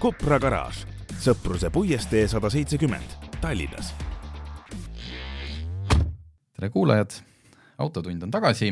Kopra 0.00 0.38
garaaž, 0.40 0.78
Sõpruse 1.20 1.68
puiestee 1.68 2.22
sada 2.24 2.48
seitsekümmend, 2.48 3.10
Tallinnas. 3.42 3.90
tere 6.56 6.70
kuulajad, 6.72 7.18
Autotund 7.84 8.24
on 8.24 8.32
tagasi 8.32 8.70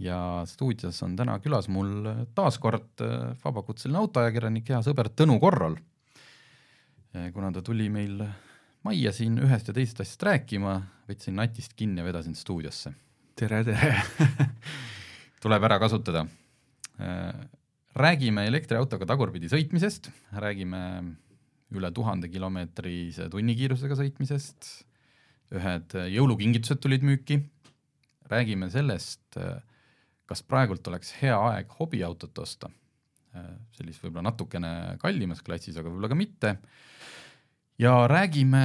ja 0.00 0.40
stuudios 0.48 1.02
on 1.04 1.18
täna 1.20 1.36
külas 1.44 1.68
mul 1.68 2.08
taas 2.32 2.56
kord 2.58 3.04
äh, 3.04 3.36
vabakutseline 3.44 4.00
autoajakirjanik, 4.00 4.72
hea 4.72 4.80
sõber 4.86 5.12
Tõnu 5.12 5.36
Korrol. 5.44 5.76
Äh, 7.12 7.28
kuna 7.36 7.52
ta 7.52 7.60
tuli 7.60 7.92
meil 7.92 8.24
majja 8.80 9.12
siin 9.12 9.36
ühest 9.36 9.68
ja 9.68 9.76
teisest 9.76 10.00
asjast 10.00 10.28
rääkima, 10.30 10.78
võtsin 11.12 11.36
natist 11.36 11.76
kinni 11.76 12.00
ja 12.00 12.08
vedasin 12.08 12.32
stuudiosse. 12.32 12.96
tere, 13.36 13.64
tere 13.68 13.94
tuleb 15.44 15.68
ära 15.68 15.76
kasutada 15.84 16.24
äh, 16.96 17.34
räägime 17.98 18.46
elektriautoga 18.48 19.08
tagurpidi 19.08 19.50
sõitmisest, 19.50 20.10
räägime 20.38 20.80
üle 21.74 21.90
tuhande 21.94 22.30
kilomeetrise 22.30 23.28
tunnikiirusega 23.30 23.98
sõitmisest, 23.98 24.70
ühed 25.54 25.96
jõulukingitused 26.14 26.80
tulid 26.82 27.04
müüki, 27.06 27.40
räägime 28.30 28.70
sellest, 28.70 29.38
kas 30.30 30.44
praegult 30.46 30.86
oleks 30.90 31.12
hea 31.18 31.34
aeg 31.50 31.70
hobiautot 31.78 32.38
osta, 32.42 32.70
sellist 33.74 34.02
võib-olla 34.02 34.30
natukene 34.30 34.72
kallimas 35.02 35.42
klassis, 35.46 35.78
aga 35.78 35.90
võib-olla 35.90 36.10
ka 36.10 36.18
mitte, 36.18 36.56
ja 37.82 37.94
räägime 38.10 38.64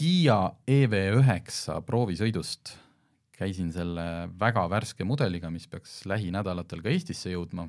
Kiia 0.00 0.54
EV9 0.70 1.82
proovisõidust, 1.84 2.70
käisin 3.36 3.68
selle 3.74 4.30
väga 4.40 4.62
värske 4.72 5.04
mudeliga, 5.04 5.50
mis 5.52 5.66
peaks 5.68 6.04
lähinädalatel 6.08 6.80
ka 6.84 6.92
Eestisse 6.92 7.32
jõudma 7.34 7.66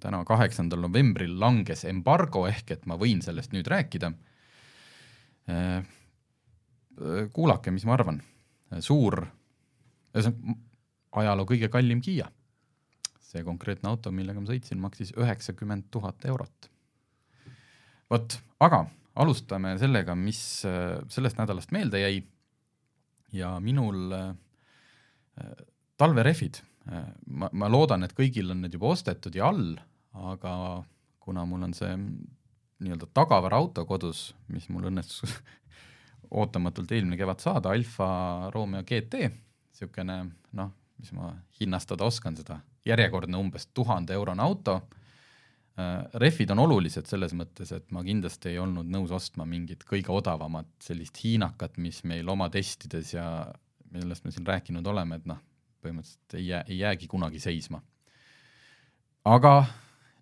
täna, 0.00 0.22
kaheksandal 0.26 0.84
novembril 0.86 1.34
langes 1.40 1.84
embargo, 1.88 2.46
ehk 2.48 2.74
et 2.76 2.86
ma 2.90 2.96
võin 3.00 3.22
sellest 3.24 3.52
nüüd 3.54 3.68
rääkida. 3.70 4.12
Äh, 5.52 5.84
kuulake, 7.34 7.72
mis 7.74 7.84
ma 7.88 7.96
arvan, 7.96 8.20
suur, 8.84 9.18
ajaloo 10.14 11.46
kõige 11.48 11.68
kallim 11.72 12.00
Kiia. 12.04 12.30
see 13.24 13.42
konkreetne 13.42 13.88
auto, 13.90 14.12
millega 14.14 14.38
ma 14.38 14.46
sõitsin, 14.46 14.78
maksis 14.78 15.10
üheksakümmend 15.18 15.88
tuhat 15.90 16.24
eurot. 16.24 16.70
vot, 18.10 18.38
aga 18.60 18.84
alustame 19.16 19.74
sellega, 19.78 20.14
mis 20.14 20.64
äh, 20.66 21.00
sellest 21.08 21.38
nädalast 21.38 21.72
meelde 21.74 22.00
jäi 22.00 22.22
ja 23.32 23.58
minul 23.60 24.12
äh, 24.12 24.34
talverehvid 25.98 26.62
ma, 26.84 27.48
ma 27.52 27.68
loodan, 27.70 28.04
et 28.04 28.14
kõigil 28.16 28.50
on 28.52 28.64
need 28.64 28.74
juba 28.76 28.92
ostetud 28.92 29.34
ja 29.36 29.48
all, 29.48 29.76
aga 30.14 30.54
kuna 31.24 31.44
mul 31.48 31.64
on 31.68 31.74
see 31.76 31.92
nii-öelda 32.84 33.08
tagavaraauto 33.16 33.86
kodus, 33.88 34.32
mis 34.52 34.66
mul 34.72 34.90
õnnestus 34.90 35.32
ootamatult 36.40 36.92
eelmine 36.92 37.16
kevad 37.20 37.40
saada, 37.40 37.72
Alfa 37.72 38.50
Romeo 38.54 38.84
GT, 38.84 39.28
niisugune 39.72 40.18
noh, 40.58 40.74
mis 41.00 41.12
ma 41.16 41.32
hinnastada 41.60 42.06
oskan 42.06 42.36
seda, 42.38 42.58
järjekordne 42.86 43.38
umbes 43.40 43.68
tuhande 43.74 44.14
eurone 44.16 44.44
auto. 44.44 44.76
Äh,, 45.78 46.04
rehvid 46.20 46.52
on 46.54 46.62
olulised 46.66 47.08
selles 47.10 47.34
mõttes, 47.34 47.72
et 47.74 47.88
ma 47.94 48.04
kindlasti 48.06 48.52
ei 48.52 48.60
olnud 48.62 48.90
nõus 48.90 49.14
ostma 49.14 49.46
mingit 49.48 49.82
kõige 49.88 50.12
odavamat 50.14 50.68
sellist 50.84 51.18
hiinakat, 51.24 51.80
mis 51.82 52.04
meil 52.06 52.28
oma 52.30 52.50
testides 52.52 53.14
ja 53.16 53.26
millest 53.94 54.26
me 54.26 54.34
siin 54.34 54.46
rääkinud 54.46 54.86
oleme, 54.86 55.18
et 55.18 55.26
noh, 55.30 55.40
põhimõtteliselt 55.84 56.38
ei 56.38 56.46
jää, 56.48 56.64
ei 56.68 56.78
jäägi 56.78 57.08
kunagi 57.10 57.40
seisma. 57.42 57.82
aga 59.24 59.54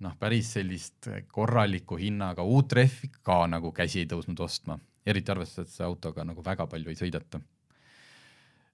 noh, 0.03 0.15
päris 0.19 0.53
sellist 0.57 1.09
korraliku 1.33 1.99
hinnaga 2.01 2.43
uut 2.43 2.73
rehvi 2.73 3.11
ka 3.23 3.45
nagu 3.51 3.73
käsi 3.75 4.03
ei 4.03 4.11
tõusnud 4.11 4.41
ostma, 4.43 4.79
eriti 5.07 5.33
arvestades, 5.35 5.71
et 5.71 5.77
selle 5.77 5.91
autoga 5.91 6.27
nagu 6.27 6.45
väga 6.45 6.67
palju 6.71 6.93
ei 6.93 6.99
sõideta. 6.99 7.41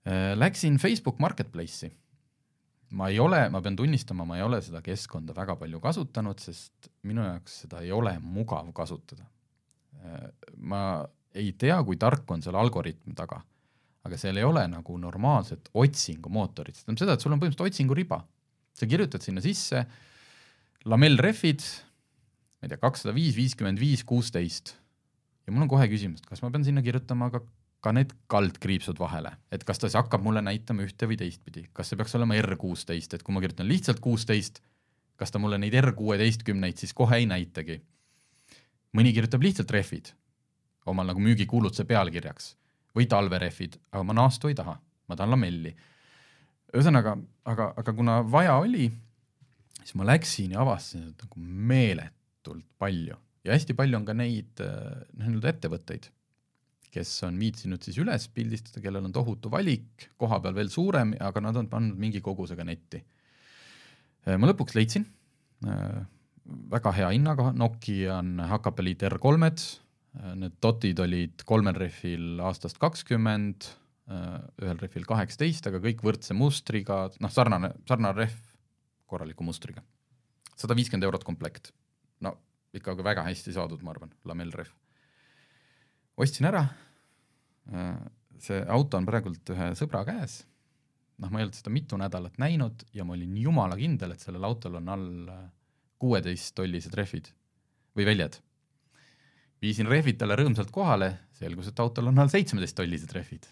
Äh, 0.09 0.33
läksin 0.39 0.79
Facebook 0.79 1.19
Marketplace'i. 1.19 1.93
ma 2.91 3.11
ei 3.13 3.19
ole, 3.21 3.43
ma 3.53 3.61
pean 3.61 3.77
tunnistama, 3.77 4.25
ma 4.25 4.39
ei 4.39 4.43
ole 4.43 4.63
seda 4.65 4.81
keskkonda 4.81 5.35
väga 5.37 5.59
palju 5.61 5.81
kasutanud, 5.81 6.39
sest 6.41 6.89
minu 7.05 7.21
jaoks 7.21 7.59
seda 7.65 7.83
ei 7.85 7.93
ole 7.93 8.15
mugav 8.23 8.73
kasutada. 8.73 9.27
Äh, 10.01 10.31
ma 10.57 11.05
ei 11.35 11.53
tea, 11.53 11.77
kui 11.85 11.97
tark 12.01 12.31
on 12.31 12.43
selle 12.43 12.59
algoritm 12.59 13.13
taga 13.15 13.43
aga 14.09 14.19
seal 14.21 14.41
ei 14.41 14.47
ole 14.47 14.65
nagu 14.73 14.97
normaalset 15.01 15.71
otsingumootorit, 15.77 16.77
see 16.77 16.87
tähendab 16.87 17.05
seda, 17.05 17.17
et 17.17 17.25
sul 17.25 17.35
on 17.35 17.43
põhimõtteliselt 17.43 17.75
otsinguriba. 17.75 18.25
sa 18.79 18.87
kirjutad 18.87 19.25
sinna 19.25 19.43
sisse 19.43 19.81
lamellrehvid, 20.87 21.63
ma 22.61 22.67
ei 22.67 22.71
tea, 22.71 22.79
kakssada 22.79 23.15
viis, 23.17 23.35
viiskümmend 23.35 23.81
viis, 23.81 24.05
kuusteist. 24.07 24.77
Ja 25.47 25.53
mul 25.53 25.65
on 25.65 25.71
kohe 25.73 25.89
küsimus, 25.91 26.23
et 26.23 26.29
kas 26.31 26.45
ma 26.45 26.53
pean 26.55 26.63
sinna 26.63 26.85
kirjutama 26.87 27.27
ka, 27.35 27.41
ka 27.83 27.91
need 27.97 28.13
kaldkriipsud 28.31 29.01
vahele, 29.03 29.33
et 29.51 29.65
kas 29.67 29.83
ta 29.83 29.91
siis 29.91 29.99
hakkab 29.99 30.23
mulle 30.23 30.45
näitama 30.47 30.87
ühte 30.87 31.09
või 31.11 31.19
teistpidi, 31.19 31.65
kas 31.75 31.91
see 31.91 31.99
peaks 31.99 32.15
olema 32.19 32.39
R 32.39 32.55
kuusteist, 32.61 33.19
et 33.19 33.27
kui 33.27 33.35
ma 33.35 33.43
kirjutan 33.43 33.67
lihtsalt 33.67 33.99
kuusteist, 34.05 34.63
kas 35.19 35.35
ta 35.35 35.43
mulle 35.43 35.59
neid 35.59 35.75
R 35.81 35.91
kuueteistkümneid 35.99 36.79
siis 36.79 36.95
kohe 36.95 37.19
ei 37.19 37.27
näitagi. 37.27 37.81
mõni 38.95 39.11
kirjutab 39.13 39.43
lihtsalt 39.43 39.71
rehvid 39.75 40.15
omal 40.87 41.11
nagu 41.11 41.21
müügikuulutuse 41.21 41.85
pealkirjaks 41.85 42.55
või 42.97 43.07
talverehvid, 43.11 43.79
aga 43.93 44.03
ma 44.07 44.17
naastu 44.17 44.51
ei 44.51 44.57
taha, 44.59 44.77
ma 45.09 45.17
tahan 45.17 45.35
lamelli. 45.35 45.75
ühesõnaga, 46.75 47.17
aga, 47.49 47.73
aga 47.81 47.95
kuna 47.97 48.21
vaja 48.23 48.59
oli, 48.61 48.91
siis 49.83 49.95
ma 49.97 50.05
läksin 50.09 50.53
ja 50.53 50.61
avastasin 50.65 51.15
nagu 51.17 51.41
meeletult 51.41 52.67
palju 52.79 53.17
ja 53.49 53.57
hästi 53.57 53.77
palju 53.77 53.99
on 53.99 54.07
ka 54.09 54.15
neid 54.17 54.61
noh, 54.61 55.25
nii-öelda 55.25 55.53
ettevõtteid, 55.55 56.09
kes 56.93 57.13
on 57.29 57.39
viitsinud 57.41 57.85
siis 57.85 57.99
üles 58.01 58.29
pildistada, 58.35 58.83
kellel 58.85 59.09
on 59.09 59.15
tohutu 59.15 59.53
valik, 59.53 60.09
koha 60.21 60.41
peal 60.45 60.57
veel 60.57 60.71
suurem, 60.73 61.15
aga 61.21 61.43
nad 61.45 61.57
on 61.61 61.69
pannud 61.71 61.99
mingi 62.01 62.23
kogusega 62.25 62.67
netti. 62.69 63.01
ma 64.29 64.51
lõpuks 64.51 64.77
leidsin 64.77 65.07
äh, 65.65 66.01
väga 66.73 66.93
hea 66.97 67.11
hinnaga, 67.15 67.53
Nokia 67.57 68.19
on 68.19 68.39
HKP 68.45 68.85
Elite 68.85 69.13
R3-d 69.13 69.88
Need 70.17 70.57
dotid 70.63 70.99
olid 71.05 71.45
kolmel 71.47 71.77
rehvil 71.79 72.41
aastast 72.43 72.81
kakskümmend, 72.81 73.69
ühel 74.09 74.81
rehvil 74.81 75.05
kaheksateist, 75.07 75.69
aga 75.69 75.81
kõik 75.85 76.01
võrdse 76.05 76.35
mustriga, 76.35 77.05
noh, 77.21 77.33
sarnane, 77.33 77.75
sarnane 77.89 78.17
rehv 78.17 78.39
korraliku 79.09 79.45
mustriga. 79.45 79.83
sada 80.59 80.75
viiskümmend 80.75 81.05
eurot 81.05 81.25
komplekt. 81.25 81.73
no 82.21 82.35
ikkagi 82.75 83.05
väga 83.05 83.23
hästi 83.29 83.53
saadud, 83.53 83.83
ma 83.83 83.93
arvan, 83.93 84.13
lamellrehv. 84.25 84.73
ostsin 86.17 86.49
ära, 86.49 86.65
see 88.39 88.65
auto 88.67 88.97
on 88.97 89.07
praegult 89.07 89.53
ühe 89.55 89.71
sõbra 89.79 90.05
käes, 90.09 90.41
noh, 91.19 91.31
ma 91.31 91.39
ei 91.39 91.47
olnud 91.47 91.61
seda 91.61 91.71
mitu 91.71 92.01
nädalat 92.01 92.41
näinud 92.41 92.89
ja 92.95 93.05
ma 93.05 93.13
olin 93.13 93.37
jumala 93.37 93.77
kindel, 93.77 94.17
et 94.17 94.25
sellel 94.25 94.45
autol 94.49 94.81
on 94.81 94.89
all 94.89 95.31
kuueteist 95.99 96.55
tollised 96.57 96.95
rehvid 96.97 97.29
või 97.95 98.07
väljad 98.09 98.41
viisin 99.63 99.89
rehvid 99.91 100.19
talle 100.21 100.37
rõõmsalt 100.39 100.71
kohale, 100.75 101.13
selgus, 101.39 101.69
et 101.71 101.81
autol 101.83 102.11
on 102.13 102.19
all 102.23 102.31
seitsmeteist 102.33 102.77
tollised 102.79 103.13
rehvid 103.17 103.49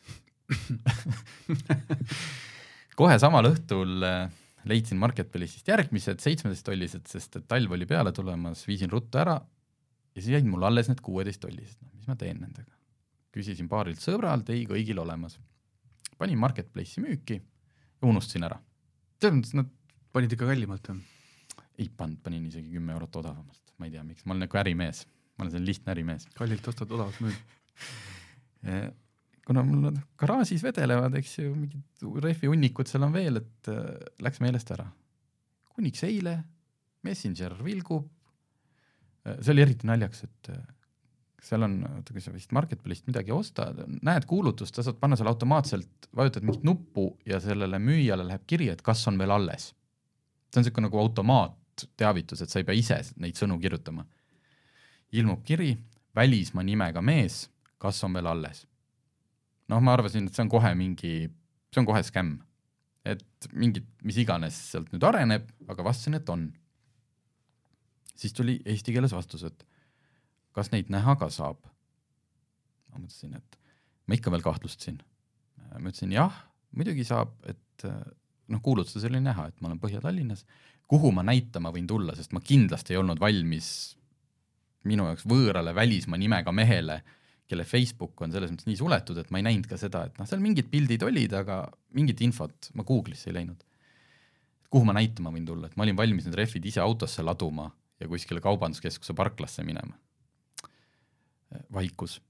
kohe 3.01 3.17
samal 3.21 3.49
õhtul 3.51 4.05
äh, 4.07 4.31
leidsin 4.69 4.99
Marketplace'ist 5.01 5.69
järgmised 5.69 6.23
seitsmeteist 6.23 6.67
tollised, 6.67 7.05
sest 7.11 7.41
et 7.41 7.47
talv 7.51 7.75
oli 7.77 7.89
peale 7.89 8.13
tulemas, 8.15 8.65
viisin 8.69 8.93
ruttu 8.93 9.21
ära 9.23 9.37
ja 9.37 10.21
siis 10.23 10.33
jäid 10.37 10.49
mul 10.49 10.65
alles 10.69 10.91
need 10.91 11.03
kuueteist 11.05 11.43
tollised, 11.43 11.81
no 11.83 11.93
mis 11.95 12.09
ma 12.11 12.17
teen 12.21 12.41
nendega. 12.43 12.73
küsisin 13.37 13.69
paarilt 13.69 14.01
sõbralt, 14.01 14.49
ei, 14.55 14.65
kõigil 14.65 14.99
olemas. 15.03 15.39
panin 16.19 16.39
Marketplace'i 16.41 17.05
müüki 17.05 17.41
ja 17.41 18.09
unustasin 18.09 18.47
ära. 18.49 18.61
selles 19.21 19.37
mõttes 19.41 19.55
nad 19.59 19.69
panid 20.13 20.33
ikka 20.33 20.49
kallimalt 20.49 20.89
või? 20.89 21.03
ei 21.77 21.91
pannud, 21.93 22.23
panin 22.23 22.47
isegi 22.47 22.71
kümme 22.73 22.95
eurot 22.97 23.17
odavamalt, 23.17 23.75
ma 23.77 23.87
ei 23.87 23.93
tea, 23.93 24.05
miks, 24.05 24.25
ma 24.25 24.33
olen 24.33 24.47
nagu 24.47 24.63
ärimees 24.63 25.05
ma 25.37 25.45
olen 25.45 25.53
selline 25.53 25.71
lihtne 25.71 25.93
ärimees. 25.93 26.29
kallilt 26.37 26.69
ostad, 26.73 26.93
odavalt 26.93 27.21
müüd 27.25 28.95
kuna 29.47 29.63
mul 29.67 29.91
on 29.93 29.99
garaažis 30.19 30.65
vedelevad, 30.67 31.15
eks 31.21 31.39
ju, 31.39 31.53
mingid 31.55 32.23
rehvihunnikud 32.25 32.91
seal 32.91 33.07
on 33.07 33.15
veel, 33.15 33.41
et 33.43 33.71
äh, 33.71 33.83
läks 34.25 34.43
meelest 34.43 34.73
ära. 34.75 34.89
kuniks 35.77 36.03
eile 36.09 36.39
Messenger 37.05 37.53
vilgub 37.63 38.09
äh,, 39.27 39.37
see 39.39 39.53
oli 39.55 39.63
eriti 39.67 39.87
naljakas, 39.87 40.25
et 40.27 40.51
äh, 40.55 40.65
seal 41.47 41.63
on, 41.63 41.77
oota, 41.99 42.15
kui 42.15 42.25
sa 42.25 42.33
vist 42.35 42.55
Marketplace'ist 42.57 43.07
midagi 43.11 43.35
ostad, 43.35 43.79
näed 44.03 44.27
kuulutust, 44.27 44.75
sa 44.75 44.83
saad 44.87 44.99
panna 44.99 45.19
seal 45.19 45.31
automaatselt, 45.31 46.09
vajutad 46.17 46.47
mingit 46.47 46.67
nuppu 46.67 47.11
ja 47.29 47.39
sellele 47.43 47.79
müüjale 47.83 48.27
läheb 48.27 48.49
kiri, 48.51 48.71
et 48.73 48.83
kas 48.83 49.05
on 49.11 49.21
veel 49.21 49.35
alles. 49.37 49.71
see 50.51 50.61
on 50.61 50.65
niisugune 50.65 50.89
nagu 50.89 50.99
automaatteavitus, 51.03 52.43
et 52.43 52.51
sa 52.51 52.59
ei 52.59 52.67
pea 52.67 52.79
ise 52.79 52.99
neid 53.23 53.39
sõnu 53.39 53.61
kirjutama. 53.63 54.07
Ilmub 55.21 55.45
kiri, 55.47 55.75
välismaa 56.17 56.65
nimega 56.67 57.03
mees, 57.05 57.47
kas 57.83 58.03
on 58.05 58.17
veel 58.17 58.29
alles. 58.31 58.67
noh, 59.69 59.81
ma 59.83 59.97
arvasin, 59.97 60.29
et 60.29 60.37
see 60.37 60.45
on 60.45 60.51
kohe 60.51 60.71
mingi, 60.79 61.15
see 61.75 61.83
on 61.83 61.89
kohe 61.89 62.03
skämm. 62.07 62.39
et 63.07 63.49
mingit, 63.53 63.87
mis 64.03 64.19
iganes 64.19 64.57
sealt 64.73 64.91
nüüd 64.93 65.05
areneb, 65.07 65.47
aga 65.71 65.85
vastasin, 65.87 66.19
et 66.19 66.29
on. 66.33 66.49
siis 68.17 68.33
tuli 68.33 68.61
eesti 68.65 68.95
keeles 68.95 69.15
vastus, 69.15 69.45
et 69.47 69.67
kas 70.57 70.73
neid 70.73 70.93
näha 70.93 71.17
ka 71.21 71.31
saab? 71.31 71.61
ma 72.91 73.03
mõtlesin, 73.03 73.37
et 73.37 73.59
ma 74.07 74.17
ikka 74.17 74.33
veel 74.33 74.45
kahtlustasin. 74.45 75.03
ma 75.77 75.91
ütlesin 75.91 76.15
jah, 76.15 76.45
muidugi 76.73 77.05
saab, 77.05 77.35
et 77.45 77.89
noh, 78.49 78.63
kuulutuses 78.63 79.05
oli 79.09 79.21
näha, 79.21 79.51
et 79.51 79.61
ma 79.61 79.71
olen 79.71 79.81
Põhja-Tallinnas, 79.83 80.47
kuhu 80.87 81.11
ma 81.13 81.25
näitama 81.27 81.73
võin 81.75 81.87
tulla, 81.91 82.15
sest 82.17 82.33
ma 82.33 82.41
kindlasti 82.41 82.95
ei 82.95 83.01
olnud 83.01 83.21
valmis 83.21 83.96
minu 84.89 85.07
jaoks 85.11 85.27
võõrale 85.29 85.75
välismaa 85.75 86.19
nimega 86.21 86.53
mehele, 86.55 87.01
kelle 87.47 87.65
Facebook 87.67 88.21
on 88.23 88.33
selles 88.35 88.51
mõttes 88.51 88.67
nii 88.67 88.79
suletud, 88.81 89.19
et 89.23 89.31
ma 89.31 89.39
ei 89.39 89.47
näinud 89.47 89.69
ka 89.71 89.79
seda, 89.79 90.07
et 90.09 90.17
noh, 90.19 90.27
seal 90.27 90.43
mingid 90.43 90.71
pildid 90.71 91.05
olid, 91.07 91.37
aga 91.39 91.61
mingit 91.95 92.23
infot 92.27 92.71
ma 92.75 92.87
Google'isse 92.87 93.31
ei 93.31 93.39
läinud. 93.39 93.63
kuhu 94.71 94.85
ma 94.85 94.97
näitama 94.97 95.31
võin 95.31 95.47
tulla, 95.47 95.69
et 95.69 95.77
ma 95.79 95.87
olin 95.87 95.97
valmis 95.97 96.27
need 96.27 96.35
rehvid 96.37 96.65
ise 96.67 96.83
autosse 96.83 97.23
laduma 97.23 97.71
ja 98.01 98.09
kuskile 98.11 98.43
kaubanduskeskuse 98.45 99.15
parklasse 99.15 99.63
minema 99.65 99.95
vaikus. 101.73 102.21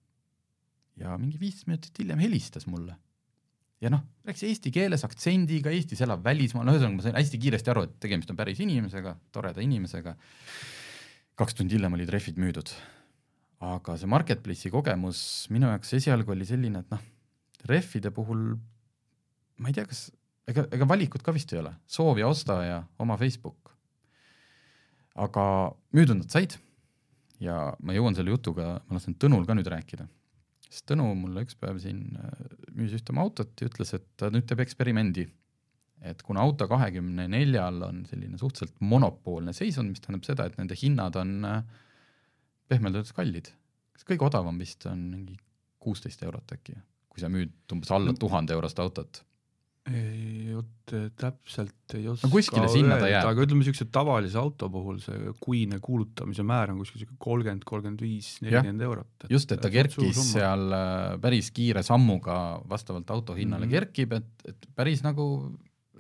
ja 0.97 1.19
mingi 1.19 1.41
viis 1.41 1.67
minutit 1.67 1.99
hiljem 1.99 2.19
helistas 2.19 2.67
mulle. 2.67 2.97
ja 3.81 3.91
noh, 3.93 4.03
rääkis 4.25 4.47
eesti 4.49 4.71
keeles 4.73 5.05
aktsendiga, 5.05 5.71
Eestis 5.71 6.01
elav 6.05 6.23
välismaal, 6.25 6.65
no 6.65 6.73
ühesõnaga 6.73 6.97
ma 6.97 7.05
sain 7.05 7.19
hästi 7.19 7.41
kiiresti 7.41 7.73
aru, 7.73 7.85
et 7.87 7.99
tegemist 8.01 8.31
on 8.33 8.39
päris 8.39 8.61
inimesega, 8.65 9.17
toreda 9.33 9.61
inimesega. 9.61 10.17
Kaks 11.37 11.59
tundi 11.59 11.77
hiljem 11.77 11.97
olid 11.97 12.13
rehvid 12.13 12.39
müüdud. 12.41 12.71
aga 13.61 13.97
see 13.97 14.09
Marketplace'i 14.09 14.71
kogemus 14.73 15.21
minu 15.53 15.71
jaoks 15.71 15.95
esialgu 15.97 16.35
oli 16.35 16.45
selline, 16.45 16.83
et 16.85 16.91
noh, 16.93 17.03
rehvide 17.71 18.13
puhul 18.13 18.43
ma 19.57 19.71
ei 19.71 19.77
tea, 19.77 19.87
kas, 19.89 20.11
ega, 20.49 20.67
ega 20.77 20.89
valikut 20.89 21.25
ka 21.25 21.33
vist 21.33 21.53
ei 21.55 21.63
ole, 21.63 21.73
soov 21.89 22.21
ja 22.21 22.29
osta 22.29 22.61
ja 22.65 22.83
oma 23.03 23.17
Facebook. 23.21 23.73
aga 25.17 25.43
müüdud 25.97 26.21
nad 26.21 26.29
said 26.33 26.59
ja 27.41 27.73
ma 27.81 27.97
jõuan 27.97 28.17
selle 28.17 28.35
jutuga, 28.35 28.77
ma 28.89 28.99
lasen 28.99 29.17
Tõnul 29.17 29.47
ka 29.49 29.57
nüüd 29.57 29.69
rääkida. 29.73 30.09
sest 30.69 30.87
Tõnu 30.91 31.09
mulle 31.17 31.45
üks 31.47 31.57
päev 31.57 31.79
siin 31.81 32.17
äh, 32.19 32.47
müüs 32.77 32.95
ühte 32.97 33.15
oma 33.15 33.25
autot 33.25 33.53
ja 33.61 33.69
ütles, 33.71 33.95
et 33.97 34.07
ta 34.17 34.31
nüüd 34.33 34.47
teeb 34.49 34.61
eksperimendi. 34.65 35.29
Et 36.11 36.23
kuna 36.27 36.45
auto 36.47 36.69
kahekümne 36.71 37.27
neljal 37.33 37.83
on 37.89 38.05
selline 38.11 38.39
suhteliselt 38.41 38.81
monopoolne 38.81 39.55
seisund, 39.57 39.93
mis 39.93 40.03
tähendab 40.05 40.27
seda, 40.29 40.47
et 40.47 40.59
nende 40.61 40.79
hinnad 40.79 41.19
on 41.21 41.37
äh, 41.49 41.63
pehmelt 42.69 42.99
öeldes 42.99 43.15
kallid. 43.17 43.53
kas 43.97 44.09
kõige 44.09 44.29
odavam 44.29 44.59
vist 44.61 44.87
on 44.91 45.07
mingi 45.13 45.39
kuusteist 45.83 46.23
eurot 46.27 46.53
äkki, 46.57 46.77
kui 47.09 47.23
sa 47.23 47.31
müüd 47.33 47.55
umbes 47.73 47.93
alla 47.95 48.15
tuhande 48.19 48.57
eurost 48.57 48.83
autot 48.83 49.23
ei, 49.87 50.55
vot 50.55 50.95
täpselt 51.19 51.95
ei 51.95 52.07
oska 52.11 52.27
no 52.27 52.33
kuskile 52.33 52.69
sinna 52.71 52.99
ta 52.99 53.09
jääb. 53.11 53.29
aga 53.29 53.45
ütleme, 53.45 53.63
niisuguse 53.63 53.87
tavalise 53.95 54.39
auto 54.41 54.69
puhul 54.73 54.99
see 55.03 55.35
kuine 55.43 55.79
kuulutamise 55.83 56.45
määr 56.47 56.73
on 56.73 56.81
kuskil 56.83 57.03
sihuke 57.03 57.19
kolmkümmend, 57.23 57.67
kolmkümmend 57.69 58.03
viis, 58.03 58.33
nelikümmend 58.43 58.87
eurot. 58.89 59.29
just, 59.31 59.53
et 59.55 59.63
ta 59.63 59.71
kerkis 59.73 60.19
seal 60.33 60.67
äh, 60.75 61.15
päris 61.23 61.53
kiire 61.55 61.85
sammuga 61.87 62.39
vastavalt 62.69 63.11
auto 63.15 63.37
hinnale 63.39 63.67
mm 63.67 63.71
-hmm. 63.71 63.79
kerkib, 63.79 64.17
et, 64.19 64.49
et 64.55 64.69
päris 64.75 65.05
nagu 65.07 65.29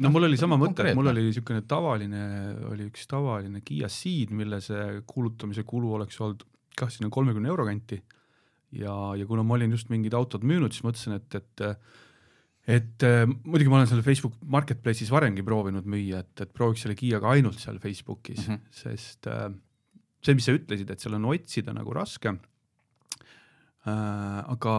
no 0.02 0.10
mul 0.12 0.28
oli 0.28 0.38
sama 0.40 0.58
mõte, 0.60 0.84
et 0.90 0.98
mul 0.98 1.12
oli 1.12 1.24
niisugune 1.28 1.62
tavaline, 1.68 2.22
oli 2.70 2.88
üks 2.90 3.06
tavaline 3.10 3.62
Kiia 3.64 3.88
Ceed, 3.92 4.34
mille 4.36 4.60
see 4.64 5.00
kuulutamise 5.08 5.64
kulu 5.68 5.94
oleks 6.00 6.20
olnud 6.20 6.44
kah 6.76 6.90
sinna 6.92 7.08
kolmekümne 7.12 7.48
euro 7.48 7.64
kanti 7.68 8.00
ja, 8.76 8.94
ja 9.16 9.28
kuna 9.28 9.44
ma 9.46 9.56
olin 9.56 9.72
just 9.72 9.88
mingid 9.92 10.16
autod 10.16 10.44
müünud, 10.46 10.74
siis 10.74 10.84
mõtlesin, 10.86 11.16
et, 11.20 11.38
et 11.40 11.64
et 12.66 13.04
äh, 13.06 13.22
muidugi 13.26 13.70
ma 13.70 13.78
olen 13.78 13.88
seal 13.90 14.02
Facebook 14.02 14.34
Marketplace'is 14.50 15.12
varemgi 15.14 15.44
proovinud 15.46 15.86
müüa, 15.86 16.24
et, 16.24 16.42
et 16.42 16.50
prooviks 16.54 16.82
selle 16.82 16.96
Kiiaga 16.98 17.30
ainult 17.36 17.60
seal 17.62 17.78
Facebookis 17.82 18.42
mm, 18.42 18.54
-hmm. 18.56 18.60
sest 18.74 19.30
äh, 19.30 19.46
see, 20.26 20.34
mis 20.34 20.48
sa 20.48 20.56
ütlesid, 20.56 20.90
et 20.90 21.02
seal 21.02 21.14
on 21.14 21.28
otsida 21.30 21.74
nagu 21.76 21.94
raske 21.94 22.34
äh,. 22.34 22.36
aga, 23.86 24.74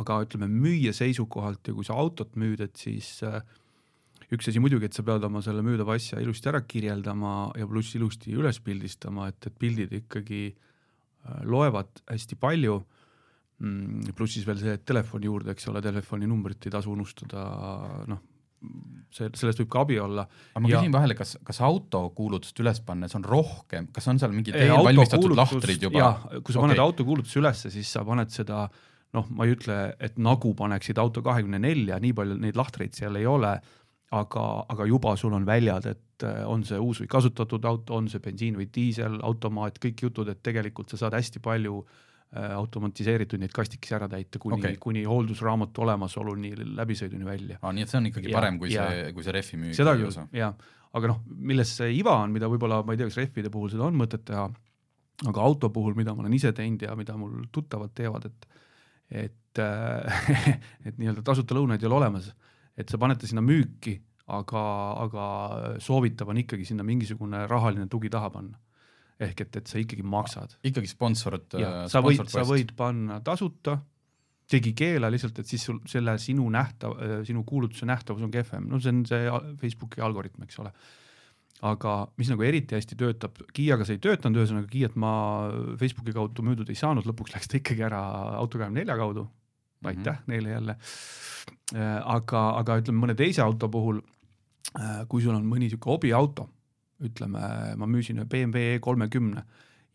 aga 0.00 0.22
ütleme 0.24 0.48
müüja 0.48 0.92
seisukohalt 0.96 1.68
ja 1.68 1.74
kui 1.76 1.84
sa 1.84 1.94
autot 2.00 2.36
müüd, 2.40 2.60
et 2.64 2.76
siis 2.80 3.22
äh, 3.22 3.42
üks 4.34 4.50
asi 4.50 4.62
muidugi, 4.62 4.88
et 4.88 4.96
sa 4.96 5.04
pead 5.06 5.24
oma 5.28 5.42
selle 5.44 5.62
müüdava 5.66 5.94
asja 5.94 6.18
ilusti 6.22 6.50
ära 6.50 6.62
kirjeldama 6.66 7.52
ja 7.58 7.68
pluss 7.70 7.94
ilusti 7.98 8.34
üles 8.34 8.58
pildistama, 8.64 9.28
et, 9.30 9.38
et 9.46 9.58
pildid 9.58 9.92
ikkagi 10.00 10.42
äh, 10.50 11.42
loevad 11.46 12.04
hästi 12.10 12.38
palju 12.40 12.80
Mm, 13.56 14.12
pluss 14.16 14.36
siis 14.36 14.44
veel 14.44 14.58
see 14.60 14.72
telefoni 14.84 15.30
juurde, 15.30 15.54
eks 15.54 15.70
ole, 15.70 15.80
telefoninumbrit 15.84 16.66
ei 16.68 16.72
tasu 16.74 16.90
unustada, 16.92 17.44
noh, 18.04 18.18
see, 19.08 19.30
sellest 19.32 19.62
võib 19.62 19.70
ka 19.72 19.84
abi 19.86 19.96
olla. 20.02 20.26
aga 20.52 20.60
ma 20.60 20.68
ja... 20.68 20.82
küsin 20.82 20.92
vahele, 20.92 21.16
kas, 21.16 21.32
kas 21.46 21.62
autokuulutust 21.64 22.60
üles 22.60 22.82
pannes 22.84 23.16
on 23.16 23.24
rohkem, 23.24 23.88
kas 23.96 24.10
on 24.12 24.20
seal 24.20 24.34
mingid 24.36 24.58
eelvalmistatud 24.60 25.32
lahtrid 25.38 25.88
juba? 25.88 26.10
kui 26.36 26.52
sa 26.52 26.60
okay. 26.60 26.66
paned 26.66 26.84
autokuulutuse 26.84 27.40
ülesse, 27.40 27.72
siis 27.72 27.94
sa 27.96 28.04
paned 28.04 28.34
seda 28.34 28.66
noh, 29.16 29.32
ma 29.32 29.48
ei 29.48 29.56
ütle, 29.56 29.78
et 30.04 30.20
nagu 30.20 30.52
paneksid 30.58 31.00
auto 31.00 31.24
kahekümne 31.24 31.62
nelja, 31.62 31.96
nii 32.02 32.12
palju 32.18 32.36
neid 32.42 32.60
lahtreid 32.60 32.92
seal 32.98 33.16
ei 33.16 33.24
ole, 33.24 33.54
aga, 34.14 34.46
aga 34.70 34.86
juba 34.86 35.14
sul 35.18 35.34
on 35.34 35.46
väljad, 35.46 35.86
et 35.90 36.26
äh, 36.26 36.42
on 36.48 36.64
see 36.66 36.78
uus 36.78 37.02
või 37.02 37.10
kasutatud 37.10 37.64
auto, 37.66 37.96
on 37.98 38.10
see 38.10 38.22
bensiin 38.22 38.58
või 38.58 38.68
diisel, 38.72 39.18
automaat, 39.26 39.80
kõik 39.82 40.06
jutud, 40.06 40.28
et 40.30 40.42
tegelikult 40.46 40.92
sa 40.92 41.00
saad 41.00 41.16
hästi 41.18 41.42
palju 41.42 41.80
äh, 41.82 42.52
automatiseeritud 42.54 43.42
neid 43.42 43.54
kastikesi 43.56 43.96
ära 43.98 44.08
täita 44.10 44.40
kuni 44.42 44.60
okay., 44.60 44.78
kuni 44.82 45.04
hooldusraamatu 45.08 45.86
olemasoluni 45.86 46.54
läbisõiduni 46.78 47.26
välja. 47.26 47.58
aa, 47.62 47.74
nii 47.74 47.86
et 47.86 47.92
see 47.92 48.00
on 48.00 48.10
ikkagi 48.12 48.30
ja, 48.30 48.38
parem 48.38 48.60
kui 48.62 48.72
ja, 48.72 48.86
see, 48.92 49.10
kui 49.16 49.26
see 49.26 49.36
rehvi 49.36 49.62
müük. 49.64 49.78
seda 49.80 49.96
küll, 49.98 50.22
jah, 50.36 50.54
aga 50.96 51.12
noh, 51.12 51.24
milles 51.26 51.74
see 51.80 51.90
iva 51.98 52.20
on, 52.22 52.32
mida 52.36 52.50
võib-olla 52.52 52.82
ma 52.86 52.94
ei 52.94 53.02
tea, 53.02 53.10
kas 53.10 53.20
rehvide 53.24 53.52
puhul 53.52 53.74
seda 53.74 53.88
on 53.88 53.98
mõtet 53.98 54.22
teha, 54.28 54.46
aga 55.26 55.42
auto 55.42 55.72
puhul, 55.74 55.96
mida 55.98 56.14
ma 56.14 56.24
olen 56.24 56.36
ise 56.36 56.52
teinud 56.54 56.86
ja 56.86 56.94
mida 56.98 57.16
mul 57.18 57.48
tuttavad 57.52 57.94
teevad, 57.96 58.30
et 58.30 58.52
et 59.06 59.60
äh, 59.62 60.22
et 60.86 60.96
nii-öelda 60.98 61.22
tasuta 61.26 61.54
lõunaid 61.54 61.82
ei 61.82 61.88
ole 61.90 62.00
olemas, 62.00 62.32
et 62.76 62.88
sa 62.88 62.98
paned 62.98 63.20
ta 63.20 63.26
sinna 63.26 63.42
müüki, 63.44 63.96
aga, 64.26 64.62
aga 65.06 65.24
soovitav 65.82 66.28
on 66.28 66.42
ikkagi 66.42 66.64
sinna 66.68 66.84
mingisugune 66.86 67.46
rahaline 67.46 67.88
tugi 67.88 68.10
taha 68.12 68.30
panna 68.30 68.58
ehk 69.22 69.46
et, 69.46 69.58
et 69.60 69.70
sa 69.70 69.80
ikkagi 69.80 70.04
maksad. 70.04 70.58
ikkagi 70.66 70.90
sponsorid. 70.90 71.56
sa 71.88 72.02
võid, 72.04 72.26
sa 72.28 72.44
võid 72.46 72.74
panna 72.76 73.20
tasuta, 73.24 73.78
keela 74.46 75.10
lihtsalt, 75.10 75.40
et 75.42 75.48
siis 75.50 75.64
sul 75.66 75.80
selle 75.90 76.16
sinu 76.22 76.46
nähtav, 76.52 76.94
sinu 77.26 77.42
kuulutuse 77.48 77.88
nähtavus 77.88 78.22
on 78.22 78.30
kehvem, 78.34 78.68
no 78.70 78.80
see 78.82 78.92
on 78.92 79.02
see 79.08 79.32
Facebooki 79.62 80.04
algoritm, 80.04 80.44
eks 80.46 80.60
ole. 80.62 80.72
aga 81.66 81.96
mis 82.20 82.28
nagu 82.28 82.44
eriti 82.44 82.76
hästi 82.76 82.98
töötab, 83.00 83.40
Kiiaga 83.56 83.86
see 83.88 83.96
ei 83.96 84.04
töötanud, 84.04 84.42
ühesõnaga 84.42 84.68
Kiiat 84.70 84.98
ma 85.00 85.12
Facebooki 85.80 86.12
kaudu 86.14 86.44
müüdud 86.44 86.68
ei 86.68 86.78
saanud, 86.78 87.08
lõpuks 87.08 87.32
läks 87.34 87.48
ta 87.48 87.58
ikkagi 87.58 87.86
ära 87.88 88.02
Auto24 88.42 88.98
kaudu. 89.00 89.26
aitäh 89.86 90.12
mm 90.12 90.18
-hmm. 90.18 90.26
neile 90.26 90.50
jälle. 90.50 90.76
Äh, 91.74 91.98
aga, 91.98 92.42
aga 92.60 92.76
ütleme 92.78 93.02
mõne 93.02 93.16
teise 93.18 93.42
auto 93.42 93.66
puhul, 93.72 93.98
äh, 94.78 95.00
kui 95.10 95.24
sul 95.24 95.34
on 95.34 95.46
mõni 95.48 95.70
sihuke 95.70 95.90
hobiauto 95.90 96.46
ütleme, 97.02 97.40
ma 97.76 97.88
müüsin 97.90 98.20
ühe 98.20 98.28
BMW 98.30 98.76
E 98.76 98.82
kolmekümne 98.84 99.42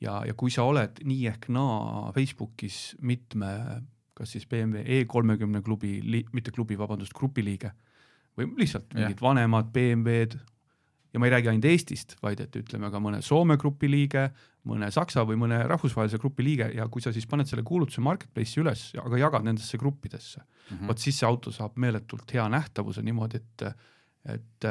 ja, 0.03 0.19
ja 0.27 0.35
kui 0.37 0.51
sa 0.53 0.67
oled 0.67 0.99
nii 1.07 1.29
ehk 1.31 1.47
naa 1.53 2.11
Facebookis 2.13 2.97
mitme, 2.99 3.53
kas 4.17 4.35
siis 4.35 4.45
BMW 4.51 4.83
E 4.83 5.05
kolmekümne 5.09 5.63
klubi, 5.65 5.95
mitte 6.35 6.53
klubi, 6.53 6.77
vabandust, 6.77 7.15
grupi 7.17 7.45
liige 7.45 7.71
või 8.37 8.51
lihtsalt 8.59 8.91
mingid 8.95 9.23
vanemad 9.23 9.71
BMW-d 9.71 10.37
ja 11.13 11.19
ma 11.19 11.27
ei 11.27 11.33
räägi 11.35 11.51
ainult 11.51 11.67
Eestist, 11.67 12.15
vaid 12.23 12.39
et 12.43 12.55
ütleme 12.55 12.91
ka 12.91 12.99
mõne 13.03 13.21
Soome 13.25 13.57
grupi 13.59 13.89
liige, 13.91 14.29
mõne 14.67 14.91
Saksa 14.93 15.25
või 15.27 15.39
mõne 15.41 15.61
rahvusvahelise 15.69 16.19
grupi 16.21 16.45
liige 16.45 16.69
ja 16.75 16.87
kui 16.91 17.03
sa 17.03 17.13
siis 17.13 17.27
paned 17.29 17.49
selle 17.49 17.65
kuulutuse 17.67 18.03
marketplace'i 18.05 18.61
üles, 18.63 18.85
aga 19.01 19.19
jagad 19.19 19.47
nendesse 19.47 19.79
gruppidesse 19.81 20.39
mm 20.41 20.77
-hmm., 20.77 20.87
vot 20.87 20.97
siis 20.97 21.19
see 21.19 21.27
auto 21.27 21.51
saab 21.51 21.75
meeletult 21.75 22.33
hea 22.33 22.47
nähtavuse 22.49 23.01
niimoodi, 23.01 23.41
et 23.41 23.73
et, 24.29 24.67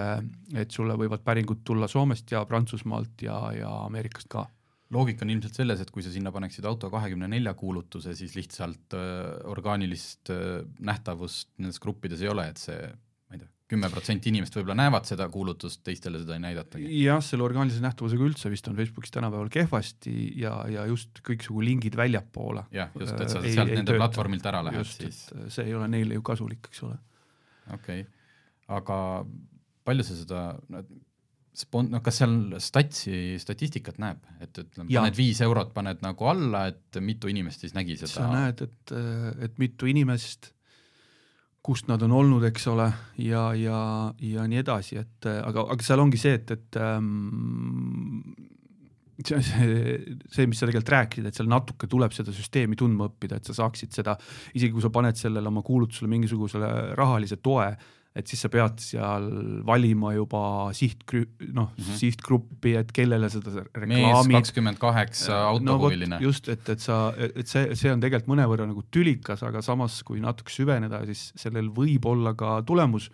et 0.55 0.71
sulle 0.71 0.95
võivad 0.95 1.25
päringud 1.27 1.65
tulla 1.67 1.89
Soomest 1.91 2.31
ja 2.31 2.45
Prantsusmaalt 2.47 3.23
ja, 3.27 3.37
ja 3.57 3.71
Ameerikast 3.85 4.29
ka. 4.31 4.47
loogika 4.91 5.25
on 5.25 5.31
ilmselt 5.31 5.55
selles, 5.55 5.81
et 5.81 5.91
kui 5.91 6.03
sa 6.03 6.11
sinna 6.11 6.33
paneksid 6.33 6.65
auto 6.65 6.91
kahekümne 6.91 7.29
nelja 7.29 7.55
kuulutuse, 7.55 8.15
siis 8.15 8.35
lihtsalt 8.35 8.95
äh, 8.95 9.47
orgaanilist 9.51 10.31
äh, 10.31 10.63
nähtavust 10.79 11.51
nendes 11.59 11.81
gruppides 11.81 12.23
ei 12.23 12.29
ole, 12.29 12.49
et 12.49 12.59
see, 12.59 12.79
kümme 13.71 13.91
protsenti 13.93 14.33
inimest 14.33 14.57
võib-olla 14.57 14.77
näevad 14.83 15.07
seda 15.09 15.29
kuulutust, 15.33 15.83
teistele 15.87 16.21
seda 16.23 16.37
ei 16.37 16.43
näidatagi. 16.43 16.89
jah, 17.05 17.21
selle 17.25 17.47
orgaanilise 17.47 17.83
nähtavusega 17.85 18.27
üldse 18.27 18.51
vist 18.53 18.71
on 18.71 18.79
Facebookis 18.79 19.15
tänapäeval 19.15 19.51
kehvasti 19.53 20.15
ja, 20.41 20.55
ja 20.71 20.87
just 20.91 21.23
kõiksugu 21.27 21.63
lingid 21.65 21.99
väljapoole. 21.99 22.67
jah, 22.75 22.91
just, 22.99 23.15
et 23.15 23.31
sa 23.33 23.45
sealt 23.45 23.71
nende 23.71 23.93
tööta. 23.93 24.01
platvormilt 24.03 24.51
ära 24.51 24.65
lähed 24.67 24.83
just, 24.83 25.05
siis. 25.05 25.21
see 25.55 25.69
ei 25.71 25.77
ole 25.79 25.91
neile 25.93 26.19
ju 26.19 26.27
kasulik, 26.27 26.73
eks 26.73 26.83
ole. 26.89 26.99
okei 27.77 28.03
okay., 28.03 28.09
aga 28.81 28.99
palju 29.87 30.07
sa 30.07 30.19
seda 30.19 30.43
no, 30.71 30.85
spon-, 31.57 31.91
noh, 31.93 32.03
kas 32.05 32.21
seal 32.23 32.37
statsi, 32.63 33.17
statistikat 33.43 33.99
näeb, 34.03 34.23
et 34.43 34.63
ütleme, 34.63 34.91
paned 34.91 35.19
viis 35.19 35.41
eurot, 35.47 35.73
paned 35.77 36.03
nagu 36.05 36.31
alla, 36.31 36.67
et 36.71 37.01
mitu 37.05 37.31
inimest 37.31 37.67
siis 37.67 37.77
nägi 37.77 37.99
seda? 38.01 38.15
sa 38.19 38.31
näed, 38.31 38.65
et, 38.67 38.97
et 39.47 39.63
mitu 39.63 39.91
inimest 39.91 40.53
kust 41.63 41.91
nad 41.91 42.03
on 42.03 42.15
olnud, 42.17 42.45
eks 42.49 42.67
ole, 42.73 42.87
ja, 43.21 43.51
ja, 43.57 43.81
ja 44.25 44.47
nii 44.49 44.63
edasi, 44.63 45.01
et 45.03 45.29
aga, 45.29 45.67
aga 45.75 45.85
seal 45.85 46.01
ongi 46.01 46.21
see, 46.21 46.39
et, 46.39 46.55
et 46.57 46.79
ähm, 46.81 48.23
see, 49.21 49.41
see, 49.45 50.17
see, 50.33 50.49
mis 50.49 50.61
sa 50.61 50.69
tegelikult 50.69 50.95
rääkisid, 50.95 51.29
et 51.29 51.37
seal 51.37 51.51
natuke 51.51 51.89
tuleb 51.91 52.15
seda 52.17 52.33
süsteemi 52.35 52.79
tundma 52.81 53.11
õppida, 53.11 53.41
et 53.41 53.49
sa 53.51 53.57
saaksid 53.61 53.93
seda, 53.97 54.17
isegi 54.55 54.73
kui 54.73 54.85
sa 54.85 54.93
paned 54.95 55.21
sellele 55.21 55.53
oma 55.53 55.65
kuulutusele 55.67 56.11
mingisugusele 56.13 56.71
rahalise 56.99 57.41
toe, 57.45 57.69
et 58.17 58.27
siis 58.27 58.41
sa 58.43 58.51
pead 58.51 58.81
seal 58.83 59.27
valima 59.67 60.11
juba 60.17 60.43
sihtgrü-, 60.75 61.29
noh 61.55 61.69
mm 61.71 61.77
-hmm. 61.77 61.99
sihtgruppi, 62.01 62.75
et 62.81 62.91
kellele 62.93 63.31
seda 63.31 63.63
reklaami. 63.63 64.01
mees 64.33 64.41
kakskümmend 64.41 64.81
kaheksa 64.83 65.45
autohuviline 65.53 66.17
no,. 66.17 66.21
just, 66.21 66.49
et, 66.49 66.69
et 66.69 66.81
sa, 66.81 67.13
et 67.17 67.47
see, 67.47 67.75
see 67.75 67.93
on 67.93 68.03
tegelikult 68.03 68.35
mõnevõrra 68.35 68.67
nagu 68.67 68.83
tülikas, 68.91 69.45
aga 69.47 69.63
samas, 69.63 70.03
kui 70.03 70.21
natuke 70.21 70.51
süveneda, 70.51 71.05
siis 71.07 71.31
sellel 71.37 71.71
võib 71.71 72.07
olla 72.07 72.35
ka 72.35 72.63
tulemus. 72.67 73.11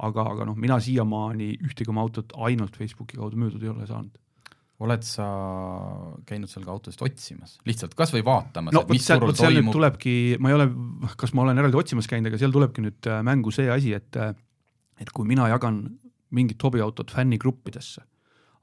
aga, 0.00 0.22
aga 0.32 0.44
noh, 0.48 0.56
mina 0.56 0.78
siiamaani 0.80 1.58
ühtegi 1.60 1.90
oma 1.92 2.00
autot 2.00 2.32
ainult 2.40 2.76
Facebooki 2.76 3.18
kaudu 3.20 3.36
müüdud 3.36 3.62
ei 3.62 3.68
ole 3.68 3.86
saanud 3.86 4.16
oled 4.80 5.04
sa 5.04 5.26
käinud 6.28 6.50
seal 6.50 6.64
ka 6.64 6.72
autosid 6.72 7.02
otsimas, 7.04 7.58
lihtsalt 7.68 7.94
kasvõi 7.98 8.22
vaatamas, 8.24 8.74
no, 8.74 8.84
et 8.86 8.94
mis 8.94 9.08
turul 9.08 9.34
toimub? 9.36 9.74
tulebki, 9.76 10.14
ma 10.40 10.52
ei 10.52 10.56
ole, 10.56 10.68
kas 11.20 11.34
ma 11.36 11.44
olen 11.44 11.60
eraldi 11.60 11.80
otsimas 11.80 12.08
käinud, 12.10 12.30
aga 12.30 12.40
seal 12.40 12.54
tulebki 12.54 12.84
nüüd 12.84 13.10
äh, 13.10 13.20
mängu 13.26 13.52
see 13.54 13.68
asi, 13.72 13.92
et 13.96 14.16
äh, 14.20 14.32
et 15.00 15.12
kui 15.16 15.28
mina 15.28 15.48
jagan 15.48 15.82
mingit 16.36 16.62
hobiautot 16.62 17.12
fännigruppidesse, 17.12 18.02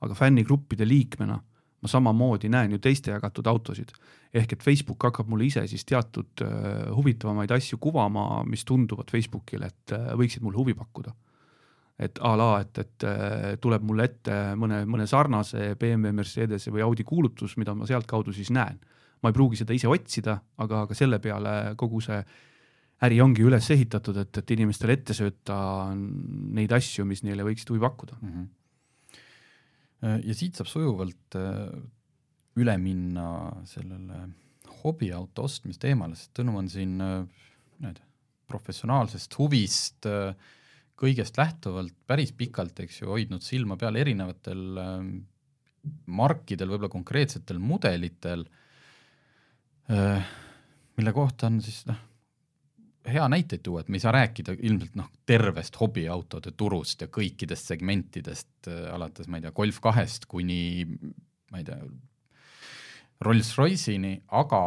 aga 0.06 0.18
fännigruppide 0.18 0.86
liikmena 0.88 1.38
ma 1.78 1.90
samamoodi 1.92 2.50
näen 2.50 2.74
ju 2.74 2.80
teiste 2.82 3.12
jagatud 3.14 3.46
autosid, 3.50 3.92
ehk 4.34 4.56
et 4.56 4.64
Facebook 4.66 5.04
hakkab 5.06 5.30
mulle 5.30 5.46
ise 5.46 5.62
siis 5.70 5.86
teatud 5.86 6.42
uh, 6.42 6.88
huvitavamaid 6.96 7.52
asju 7.54 7.78
kuvama, 7.82 8.42
mis 8.50 8.66
tunduvad 8.66 9.12
Facebookile, 9.14 9.70
et 9.70 9.94
võiksid 10.18 10.46
mulle 10.46 10.58
huvi 10.58 10.74
pakkuda 10.78 11.14
et 11.98 12.20
a 12.22 12.34
la, 12.38 12.50
et, 12.62 12.80
et 12.84 13.06
äh, 13.10 13.56
tuleb 13.62 13.86
mulle 13.86 14.06
ette 14.06 14.36
mõne, 14.60 14.84
mõne 14.90 15.08
sarnase 15.10 15.72
BMW, 15.80 16.14
Mercedese 16.14 16.74
või 16.74 16.84
Audi 16.86 17.06
kuulutus, 17.08 17.56
mida 17.58 17.74
ma 17.74 17.88
sealtkaudu 17.90 18.36
siis 18.36 18.52
näen. 18.54 18.78
ma 19.18 19.32
ei 19.32 19.34
pruugi 19.34 19.58
seda 19.58 19.74
ise 19.74 19.90
otsida, 19.90 20.36
aga, 20.62 20.84
aga 20.86 20.94
selle 20.94 21.18
peale 21.18 21.74
kogu 21.76 21.98
see 22.06 22.20
äri 23.02 23.18
ongi 23.22 23.42
üles 23.42 23.66
ehitatud, 23.74 24.18
et, 24.22 24.38
et 24.38 24.52
inimestele 24.54 24.94
ette 24.94 25.16
sööta 25.18 25.58
neid 25.98 26.72
asju, 26.78 27.06
mis 27.06 27.24
neile 27.26 27.46
võiksid 27.46 27.72
huvi 27.74 27.82
pakkuda 27.82 28.18
mm. 28.22 28.34
-hmm. 28.34 30.22
ja 30.30 30.36
siit 30.38 30.58
saab 30.58 30.70
sujuvalt 30.70 31.38
äh, 31.42 31.66
üle 32.62 32.78
minna 32.78 33.28
sellele 33.66 34.28
hobiauto 34.84 35.48
ostmisteemale, 35.50 36.16
sest 36.16 36.38
Tõnu 36.38 36.54
on 36.58 36.70
siin 36.70 36.98
näed, 36.98 38.00
professionaalsest 38.48 39.34
huvist 39.40 40.06
äh, 40.06 40.36
kõigest 40.98 41.38
lähtuvalt 41.38 41.96
päris 42.10 42.34
pikalt, 42.38 42.80
eks 42.82 43.02
ju, 43.02 43.12
hoidnud 43.12 43.46
silma 43.46 43.78
peal 43.78 44.00
erinevatel 44.00 44.82
ähm, 44.82 45.12
markidel, 46.10 46.72
võib-olla 46.72 46.92
konkreetsetel 46.92 47.60
mudelitel, 47.62 48.46
äh, 49.94 50.32
mille 50.98 51.14
kohta 51.16 51.52
on 51.52 51.62
siis 51.64 51.84
noh, 51.90 52.00
hea 53.08 53.28
näiteid 53.32 53.64
tuua, 53.64 53.84
et 53.84 53.92
me 53.92 54.00
ei 54.00 54.04
saa 54.04 54.16
rääkida 54.16 54.58
ilmselt 54.58 54.98
noh, 55.00 55.12
tervest 55.30 55.78
hobiautode 55.80 56.52
turust 56.58 57.06
ja 57.06 57.12
kõikidest 57.14 57.72
segmentidest, 57.74 58.52
äh, 58.72 58.88
alates 58.96 59.30
ma 59.30 59.40
ei 59.40 59.46
tea, 59.46 59.54
Golf 59.56 59.80
kahest 59.84 60.26
kuni 60.32 60.62
ma 61.52 61.62
ei 61.62 61.68
tea, 61.68 61.78
Rolls-Royce'ini, 63.26 64.18
aga 64.38 64.62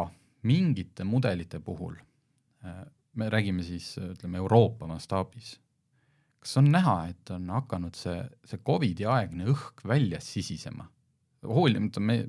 mingite 0.47 1.05
mudelite 1.07 1.59
puhul 1.63 1.99
äh, 2.65 2.81
me 3.19 3.27
räägime 3.29 3.63
siis 3.67 3.93
ütleme 3.99 4.39
Euroopa 4.39 4.87
mastaabis 4.87 5.57
kas 6.41 6.57
on 6.57 6.71
näha, 6.73 6.95
et 7.11 7.31
on 7.33 7.49
hakanud 7.53 7.97
see, 7.97 8.17
see 8.49 8.61
Covidi 8.65 9.05
aegne 9.09 9.47
õhk 9.51 9.85
välja 9.87 10.21
sisisema? 10.23 10.87
hoolimata, 11.41 12.01
me 12.03 12.19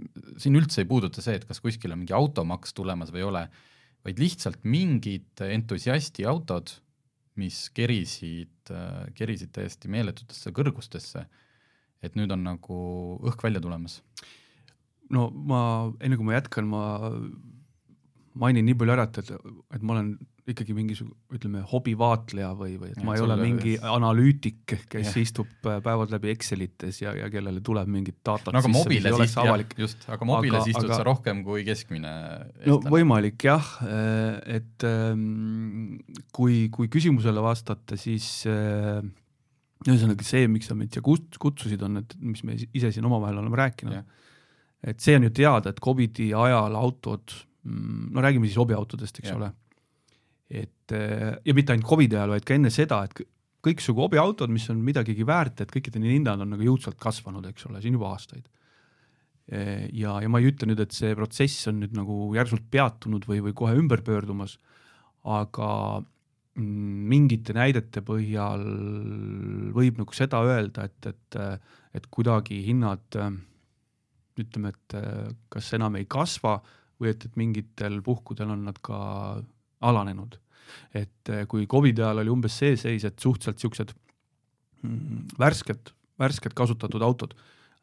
siin 0.40 0.56
üldse 0.56 0.80
ei 0.82 0.88
puuduta 0.88 1.20
see, 1.20 1.36
et 1.36 1.44
kas 1.44 1.60
kuskil 1.60 1.92
on 1.92 2.00
mingi 2.00 2.14
automaks 2.16 2.72
tulemas 2.72 3.10
või 3.12 3.20
ei 3.20 3.26
ole, 3.28 3.42
vaid 4.06 4.22
lihtsalt 4.22 4.62
mingid 4.64 5.42
entusiasti 5.44 6.24
autod, 6.28 6.72
mis 7.36 7.66
kerisid, 7.76 8.72
kerisid 9.16 9.52
täiesti 9.52 9.90
meeletutesse 9.92 10.52
kõrgustesse, 10.56 11.26
et 12.00 12.16
nüüd 12.16 12.32
on 12.32 12.44
nagu 12.44 12.78
õhk 13.28 13.44
välja 13.44 13.60
tulemas. 13.60 14.00
no 15.12 15.28
ma, 15.28 15.60
enne 16.00 16.16
kui 16.16 16.28
ma 16.28 16.38
jätkan, 16.38 16.68
ma 16.72 16.84
mainin 18.38 18.64
nii 18.66 18.76
palju 18.78 18.94
ära, 18.94 19.08
et, 19.08 19.18
et, 19.22 19.56
et 19.76 19.82
ma 19.82 19.96
olen 19.96 20.14
ikkagi 20.48 20.74
mingisugune, 20.74 21.14
ütleme, 21.36 21.60
hobivaatleja 21.70 22.48
või, 22.58 22.74
või 22.80 22.90
et 22.90 22.98
ja, 22.98 23.04
ma 23.06 23.14
ei 23.14 23.22
ole 23.22 23.36
mingi 23.38 23.74
just. 23.76 23.84
analüütik, 23.86 24.74
kes 24.90 25.12
ja. 25.12 25.22
istub 25.22 25.68
äh, 25.70 25.78
päevad 25.84 26.10
läbi 26.10 26.32
Excelites 26.32 26.98
ja, 27.04 27.12
ja 27.14 27.28
kellele 27.30 27.62
tuleb 27.62 27.90
mingid 27.92 28.18
datat 28.26 28.50
no, 28.56 28.62
sisse, 28.64 28.88
mis 28.90 29.06
ei 29.06 29.14
oleks 29.14 29.36
avalik. 29.38 29.76
just, 29.78 30.02
aga 30.10 30.26
mobiles 30.26 30.64
aga, 30.64 30.72
istud 30.74 30.88
aga, 30.88 30.98
sa 30.98 31.06
rohkem 31.06 31.44
kui 31.46 31.62
keskmine 31.68 32.14
no 32.66 32.80
võimalik 32.88 33.46
jah, 33.46 33.68
äh, 33.86 34.58
et 34.58 34.88
ähm, 34.88 36.00
kui, 36.34 36.66
kui 36.74 36.90
küsimusele 36.90 37.44
vastata, 37.44 38.00
siis 38.00 38.42
äh, 38.50 38.98
ühesõnaga 39.86 40.26
see, 40.26 40.50
miks 40.50 40.70
sa 40.70 40.78
mind 40.78 40.94
siia 40.94 41.06
kutsusid, 41.06 41.86
on, 41.86 42.02
et 42.02 42.18
mis 42.18 42.42
me 42.46 42.58
ise 42.58 42.90
siin 42.94 43.06
omavahel 43.06 43.38
oleme 43.42 43.62
rääkinud. 43.62 44.18
et 44.82 44.98
see 44.98 45.14
on 45.18 45.28
ju 45.28 45.30
teada, 45.30 45.70
et 45.70 45.80
Covidi 45.82 46.32
ajal 46.34 46.74
autod, 46.78 47.34
no 47.62 48.22
räägime 48.24 48.48
siis 48.48 48.58
hobiautodest, 48.58 49.20
eks 49.22 49.30
ja. 49.30 49.36
ole 49.38 49.52
et 50.52 50.94
eh, 50.94 51.30
ja 51.44 51.54
mitte 51.56 51.72
ainult 51.74 51.88
Covidi 51.88 52.18
ajal, 52.18 52.34
vaid 52.36 52.46
ka 52.46 52.56
enne 52.56 52.70
seda, 52.72 53.02
et 53.06 53.22
kõiksugu 53.62 54.04
hobiautod, 54.04 54.50
mis 54.52 54.66
on 54.72 54.80
midagigi 54.84 55.24
väärt, 55.26 55.62
et 55.62 55.72
kõikide 55.72 56.02
hinnad 56.02 56.42
on 56.42 56.52
nagu 56.52 56.66
jõudsalt 56.66 56.98
kasvanud, 57.00 57.46
eks 57.48 57.68
ole, 57.70 57.80
siin 57.82 57.96
juba 57.96 58.10
aastaid. 58.12 58.44
Eh, 59.52 59.88
ja, 59.96 60.18
ja 60.22 60.30
ma 60.30 60.42
ei 60.42 60.50
ütle 60.50 60.68
nüüd, 60.70 60.82
et 60.82 60.94
see 60.94 61.14
protsess 61.18 61.70
on 61.70 61.80
nüüd 61.82 61.94
nagu 61.96 62.30
järsult 62.36 62.66
peatunud 62.70 63.26
või, 63.28 63.40
või 63.48 63.54
kohe 63.58 63.76
ümber 63.78 64.02
pöördumas, 64.04 64.58
aga 65.22 65.70
mm, 66.02 67.06
mingite 67.14 67.56
näidete 67.56 68.02
põhjal 68.06 68.66
võib 69.76 70.02
nagu 70.02 70.18
seda 70.18 70.42
öelda, 70.46 70.86
et, 70.90 71.10
et, 71.14 71.40
et 71.96 72.12
kuidagi 72.12 72.60
hinnad 72.66 73.18
ütleme, 74.42 74.72
et 74.72 74.96
kas 75.52 75.74
enam 75.76 75.96
ei 76.00 76.06
kasva 76.10 76.58
või 77.02 77.12
et, 77.12 77.26
et 77.26 77.36
mingitel 77.40 78.00
puhkudel 78.06 78.54
on 78.54 78.64
nad 78.70 78.78
ka 78.82 79.02
alanenud 79.82 80.38
et 80.94 81.32
eh, 81.32 81.46
kui 81.50 81.66
Covidi 81.70 82.02
ajal 82.02 82.22
oli 82.22 82.32
umbes 82.32 82.58
see 82.62 82.76
seis, 82.80 83.06
et 83.08 83.18
suhteliselt 83.20 83.62
siuksed 83.62 83.94
mm, 84.82 85.38
värsked, 85.40 85.92
värsked 86.20 86.56
kasutatud 86.58 87.04
autod, 87.06 87.34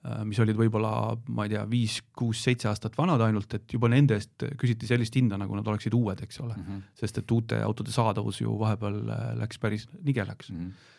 eh, 0.04 0.22
mis 0.28 0.40
olid 0.44 0.60
võib-olla, 0.60 0.92
ma 1.36 1.48
ei 1.48 1.56
tea, 1.56 1.66
viis, 1.70 2.00
kuus, 2.18 2.44
seitse 2.46 2.70
aastat 2.72 2.98
vanad 3.00 3.24
ainult, 3.26 3.58
et 3.58 3.76
juba 3.78 3.92
nende 3.92 4.20
eest 4.20 4.48
küsiti 4.60 4.90
sellist 4.90 5.18
hinda, 5.20 5.40
nagu 5.42 5.58
nad 5.58 5.68
oleksid 5.68 5.98
uued, 5.98 6.24
eks 6.26 6.42
ole 6.44 6.56
mm. 6.56 6.70
-hmm. 6.70 6.86
sest 7.02 7.22
et 7.24 7.36
uute 7.36 7.64
autode 7.66 7.96
saadavus 7.96 8.42
ju 8.42 8.56
vahepeal 8.62 9.02
eh, 9.08 9.28
läks 9.44 9.62
päris 9.66 9.90
nigelaks 10.00 10.54
mm. 10.54 10.64
-hmm 10.64 10.96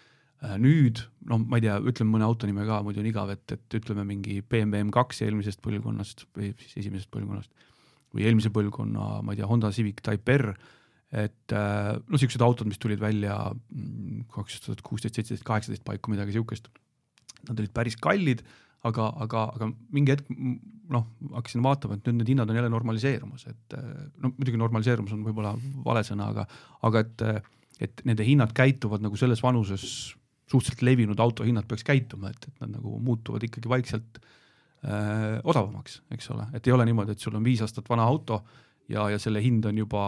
nüüd 0.57 1.03
noh, 1.29 1.37
ma 1.37 1.59
ei 1.59 1.67
tea, 1.67 1.75
ütleme 1.85 2.15
mõne 2.15 2.25
auto 2.25 2.49
nime 2.49 2.63
ka, 2.65 2.79
muidu 2.81 3.03
on 3.03 3.09
igav, 3.11 3.29
et, 3.29 3.45
et 3.53 3.75
ütleme 3.77 4.07
mingi 4.09 4.39
BMW 4.41 4.87
M2 4.87 5.27
eelmisest 5.27 5.61
põlvkonnast 5.61 6.25
või 6.33 6.55
siis 6.63 6.79
esimesest 6.81 7.11
põlvkonnast 7.13 7.53
või 8.15 8.27
eelmise 8.27 8.53
põlvkonna, 8.55 9.21
ma 9.25 9.35
ei 9.35 9.41
tea, 9.41 9.49
Honda 9.51 9.71
Civic 9.75 10.03
Type 10.05 10.37
R 10.37 10.53
et 11.11 11.55
äh, 11.55 11.93
no 12.07 12.19
siuksed 12.21 12.43
autod, 12.45 12.69
mis 12.71 12.79
tulid 12.79 13.01
välja 13.03 13.35
mm, 13.51 14.27
kaks 14.31 14.61
tuhat 14.67 14.83
kuusteist, 14.87 15.19
seitseteist, 15.19 15.47
kaheksateist 15.47 15.85
paiku, 15.87 16.13
midagi 16.13 16.37
siukest. 16.37 16.71
Nad 17.49 17.59
olid 17.59 17.73
päris 17.75 17.97
kallid, 17.99 18.45
aga, 18.87 19.09
aga, 19.25 19.47
aga 19.57 19.71
mingi 19.95 20.15
hetk 20.15 20.31
noh, 20.91 21.09
hakkasin 21.35 21.65
vaatama, 21.67 21.99
et 21.99 22.07
nüüd 22.07 22.21
need 22.21 22.33
hinnad 22.35 22.51
on 22.51 22.61
jälle 22.61 22.71
normaliseerumas, 22.73 23.49
et 23.51 23.79
äh, 23.79 23.91
no 24.23 24.33
muidugi 24.37 24.61
normaliseerumus 24.61 25.17
on 25.17 25.27
võib-olla 25.27 25.57
vale 25.87 26.05
sõna, 26.07 26.31
aga, 26.31 26.47
aga 26.87 27.03
et, 27.03 27.27
et 27.89 28.07
nende 28.07 28.27
hinnad 28.27 28.55
käituvad 28.55 29.03
nagu 29.03 29.19
selles 29.19 29.43
vanuses 29.43 29.85
suhteliselt 30.51 30.87
levinud 30.87 31.19
autohinnad 31.23 31.67
peaks 31.71 31.87
käituma, 31.87 32.31
et, 32.31 32.47
et 32.51 32.63
nad 32.63 32.77
nagu 32.79 32.97
muutuvad 33.03 33.43
ikkagi 33.47 33.71
vaikselt 33.71 34.23
äh, 34.23 34.37
odavamaks, 34.81 35.99
eks 36.15 36.31
ole, 36.33 36.47
et 36.57 36.67
ei 36.67 36.73
ole 36.73 36.87
niimoodi, 36.89 37.13
et 37.13 37.21
sul 37.21 37.35
on 37.37 37.45
viis 37.45 37.61
aastat 37.61 37.89
vana 37.91 38.07
auto 38.09 38.39
ja, 38.89 39.11
ja 39.13 39.19
selle 39.21 39.43
hind 39.45 39.67
on 39.69 39.77
juba 39.77 40.05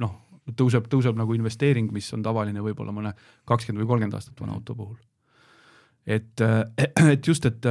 noh 0.00 0.14
tõuseb, 0.56 0.86
tõuseb 0.88 1.18
nagu 1.18 1.34
investeering, 1.36 1.90
mis 1.92 2.08
on 2.16 2.22
tavaline 2.24 2.62
võib-olla 2.64 2.94
mõne 2.94 3.12
kakskümmend 3.48 3.84
või 3.84 3.90
kolmkümmend 3.90 4.16
aastat 4.16 4.40
vana 4.40 4.56
auto 4.56 4.76
puhul. 4.78 4.96
et, 6.06 6.40
et 7.14 7.26
just, 7.26 7.44
et 7.44 7.68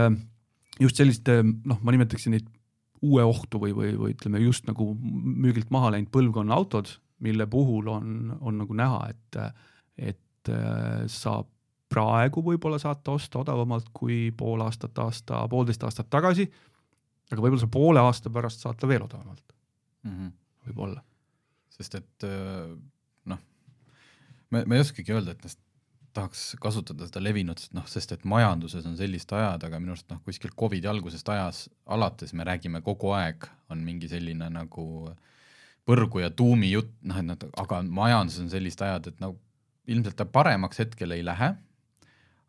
just 0.79 1.01
sellist 1.01 1.29
noh, 1.31 1.81
ma 1.81 1.95
nimetaksin 1.95 2.37
neid 2.37 2.53
uue 3.05 3.23
ohtu 3.25 3.61
või, 3.61 3.73
või, 3.77 3.93
või 3.97 4.13
ütleme 4.15 4.41
just 4.41 4.65
nagu 4.69 4.91
müügilt 4.97 5.69
maha 5.73 5.93
läinud 5.93 6.09
põlvkonna 6.13 6.55
autod, 6.57 6.89
mille 7.21 7.45
puhul 7.49 7.89
on, 7.89 8.37
on 8.41 8.57
nagu 8.61 8.77
näha, 8.77 9.09
et, 9.13 9.37
et 9.97 10.51
saab 11.11 11.49
praegu 11.89 12.43
võib-olla 12.43 12.79
saate 12.81 13.11
osta 13.11 13.41
odavamalt 13.43 13.91
kui 13.95 14.31
pool 14.37 14.61
aastat, 14.65 14.97
aasta, 14.99 15.43
poolteist 15.51 15.83
aastat 15.87 16.09
tagasi, 16.11 16.47
aga 17.31 17.41
võib-olla 17.41 17.63
sa 17.63 17.71
poole 17.71 18.03
aasta 18.03 18.31
pärast 18.33 18.63
saate 18.63 18.89
veel 18.89 19.05
odavamalt 19.05 19.55
mm 20.03 20.11
-hmm. 20.11 20.33
võib-olla. 20.67 21.03
sest 21.69 21.95
et 21.95 22.27
noh, 23.25 23.39
me, 24.49 24.65
me 24.65 24.75
ei 24.75 24.81
oskagi 24.81 25.13
öelda, 25.13 25.31
et 25.31 25.43
noh, 25.43 25.57
tahaks 26.17 26.55
kasutada 26.61 27.05
seda 27.07 27.21
levinud, 27.21 27.61
noh, 27.77 27.85
sest 27.89 28.11
et 28.11 28.23
majanduses 28.25 28.85
on 28.89 28.97
sellist 28.97 29.31
ajad, 29.33 29.63
aga 29.63 29.79
minu 29.79 29.93
arust 29.93 30.09
noh, 30.09 30.21
kuskil 30.25 30.51
Covidi 30.59 30.89
algusest 30.89 31.29
ajas 31.29 31.69
alates 31.85 32.33
me 32.33 32.43
räägime 32.47 32.81
kogu 32.81 33.11
aeg, 33.13 33.45
on 33.69 33.83
mingi 33.85 34.09
selline 34.09 34.49
nagu 34.49 34.87
põrgu 35.87 36.23
ja 36.23 36.29
tuumi 36.29 36.71
jutt, 36.71 36.89
noh, 37.01 37.19
et 37.21 37.27
noh, 37.27 37.37
aga 37.63 37.81
majanduses 37.83 38.43
on 38.45 38.49
sellised 38.49 38.81
ajad, 38.81 39.07
et 39.07 39.19
no 39.23 39.35
ilmselt 39.87 40.17
ta 40.19 40.25
paremaks 40.25 40.79
hetkel 40.83 41.15
ei 41.15 41.23
lähe 41.25 41.53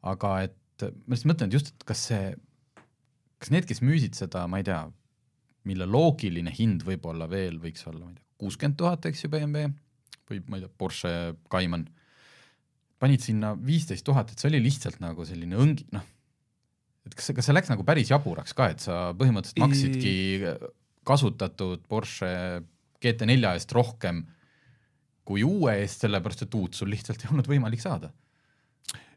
aga 0.07 0.35
et 0.47 0.87
ma 0.87 1.15
lihtsalt 1.15 1.33
mõtlen, 1.33 1.51
et 1.51 1.59
just, 1.59 1.73
et 1.75 1.87
kas 1.89 2.05
see, 2.11 2.33
kas 3.43 3.53
need, 3.55 3.67
kes 3.69 3.83
müüsid 3.83 4.19
seda, 4.19 4.45
ma 4.51 4.61
ei 4.61 4.67
tea, 4.67 4.81
mille 5.69 5.89
loogiline 5.89 6.53
hind 6.55 6.85
võib-olla 6.87 7.29
veel 7.31 7.59
võiks 7.63 7.85
olla, 7.91 8.05
ma 8.05 8.13
ei 8.13 8.19
tea, 8.19 8.27
kuuskümmend 8.39 8.79
tuhat, 8.79 9.09
eks 9.11 9.25
ju, 9.25 9.33
BMW 9.33 9.73
või 10.29 10.43
ma 10.47 10.59
ei 10.59 10.65
tea, 10.65 10.75
Porsche 10.81 11.13
Cayman, 11.51 11.89
panid 13.03 13.25
sinna 13.25 13.55
viisteist 13.55 14.07
tuhat, 14.07 14.33
et 14.33 14.41
see 14.41 14.51
oli 14.53 14.63
lihtsalt 14.65 15.01
nagu 15.03 15.27
selline 15.27 15.59
õngi, 15.59 15.89
noh, 15.95 16.07
et 17.09 17.17
kas, 17.19 17.31
kas 17.37 17.49
see 17.49 17.57
läks 17.57 17.71
nagu 17.73 17.87
päris 17.87 18.13
jaburaks 18.13 18.55
ka, 18.57 18.71
et 18.75 18.85
sa 18.85 19.09
põhimõtteliselt 19.19 19.63
maksidki 19.65 20.17
kasutatud 21.09 21.87
Porsche 21.89 22.31
GT4 23.03 23.55
eest 23.55 23.73
rohkem 23.73 24.27
kui 25.29 25.45
uue 25.45 25.75
eest, 25.83 26.05
sellepärast 26.05 26.47
et 26.47 26.57
uut 26.57 26.77
sul 26.77 26.91
lihtsalt 26.93 27.23
ei 27.25 27.31
olnud 27.33 27.49
võimalik 27.49 27.83
saada 27.83 28.11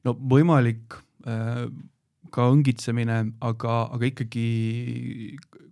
no 0.08 0.16
võimalik 0.16 0.98
äh, 1.28 1.66
ka 2.32 2.50
õngitsemine, 2.54 3.22
aga, 3.44 3.78
aga 3.96 4.08
ikkagi 4.08 4.46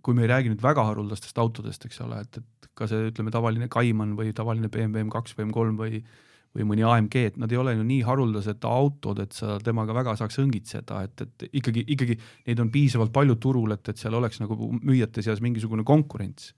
kui 0.04 0.16
me 0.16 0.24
ei 0.24 0.32
räägi 0.32 0.52
nüüd 0.52 0.64
väga 0.64 0.84
haruldastest 0.88 1.38
autodest, 1.40 1.84
eks 1.86 2.00
ole, 2.04 2.22
et, 2.24 2.40
et 2.40 2.72
ka 2.76 2.88
see, 2.88 3.10
ütleme, 3.10 3.32
tavaline 3.34 3.68
Cayman 3.72 4.16
või 4.18 4.34
tavaline 4.36 4.70
BMW 4.72 5.06
M2 5.06 5.38
või 5.38 5.48
M3 5.50 5.78
või 5.80 6.02
või 6.50 6.64
mõni 6.66 6.82
AMG, 6.82 7.14
et 7.28 7.36
nad 7.38 7.52
ei 7.54 7.60
ole 7.60 7.76
ju 7.76 7.84
nii 7.86 8.00
haruldased 8.02 8.64
autod, 8.66 9.20
et 9.22 9.36
sa 9.38 9.60
temaga 9.62 9.94
väga 9.94 10.16
saaks 10.18 10.40
õngitseda, 10.42 10.96
et, 11.06 11.22
et 11.22 11.44
ikkagi, 11.60 11.84
ikkagi 11.94 12.16
neid 12.48 12.62
on 12.64 12.72
piisavalt 12.74 13.12
palju 13.14 13.36
turul, 13.38 13.70
et, 13.70 13.86
et 13.86 14.00
seal 14.00 14.16
oleks 14.18 14.40
nagu 14.42 14.72
müüjate 14.80 15.22
seas 15.22 15.38
mingisugune 15.44 15.86
konkurents. 15.86 16.50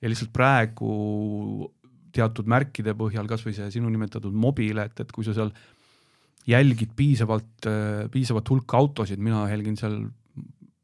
ja 0.00 0.12
lihtsalt 0.12 0.28
praegu 0.36 1.70
teatud 2.12 2.52
märkide 2.52 2.92
põhjal, 2.92 3.24
kasvõi 3.32 3.56
see 3.56 3.70
sinu 3.72 3.88
nimetatud 3.88 4.36
mobile, 4.36 4.84
et, 4.84 5.00
et 5.00 5.12
kui 5.16 5.24
sa 5.24 5.32
seal 5.32 5.54
äh, 5.54 5.79
jälgid 6.48 6.94
piisavalt, 6.96 7.68
piisavat 8.10 8.48
hulka 8.50 8.78
autosid, 8.80 9.20
mina 9.22 9.44
jälgin 9.50 9.76
seal 9.78 10.00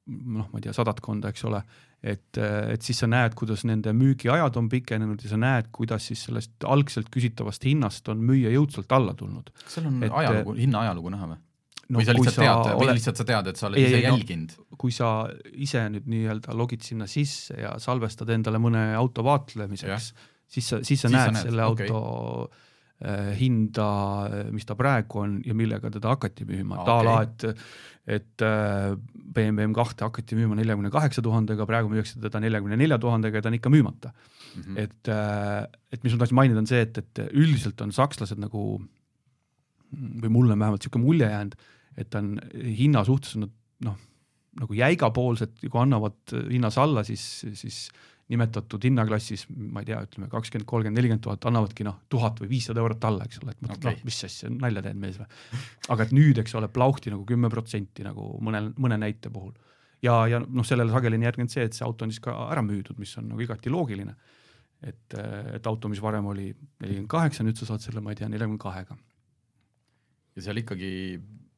noh, 0.06 0.46
ma 0.50 0.58
ei 0.58 0.66
tea, 0.66 0.74
sadadkonda, 0.76 1.30
eks 1.32 1.44
ole, 1.48 1.60
et, 2.06 2.38
et 2.38 2.84
siis 2.84 3.00
sa 3.02 3.08
näed, 3.10 3.34
kuidas 3.38 3.64
nende 3.68 3.92
müügiajad 3.96 4.58
on 4.60 4.68
pikenenud 4.70 5.22
ja 5.24 5.32
sa 5.32 5.38
näed, 5.40 5.70
kuidas 5.74 6.06
siis 6.10 6.26
sellest 6.28 6.66
algselt 6.68 7.10
küsitavast 7.12 7.66
hinnast 7.66 8.08
on 8.12 8.22
müüja 8.26 8.52
jõudsalt 8.54 8.92
alla 8.94 9.16
tulnud. 9.18 9.50
kas 9.64 9.78
seal 9.78 9.90
on 9.90 9.98
et, 10.04 10.12
ajalugu, 10.12 10.56
hinna 10.60 10.84
ajalugu 10.86 11.12
näha 11.16 11.30
või? 11.32 11.40
no, 11.88 11.98
või 11.98 12.06
sa 12.06 12.16
lihtsalt 12.18 12.40
tead 12.42 12.62
ole... 12.62 12.76
või 12.82 12.94
lihtsalt 12.98 13.22
sa 13.22 13.26
tead, 13.32 13.50
et 13.50 13.60
sa 13.60 13.68
oled 13.70 13.80
ei, 13.80 13.88
ise 13.90 14.02
jälginud 14.04 14.54
no,? 14.54 14.68
kui 14.84 14.94
sa 14.94 15.10
ise 15.66 15.82
nüüd 15.96 16.06
nii-öelda 16.12 16.54
logid 16.58 16.86
sinna 16.86 17.10
sisse 17.10 17.58
ja 17.58 17.74
salvestad 17.82 18.30
endale 18.34 18.60
mõne 18.62 18.88
auto 18.98 19.24
vaatlemiseks, 19.26 20.12
siis 20.46 20.70
sa, 20.70 20.82
siis 20.84 21.02
sa 21.02 21.10
siis 21.10 21.18
näed, 21.18 21.34
näed 21.34 21.50
selle 21.50 21.68
okay. 21.72 21.90
auto 21.90 22.64
hinda, 23.36 23.88
äh, 24.30 24.46
mis 24.54 24.64
ta 24.64 24.76
praegu 24.78 25.20
on 25.20 25.40
ja 25.44 25.54
millega 25.54 25.90
teda 25.92 26.14
hakati 26.14 26.46
müüma 26.48 26.80
okay., 26.80 26.86
et 26.86 26.92
a 26.94 27.02
la, 27.04 27.16
et, 27.26 27.66
et 28.16 28.44
äh, 28.46 28.94
BMW 29.36 29.68
M2 29.68 30.06
hakati 30.06 30.38
müüma 30.38 30.56
neljakümne 30.56 30.90
kaheksa 30.94 31.24
tuhandega, 31.24 31.66
praegu 31.68 31.92
müüakse 31.92 32.22
teda 32.22 32.40
neljakümne 32.40 32.78
nelja 32.80 32.98
tuhandega 33.02 33.40
ja 33.40 33.44
ta 33.44 33.52
on 33.52 33.58
ikka 33.58 33.72
müümata 33.74 34.12
mm. 34.14 34.62
-hmm. 34.62 34.80
et, 34.80 35.12
et 35.92 36.04
mis 36.04 36.12
ma 36.12 36.22
tahtsin 36.22 36.40
mainida, 36.40 36.64
on 36.64 36.70
see, 36.70 36.80
et, 36.80 36.98
et 36.98 37.22
üldiselt 37.32 37.80
on 37.84 37.92
sakslased 37.92 38.40
nagu 38.40 38.80
või 39.96 40.32
mulle 40.32 40.56
on 40.56 40.58
vähemalt 40.58 40.80
niisugune 40.80 41.04
mulje 41.04 41.28
jäänud, 41.30 41.54
et 41.96 42.14
on 42.14 42.34
hinna 42.80 43.04
suhtes 43.04 43.36
on 43.36 43.46
nad 43.46 43.52
noh, 43.86 43.96
nagu 44.56 44.74
jäigapoolsed, 44.76 45.58
kui 45.68 45.80
annavad 45.80 46.32
hinnas 46.50 46.78
alla, 46.80 47.04
siis, 47.04 47.44
siis 47.54 47.88
nimetatud 48.32 48.82
hinnaklassis, 48.82 49.44
ma 49.54 49.82
ei 49.82 49.90
tea, 49.90 50.00
ütleme 50.02 50.26
kakskümmend, 50.30 50.66
kolmkümmend, 50.66 50.98
nelikümmend 50.98 51.22
tuhat, 51.22 51.44
annavadki 51.46 51.84
noh, 51.86 52.00
tuhat 52.10 52.40
või 52.42 52.48
viissada 52.56 52.82
eurot 52.82 53.04
alla, 53.06 53.26
eks 53.28 53.38
ole, 53.42 53.54
et 53.54 53.60
mõtled 53.62 53.78
okay., 53.78 53.98
noh, 54.00 54.08
mis 54.08 54.18
asja, 54.26 54.50
nalja 54.50 54.82
teed 54.82 54.98
mees 55.02 55.20
või. 55.20 55.28
aga 55.94 56.06
et 56.06 56.14
nüüd, 56.16 56.40
eks 56.42 56.56
ole, 56.58 56.70
plauhti 56.74 57.12
nagu 57.14 57.22
kümme 57.28 57.50
protsenti 57.52 58.06
nagu 58.06 58.32
mõnel, 58.42 58.72
mõne 58.82 58.98
näite 58.98 59.30
puhul. 59.30 59.54
ja, 60.02 60.18
ja 60.32 60.42
noh, 60.42 60.66
sellele 60.66 60.90
sageli 60.94 61.20
on 61.20 61.28
järgnenud 61.28 61.54
see, 61.54 61.68
et 61.70 61.78
see 61.78 61.86
auto 61.86 62.06
on 62.06 62.14
siis 62.14 62.24
ka 62.24 62.34
ära 62.50 62.66
müüdud, 62.66 62.98
mis 62.98 63.14
on 63.22 63.30
nagu 63.30 63.46
igati 63.46 63.70
loogiline. 63.70 64.16
et, 64.82 65.18
et 65.54 65.70
auto, 65.70 65.88
mis 65.88 66.02
varem 66.02 66.26
oli 66.26 66.50
nelikümmend 66.82 67.12
kaheksa, 67.14 67.46
nüüd 67.46 67.62
sa 67.62 67.70
saad 67.70 67.86
selle, 67.86 68.02
ma 68.02 68.10
ei 68.10 68.18
tea, 68.18 68.28
neljakümne 68.32 68.58
kahega. 68.58 68.98
ja 70.34 70.48
seal 70.48 70.64
ikkagi 70.64 70.90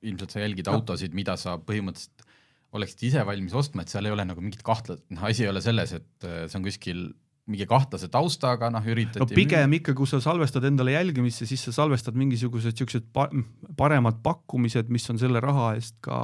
ilmselt 0.04 0.36
sa 0.36 0.44
jälgid 0.44 0.68
autosid, 0.68 1.16
mida 1.16 1.40
sa 1.40 1.56
põhimõtteliselt 1.56 2.27
oleksid 2.76 3.06
ise 3.08 3.24
valmis 3.26 3.54
ostma, 3.56 3.84
et 3.84 3.92
seal 3.92 4.08
ei 4.08 4.12
ole 4.14 4.26
nagu 4.28 4.42
mingit 4.44 4.62
kahtlat-, 4.66 5.04
noh, 5.14 5.24
asi 5.28 5.46
ei 5.46 5.52
ole 5.52 5.62
selles, 5.64 5.94
et 5.96 6.28
äh, 6.28 6.44
see 6.48 6.60
on 6.60 6.66
kuskil 6.66 7.02
mingi 7.48 7.64
kahtlase 7.68 8.10
taustaga, 8.12 8.68
noh, 8.72 8.84
üritati 8.84 9.22
no 9.22 9.28
pigem 9.30 9.78
ikka, 9.78 9.94
kui 9.96 10.08
sa 10.10 10.20
salvestad 10.20 10.66
endale 10.68 10.92
jälgimisse, 10.92 11.48
siis 11.48 11.62
sa 11.64 11.72
salvestad 11.78 12.18
mingisugused 12.20 12.76
siuksed 12.76 13.08
pa 13.14 13.30
paremad 13.78 14.20
pakkumised, 14.24 14.90
mis 14.92 15.08
on 15.08 15.20
selle 15.20 15.40
raha 15.40 15.70
eest 15.78 15.96
ka 16.04 16.18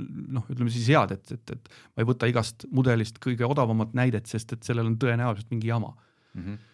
noh, 0.00 0.44
ütleme 0.52 0.72
siis 0.72 0.88
head, 0.92 1.14
et, 1.16 1.32
et, 1.36 1.54
et 1.56 1.72
ma 1.94 2.04
ei 2.04 2.08
võta 2.08 2.28
igast 2.28 2.68
mudelist 2.72 3.20
kõige 3.24 3.48
odavamat 3.48 3.96
näidet, 3.96 4.28
sest 4.28 4.52
et 4.56 4.68
sellel 4.68 4.88
on 4.92 4.98
tõenäoliselt 5.00 5.48
mingi 5.52 5.72
jama 5.72 5.94
mm. 5.94 6.42
-hmm 6.42 6.66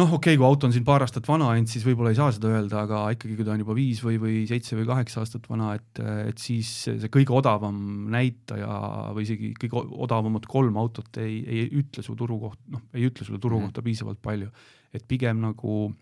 noh, 0.00 0.12
okei 0.16 0.34
okay,, 0.34 0.38
kui 0.40 0.46
auto 0.46 0.68
on 0.68 0.74
siin 0.74 0.84
paar 0.86 1.04
aastat 1.04 1.26
vana 1.28 1.50
ainult, 1.52 1.70
siis 1.72 1.84
võib-olla 1.86 2.12
ei 2.12 2.18
saa 2.18 2.32
seda 2.34 2.50
öelda, 2.50 2.84
aga 2.84 3.02
ikkagi, 3.14 3.36
kui 3.38 3.46
ta 3.46 3.54
on 3.54 3.62
juba 3.62 3.76
viis 3.76 4.00
või, 4.04 4.16
või 4.22 4.42
seitse 4.48 4.78
või 4.78 4.86
kaheksa 4.88 5.22
aastat 5.22 5.48
vana, 5.50 5.72
et, 5.78 6.02
et 6.30 6.42
siis 6.42 6.70
see 6.88 7.10
kõige 7.12 7.34
odavam 7.36 7.76
näitaja 8.12 8.70
või 9.16 9.26
isegi 9.26 9.52
kõige 9.60 9.84
odavamad 10.06 10.48
kolm 10.50 10.78
autot 10.80 11.20
ei, 11.22 11.40
ei 11.44 11.66
ütle 11.82 12.04
su 12.06 12.16
turu 12.18 12.38
kohta, 12.46 12.62
noh, 12.76 12.86
ei 12.96 13.08
ütle 13.10 13.26
sulle 13.26 13.40
turu 13.42 13.58
-hmm. 13.58 13.70
kohta 13.70 13.84
piisavalt 13.86 14.22
palju. 14.22 14.50
et 14.92 15.04
pigem 15.06 15.38
nagu, 15.38 15.92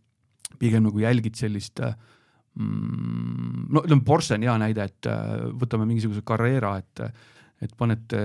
pigem 0.59 0.87
nagu 0.87 1.01
jälgid 1.01 1.37
sellist 1.37 1.83
mm, 1.83 3.67
no 3.69 3.83
ütleme, 3.85 4.05
Porsche 4.05 4.39
on 4.39 4.47
hea 4.47 4.59
näide, 4.59 4.85
et 4.85 5.11
võtame 5.61 5.85
mingisuguse 5.91 6.23
Carrera, 6.23 6.79
et 6.79 7.03
et 7.65 7.73
panete 7.79 8.21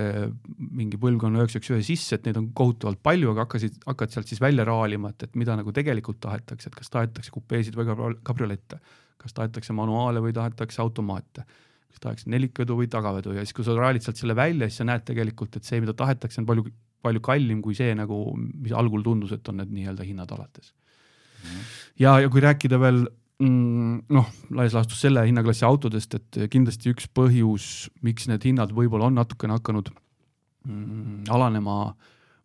mingi 0.78 1.00
põlvkonna 1.02 1.42
üheksakümmend 1.42 1.82
ühe 1.82 1.88
sisse, 1.88 2.20
et 2.20 2.28
neid 2.28 2.38
on 2.38 2.52
kohutavalt 2.54 3.02
palju, 3.06 3.32
aga 3.32 3.48
hakkasid, 3.48 3.80
hakkad 3.88 4.14
sealt 4.14 4.30
siis 4.30 4.42
välja 4.44 4.66
raalima, 4.70 5.10
et, 5.14 5.26
et 5.26 5.40
mida 5.40 5.56
nagu 5.58 5.74
tegelikult 5.74 6.20
tahetakse, 6.22 6.70
et 6.70 6.78
kas 6.78 6.94
tahetakse 6.94 7.34
kupeesid 7.34 7.78
või 7.78 8.14
kabriolette, 8.28 8.78
kas 9.22 9.34
tahetakse 9.34 9.74
manuaale 9.74 10.22
või 10.22 10.36
tahetakse 10.38 10.84
automaate, 10.84 11.48
kas 11.90 12.04
tahetakse 12.04 12.30
nelikvedu 12.30 12.78
või 12.78 12.92
tagavedu 12.94 13.34
ja 13.34 13.46
siis, 13.46 13.56
kui 13.58 13.66
sa 13.66 13.74
raalid 13.78 14.06
sealt 14.06 14.22
selle 14.22 14.38
välja, 14.38 14.70
siis 14.70 14.84
sa 14.84 14.88
näed 14.92 15.08
tegelikult, 15.10 15.58
et 15.58 15.66
see, 15.66 15.82
mida 15.82 15.98
tahetakse, 15.98 16.44
on 16.44 16.50
palju, 16.50 16.68
palju 17.02 17.26
kallim 17.26 17.66
kui 17.66 17.74
see 17.78 17.98
nagu, 17.98 18.22
mis 18.38 18.76
algul 18.78 19.02
tundus, 19.06 19.34
et 19.34 19.50
on 19.50 19.64
need 19.64 19.74
nii-öelda 19.74 20.06
hinnad 20.06 20.38
alates 20.38 20.70
mm. 20.70 21.50
-hmm. 21.50 21.76
ja, 22.06 22.20
ja 22.22 22.30
kui 22.30 22.46
rääkida 22.46 22.80
veel 22.86 23.08
noh, 23.44 24.32
laias 24.54 24.76
laastus 24.78 25.02
selle 25.04 25.26
hinnaklassi 25.28 25.66
autodest, 25.68 26.16
et 26.20 26.40
kindlasti 26.54 26.94
üks 26.94 27.10
põhjus, 27.16 27.68
miks 28.06 28.28
need 28.30 28.46
hinnad 28.50 28.74
võib-olla 28.76 29.10
on 29.10 29.18
natukene 29.20 29.58
hakanud 29.58 29.92
mm, 30.68 31.24
alanema 31.34 31.78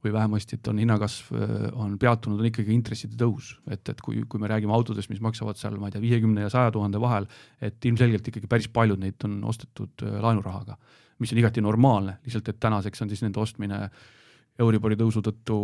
või 0.04 0.12
vähemasti, 0.14 0.58
et 0.58 0.68
on 0.70 0.78
hinnakasv 0.78 1.32
äh, 1.34 1.54
on 1.74 1.96
peatunud, 1.98 2.38
on 2.38 2.48
ikkagi 2.48 2.72
intresside 2.74 3.18
tõus, 3.18 3.56
et, 3.70 3.82
et 3.90 4.00
kui, 4.04 4.22
kui 4.30 4.40
me 4.40 4.50
räägime 4.50 4.74
autodest, 4.74 5.10
mis 5.10 5.22
maksavad 5.24 5.58
seal, 5.58 5.78
ma 5.80 5.90
ei 5.90 5.96
tea, 5.96 6.02
viiekümne 6.04 6.46
ja 6.46 6.52
saja 6.52 6.70
tuhande 6.74 7.00
vahel, 7.02 7.26
et 7.60 7.88
ilmselgelt 7.90 8.30
ikkagi 8.30 8.50
päris 8.50 8.70
paljud 8.70 9.00
neid 9.02 9.26
on 9.26 9.40
ostetud 9.50 10.06
äh, 10.06 10.20
laenurahaga, 10.22 10.78
mis 11.18 11.34
on 11.34 11.42
igati 11.42 11.64
normaalne, 11.64 12.20
lihtsalt 12.26 12.52
et 12.52 12.60
tänaseks 12.62 13.02
on 13.02 13.10
siis 13.10 13.24
nende 13.26 13.42
ostmine 13.42 13.88
Euribori 14.58 14.98
tõusu 14.98 15.22
tõttu 15.22 15.58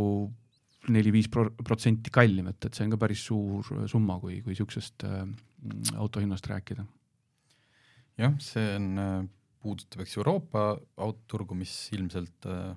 neli-viis 0.93 1.31
protsenti 1.33 2.13
kallim, 2.13 2.51
et, 2.53 2.67
et 2.67 2.77
see 2.77 2.87
on 2.87 2.95
ka 2.95 3.01
päris 3.01 3.25
suur 3.29 3.87
summa, 3.91 4.19
kui, 4.23 4.41
kui 4.45 4.55
niisugusest 4.55 5.07
äh, 5.09 5.25
autohinnast 5.97 6.49
rääkida. 6.51 6.85
jah, 8.21 8.35
see 8.43 8.75
on, 8.79 8.89
äh, 9.01 9.21
puudutab 9.65 10.05
eks 10.05 10.19
Euroopa 10.21 10.67
autoturgu, 10.97 11.57
mis 11.59 11.73
ilmselt 11.97 12.49
äh,, 12.51 12.75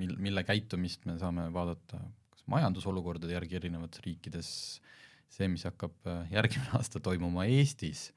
mil, 0.00 0.14
mille 0.22 0.44
käitumist 0.46 1.04
me 1.08 1.18
saame 1.20 1.48
vaadata 1.54 2.00
kas 2.32 2.44
majandusolukordade 2.50 3.34
järgi 3.34 3.58
erinevates 3.60 4.04
riikides, 4.04 4.52
see, 5.28 5.50
mis 5.52 5.66
hakkab 5.68 6.08
äh, 6.08 6.24
järgmine 6.32 6.72
aasta 6.78 7.02
toimuma 7.04 7.48
Eestis 7.50 8.08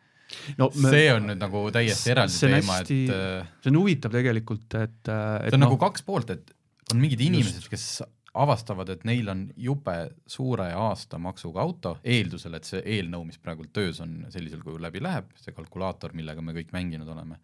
no, 0.57 0.69
me, 0.75 0.93
see 0.93 1.11
on 1.11 1.27
nüüd 1.27 1.41
nagu 1.41 1.65
täiesti 1.73 2.13
eraldi 2.13 2.39
teema, 2.39 2.79
et 2.85 2.95
äh, 3.11 3.51
see 3.59 3.73
on 3.73 3.81
huvitav 3.81 4.15
tegelikult, 4.15 4.79
et, 4.79 4.97
et 5.03 5.13
see 5.51 5.57
on 5.57 5.63
no, 5.65 5.67
nagu 5.67 5.79
kaks 5.81 6.07
poolt, 6.07 6.33
et 6.37 6.55
on 6.91 6.99
mingid 6.99 7.21
inimesed, 7.23 7.67
kes 7.71 7.85
avastavad, 8.33 8.89
et 8.93 9.03
neil 9.07 9.27
on 9.31 9.41
jube 9.59 9.95
suure 10.29 10.69
aastamaksuga 10.77 11.61
auto, 11.63 11.95
eeldusel, 12.03 12.55
et 12.55 12.67
see 12.67 12.79
eelnõu, 12.97 13.25
mis 13.27 13.39
praegult 13.41 13.73
töös 13.75 13.99
on, 14.03 14.21
sellisel 14.31 14.63
kujul 14.63 14.81
läbi 14.83 15.01
läheb, 15.03 15.33
see 15.41 15.55
kalkulaator, 15.55 16.15
millega 16.15 16.43
me 16.43 16.55
kõik 16.55 16.71
mänginud 16.75 17.09
oleme, 17.11 17.41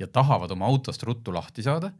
ja 0.00 0.08
tahavad 0.10 0.50
oma 0.50 0.66
autost 0.66 1.02
ruttu 1.06 1.34
lahti 1.34 1.62
saada, 1.66 1.92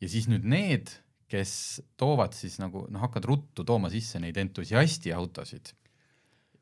ja 0.00 0.10
siis 0.10 0.28
nüüd 0.30 0.46
need, 0.46 0.94
kes 1.32 1.82
toovad 1.98 2.36
siis 2.36 2.58
nagu 2.62 2.84
noh, 2.92 3.02
hakkavad 3.02 3.26
ruttu 3.30 3.64
tooma 3.66 3.90
sisse 3.90 4.20
neid 4.22 4.38
entusiasti 4.38 5.14
autosid, 5.16 5.72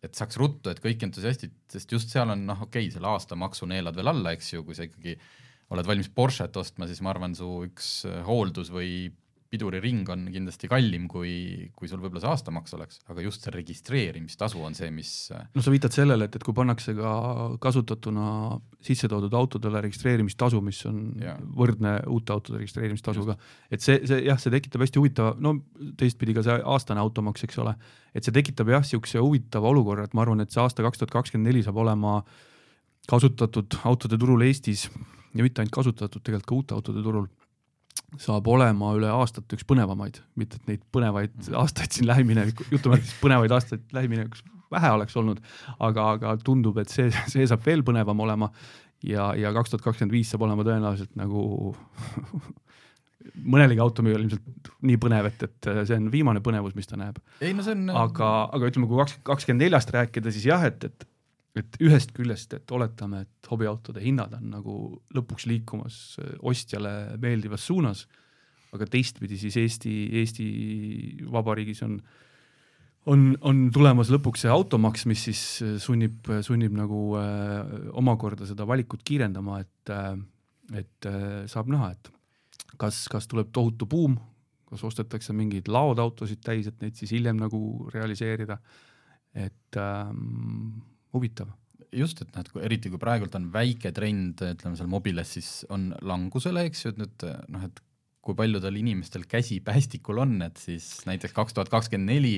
et 0.00 0.16
saaks 0.16 0.38
ruttu, 0.40 0.72
et 0.72 0.80
kõik 0.80 1.02
entusiastid, 1.04 1.52
sest 1.68 1.92
just 1.92 2.12
seal 2.14 2.32
on 2.32 2.46
noh, 2.48 2.64
okei 2.64 2.86
okay,, 2.86 2.94
selle 2.94 3.10
aastamaksu 3.10 3.68
neelad 3.68 3.98
veel 3.98 4.14
alla, 4.14 4.32
eks 4.32 4.54
ju, 4.54 4.64
kui 4.64 4.78
sa 4.78 4.86
ikkagi 4.88 5.18
oled 5.74 5.86
valmis 5.86 6.08
Porsche't 6.08 6.56
ostma, 6.56 6.88
siis 6.88 7.02
ma 7.04 7.12
arvan, 7.12 7.36
su 7.36 7.50
üks 7.68 7.90
hooldus 8.26 8.72
või 8.72 9.10
piduriring 9.50 10.06
on 10.12 10.28
kindlasti 10.30 10.68
kallim, 10.70 11.08
kui, 11.10 11.32
kui 11.74 11.88
sul 11.90 11.98
võib-olla 11.98 12.22
see 12.22 12.30
aastamaks 12.30 12.74
oleks, 12.76 13.00
aga 13.10 13.22
just 13.24 13.42
see 13.42 13.54
registreerimistasu 13.54 14.60
on 14.62 14.76
see, 14.78 14.92
mis 14.94 15.10
no 15.56 15.64
sa 15.64 15.72
viitad 15.74 15.94
sellele, 15.94 16.28
et, 16.28 16.38
et 16.38 16.44
kui 16.46 16.54
pannakse 16.54 16.94
ka 16.94 17.14
kasutatuna 17.62 18.28
sisse 18.86 19.10
toodud 19.10 19.34
autodele 19.34 19.82
registreerimistasu, 19.88 20.60
mis 20.62 20.78
on 20.86 21.00
ja. 21.18 21.34
võrdne 21.58 21.96
uute 22.14 22.34
autode 22.36 22.62
registreerimistasuga, 22.62 23.34
et 23.74 23.82
see, 23.82 23.98
see 24.06 24.22
jah, 24.28 24.38
see 24.38 24.54
tekitab 24.54 24.86
hästi 24.86 25.02
huvitava, 25.02 25.34
no 25.42 25.56
teistpidi 25.98 26.36
ka 26.38 26.46
see 26.46 26.60
aastane 26.76 27.02
automaks, 27.02 27.42
eks 27.48 27.58
ole, 27.64 27.74
et 28.14 28.26
see 28.26 28.36
tekitab 28.36 28.70
jah, 28.70 28.86
niisuguse 28.86 29.18
huvitava 29.18 29.74
olukorra, 29.74 30.06
et 30.06 30.14
ma 30.14 30.22
arvan, 30.26 30.46
et 30.46 30.54
see 30.54 30.62
aasta 30.62 30.86
kaks 30.86 31.02
tuhat 31.02 31.16
kakskümmend 31.18 31.50
neli 31.50 31.66
saab 31.66 31.82
olema 31.82 32.20
kasutatud 33.10 33.80
autode 33.90 34.14
turul 34.20 34.46
Eestis 34.46 34.86
ja 35.34 35.42
mitte 35.42 35.58
ainult 35.58 35.74
kasutatud, 35.74 36.22
tegelikult 36.22 36.46
ka 36.46 36.58
uute 36.60 36.78
autode 36.78 37.02
turul 37.02 37.26
saab 38.18 38.48
olema 38.50 38.94
üle 38.98 39.10
aastate 39.12 39.58
üks 39.58 39.66
põnevamaid, 39.68 40.18
mitte 40.40 40.58
et 40.58 40.70
neid 40.70 40.86
põnevaid 40.94 41.34
mm. 41.36 41.58
aastaid 41.60 41.94
siin 41.94 42.08
lähimineviku, 42.10 42.66
jutumärkides 42.72 43.14
põnevaid 43.22 43.54
aastaid 43.54 43.84
lähiminevikus 43.94 44.42
vähe 44.70 44.90
oleks 44.94 45.16
olnud, 45.18 45.42
aga, 45.82 46.06
aga 46.16 46.36
tundub, 46.44 46.78
et 46.82 46.92
see, 46.92 47.10
see 47.30 47.46
saab 47.50 47.64
veel 47.66 47.84
põnevam 47.86 48.22
olema 48.26 48.50
ja, 49.06 49.30
ja 49.38 49.52
kaks 49.56 49.74
tuhat 49.74 49.86
kakskümmend 49.86 50.14
viis 50.14 50.30
saab 50.32 50.46
olema 50.46 50.66
tõenäoliselt 50.66 51.16
nagu 51.18 51.44
mõnelegi 53.54 53.82
automüüjal 53.82 54.24
ilmselt 54.24 54.72
nii 54.86 54.98
põnev, 55.00 55.30
et, 55.30 55.46
et 55.46 55.70
see 55.88 55.98
on 55.98 56.10
viimane 56.12 56.42
põnevus, 56.44 56.74
mis 56.78 56.88
ta 56.88 56.98
näeb. 57.00 57.20
ei 57.44 57.54
no 57.56 57.64
see 57.66 57.76
on. 57.76 57.88
aga, 58.02 58.30
aga 58.56 58.70
ütleme, 58.70 58.88
kui 58.90 59.00
kaks, 59.00 59.18
kakskümmend 59.26 59.66
neljast 59.66 59.92
rääkida, 59.94 60.32
siis 60.34 60.48
jah, 60.50 60.64
et, 60.66 60.86
et 60.88 61.06
et 61.58 61.76
ühest 61.82 62.12
küljest, 62.14 62.54
et 62.54 62.72
oletame, 62.74 63.24
et 63.26 63.50
hobiautode 63.50 64.02
hinnad 64.04 64.36
on 64.38 64.50
nagu 64.52 64.74
lõpuks 65.16 65.48
liikumas 65.50 66.00
äh, 66.22 66.34
ostjale 66.46 67.16
meeldivas 67.22 67.66
suunas, 67.66 68.06
aga 68.74 68.86
teistpidi 68.86 69.38
siis 69.40 69.56
Eesti, 69.58 69.94
Eesti 70.20 70.46
Vabariigis 71.32 71.82
on, 71.86 71.96
on, 73.10 73.24
on 73.42 73.64
tulemas 73.74 74.12
lõpuks 74.14 74.44
see 74.44 74.52
automaks, 74.52 75.06
mis 75.10 75.26
siis 75.30 75.42
äh, 75.66 75.76
sunnib, 75.82 76.30
sunnib 76.46 76.76
nagu 76.78 77.02
äh, 77.18 77.90
omakorda 77.98 78.48
seda 78.48 78.68
valikut 78.68 79.04
kiirendama, 79.06 79.62
et 79.64 79.94
äh,, 79.96 80.14
et 80.76 81.06
äh, 81.08 81.46
saab 81.50 81.70
näha, 81.72 81.90
et 81.96 82.10
kas, 82.80 83.04
kas 83.10 83.26
tuleb 83.30 83.50
tohutu 83.54 83.88
buum, 83.90 84.16
kas 84.70 84.84
ostetakse 84.86 85.34
mingeid 85.34 85.68
laod 85.70 85.98
autosid 85.98 86.42
täis, 86.44 86.68
et 86.70 86.78
neid 86.82 86.98
siis 86.98 87.10
hiljem 87.16 87.40
nagu 87.40 87.90
realiseerida. 87.90 88.58
et 89.34 89.76
ähm, 89.78 90.80
huvitav. 91.14 91.50
Just, 91.90 92.20
et 92.22 92.30
noh, 92.34 92.44
et 92.44 92.50
kui 92.52 92.62
eriti 92.62 92.90
kui 92.92 93.00
praegult 93.02 93.34
on 93.34 93.48
väike 93.50 93.90
trend, 93.94 94.42
ütleme 94.46 94.78
seal 94.78 94.90
mobiles, 94.90 95.32
siis 95.36 95.50
on 95.74 95.88
langusele, 96.06 96.62
eks 96.68 96.84
ju, 96.84 96.92
et 96.94 97.00
nüüd 97.02 97.24
noh, 97.50 97.64
et 97.66 97.80
kui 98.22 98.36
paljudel 98.36 98.76
inimestel 98.78 99.24
käsi 99.26 99.58
päästikul 99.64 100.20
on, 100.22 100.36
et 100.46 100.60
siis 100.60 101.00
näiteks 101.08 101.34
kaks 101.34 101.56
tuhat 101.56 101.72
kakskümmend 101.72 102.12
neli 102.12 102.34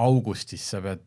augustis 0.00 0.64
sa 0.72 0.80
pead 0.84 1.04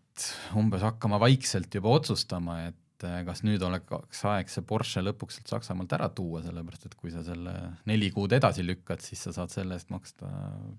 umbes 0.60 0.84
hakkama 0.86 1.20
vaikselt 1.22 1.74
juba 1.76 1.92
otsustama, 2.00 2.62
et 2.70 2.78
et 3.00 3.06
eh, 3.08 3.20
kas 3.28 3.42
nüüd 3.48 3.62
oleks 3.64 4.22
aeg 4.28 4.50
see 4.52 4.64
Porsche 4.68 5.02
lõpuks 5.04 5.38
sealt 5.38 5.52
Saksamaalt 5.54 5.94
ära 5.96 6.10
tuua, 6.12 6.42
sellepärast 6.44 6.90
et 6.90 6.96
kui 7.00 7.12
sa 7.14 7.22
selle 7.24 7.54
neli 7.88 8.10
kuud 8.12 8.34
edasi 8.36 8.66
lükkad, 8.66 9.02
siis 9.04 9.22
sa 9.24 9.32
saad 9.36 9.54
selle 9.54 9.78
eest 9.78 9.92
maksta 9.94 10.28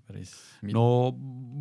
päris 0.07 0.33
mit, 0.61 0.75
no, 0.77 0.85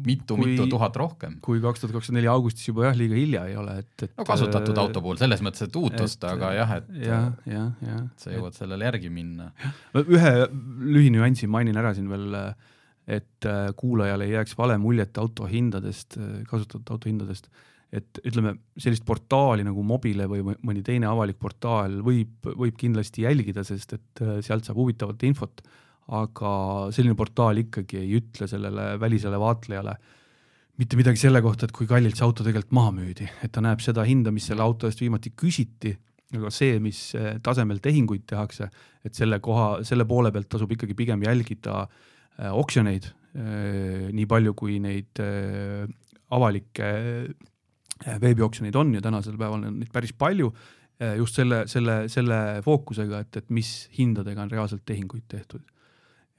mitu, 0.05 0.37
mitu 0.41 0.67
tuhat 0.71 0.97
rohkem. 1.01 1.39
kui 1.45 1.63
kaks 1.65 1.85
tuhat 1.85 1.97
kakskümmend 1.97 2.21
neli 2.21 2.31
augustis 2.33 2.69
juba 2.69 2.91
jah, 2.91 2.99
liiga 2.99 3.17
hilja 3.17 3.47
ei 3.49 3.57
ole, 3.61 3.79
et, 3.85 3.95
et 4.05 4.21
no 4.21 4.27
kasutatud 4.29 4.77
äh, 4.77 4.83
auto 4.85 5.05
puhul 5.05 5.21
selles 5.23 5.45
mõttes, 5.47 5.65
et 5.65 5.81
uut 5.81 5.97
osta, 6.05 6.35
aga 6.37 6.53
jah, 6.59 6.77
et 6.81 6.93
ja, 7.07 7.23
ja, 7.49 7.65
ja, 7.87 8.03
sa 8.21 8.35
jõuad 8.35 8.53
et, 8.53 8.61
sellele 8.61 8.91
järgi 8.91 9.13
minna. 9.15 9.51
ühe 10.05 10.35
lühinüansi 10.51 11.49
mainin 11.51 11.81
ära 11.81 11.95
siin 11.97 12.13
veel, 12.13 12.37
et 13.09 13.49
äh, 13.49 13.73
kuulajale 13.81 14.29
ei 14.29 14.37
jääks 14.37 14.59
vale 14.61 14.77
muljet 14.83 15.17
auto 15.19 15.49
hindadest, 15.49 16.21
kasutatud 16.51 16.99
auto 16.99 17.09
hindadest 17.09 17.49
et 17.91 18.21
ütleme, 18.23 18.55
sellist 18.79 19.03
portaali 19.07 19.65
nagu 19.67 19.83
Mobile 19.87 20.29
või 20.31 20.45
mõni 20.47 20.83
teine 20.87 21.09
avalik 21.11 21.41
portaal 21.43 21.99
võib, 22.07 22.47
võib 22.47 22.77
kindlasti 22.79 23.25
jälgida, 23.27 23.65
sest 23.67 23.97
et 23.97 24.23
äh, 24.23 24.39
sealt 24.47 24.69
saab 24.69 24.79
huvitavat 24.79 25.25
infot, 25.27 25.63
aga 26.15 26.53
selline 26.95 27.17
portaal 27.19 27.63
ikkagi 27.65 28.01
ei 28.01 28.15
ütle 28.19 28.47
sellele 28.51 28.95
välisele 29.03 29.39
vaatlejale 29.43 29.97
mitte 30.81 30.97
midagi 30.97 31.21
selle 31.21 31.43
kohta, 31.45 31.67
et 31.67 31.75
kui 31.77 31.89
kallilt 31.91 32.17
see 32.17 32.25
auto 32.25 32.47
tegelikult 32.47 32.73
maha 32.79 32.95
müüdi, 32.97 33.27
et 33.45 33.53
ta 33.53 33.63
näeb 33.63 33.83
seda 33.85 34.07
hinda, 34.07 34.33
mis 34.33 34.47
selle 34.49 34.65
auto 34.65 34.89
eest 34.89 35.03
viimati 35.03 35.35
küsiti, 35.37 35.93
aga 36.39 36.51
see, 36.55 36.79
mis 36.83 37.03
äh, 37.19 37.35
tasemel 37.43 37.83
tehinguid 37.83 38.25
tehakse, 38.31 38.71
et 39.05 39.19
selle 39.19 39.43
koha, 39.43 39.83
selle 39.87 40.07
poole 40.09 40.31
pealt 40.33 40.49
tasub 40.55 40.71
ikkagi 40.73 40.97
pigem 40.97 41.27
jälgida 41.27 41.83
äh, 41.85 42.53
oksjoneid 42.55 43.17
nii 43.31 44.25
palju, 44.27 44.57
kui 44.59 44.81
neid 44.83 45.21
avalikke 46.35 46.89
Äh, 48.09 48.17
veebioksjoneid 48.21 48.77
on 48.81 48.95
ja 48.95 49.03
tänasel 49.05 49.37
päeval 49.37 49.67
on 49.69 49.75
neid 49.77 49.91
päris 49.93 50.15
palju, 50.17 50.49
äh, 51.03 51.19
just 51.21 51.37
selle, 51.37 51.67
selle, 51.69 52.07
selle 52.09 52.39
fookusega, 52.65 53.19
et, 53.27 53.37
et 53.37 53.51
mis 53.53 53.91
hindadega 53.99 54.41
on 54.41 54.53
reaalselt 54.53 54.87
tehinguid 54.89 55.27
tehtud. 55.29 55.67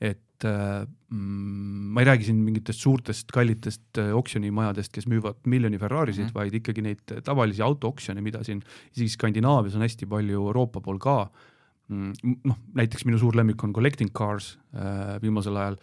et 0.02 0.46
äh, 0.50 0.88
mm, 1.14 1.92
ma 1.94 2.02
ei 2.02 2.08
räägi 2.08 2.26
siin 2.26 2.40
mingitest 2.42 2.82
suurtest 2.82 3.30
kallitest 3.32 4.00
oksjonimajadest, 4.18 4.90
kes 4.96 5.06
müüvad 5.06 5.38
miljoni 5.46 5.78
Ferrarisid 5.78 6.24
mm, 6.24 6.30
-hmm. 6.30 6.34
vaid 6.34 6.54
ikkagi 6.58 6.82
neid 6.82 7.14
tavalisi 7.24 7.62
autooksjone, 7.62 8.22
mida 8.22 8.42
siin 8.44 8.64
isegi 8.96 9.10
Skandinaavias 9.10 9.76
on 9.76 9.86
hästi 9.86 10.06
palju, 10.10 10.48
Euroopa 10.48 10.82
pool 10.82 10.98
ka. 10.98 11.30
Mm, 11.88 12.14
noh, 12.44 12.58
näiteks 12.74 13.06
minu 13.06 13.22
suur 13.22 13.38
lemmik 13.38 13.64
on 13.64 13.74
Collecting 13.74 14.10
Cars 14.10 14.58
viimasel 15.22 15.56
ajal 15.56 15.78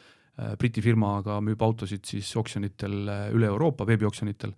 Briti 0.58 0.82
firma, 0.82 1.18
aga 1.18 1.38
müüb 1.40 1.62
autosid 1.62 2.04
siis 2.04 2.36
oksjonitel 2.36 3.06
üle 3.34 3.46
Euroopa, 3.46 3.86
veebioksjonitel 3.86 4.52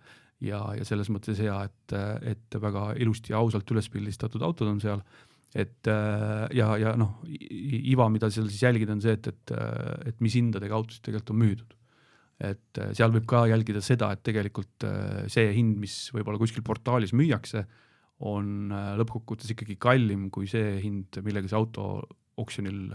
ja, 0.44 0.60
ja 0.78 0.86
selles 0.88 1.10
mõttes 1.12 1.40
hea, 1.42 1.56
et, 1.68 1.96
et 2.32 2.60
väga 2.62 2.90
ilusti 3.00 3.34
ja 3.34 3.40
ausalt 3.40 3.68
üles 3.74 3.90
pildistatud 3.92 4.42
autod 4.46 4.70
on 4.72 4.80
seal. 4.82 5.02
et 5.54 5.90
ja, 6.56 6.70
ja 6.78 6.94
noh, 6.98 7.20
iva, 7.26 8.08
mida 8.12 8.30
seal 8.30 8.48
siis 8.48 8.62
jälgida, 8.62 8.94
on 8.96 9.04
see, 9.04 9.16
et, 9.18 9.28
et, 9.32 9.52
et 10.12 10.24
mis 10.24 10.36
hindadega 10.38 10.76
autosid 10.78 11.04
tegelikult 11.06 11.34
on 11.34 11.40
müüdud. 11.42 11.76
et 12.50 12.82
seal 12.96 13.12
võib 13.12 13.28
ka 13.28 13.44
jälgida 13.50 13.82
seda, 13.84 14.12
et 14.14 14.24
tegelikult 14.24 14.88
see 15.28 15.52
hind, 15.56 15.76
mis 15.82 15.96
võib-olla 16.14 16.40
kuskil 16.40 16.64
portaalis 16.66 17.12
müüakse, 17.12 17.66
on 18.30 18.72
lõppkokkuvõttes 19.00 19.52
ikkagi 19.54 19.78
kallim 19.80 20.28
kui 20.32 20.48
see 20.48 20.76
hind, 20.82 21.22
millega 21.24 21.48
see 21.48 21.56
auto 21.56 21.90
oksjonil 22.40 22.90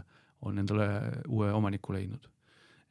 on 0.46 0.62
endale 0.62 0.88
uue 1.34 1.50
omaniku 1.54 1.94
leidnud 1.96 2.30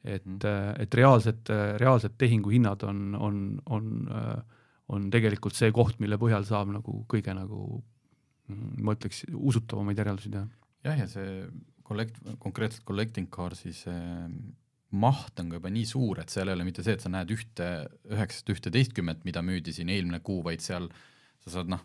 et 0.05 0.25
mm., 0.25 0.75
et 0.81 0.97
reaalsed, 0.99 1.51
reaalsed 1.81 2.15
tehinguhinnad 2.21 2.85
on, 2.87 3.01
on, 3.17 3.39
on, 3.73 3.87
on 4.93 5.07
tegelikult 5.13 5.57
see 5.57 5.71
koht, 5.75 5.99
mille 6.03 6.19
põhjal 6.21 6.45
saab 6.47 6.71
nagu 6.73 6.99
kõige 7.11 7.33
nagu 7.35 7.61
mm, 8.47 8.83
ma 8.85 8.95
ütleks 8.97 9.23
usutavamaid 9.33 10.01
järeldusi 10.01 10.33
teha. 10.35 10.45
jah, 10.85 11.01
ja 11.01 11.09
see 11.09 11.39
collect, 11.85 12.21
konkreetselt 12.41 12.85
collecting 12.87 13.29
cars'i 13.33 13.73
see 13.75 14.29
maht 14.95 15.41
on 15.41 15.49
ka 15.51 15.59
juba 15.59 15.71
nii 15.73 15.87
suur, 15.89 16.21
et 16.21 16.31
seal 16.31 16.49
ei 16.49 16.55
ole 16.55 16.67
mitte 16.67 16.85
see, 16.85 16.95
et 16.95 17.03
sa 17.03 17.11
näed 17.11 17.31
ühte, 17.35 17.69
üheksast 18.13 18.51
ühteteistkümmet, 18.53 19.25
mida 19.27 19.43
müüdi 19.45 19.73
siin 19.75 19.91
eelmine 19.91 20.21
kuu, 20.23 20.39
vaid 20.45 20.63
seal 20.63 20.87
sa 21.43 21.57
saad 21.57 21.71
noh, 21.73 21.81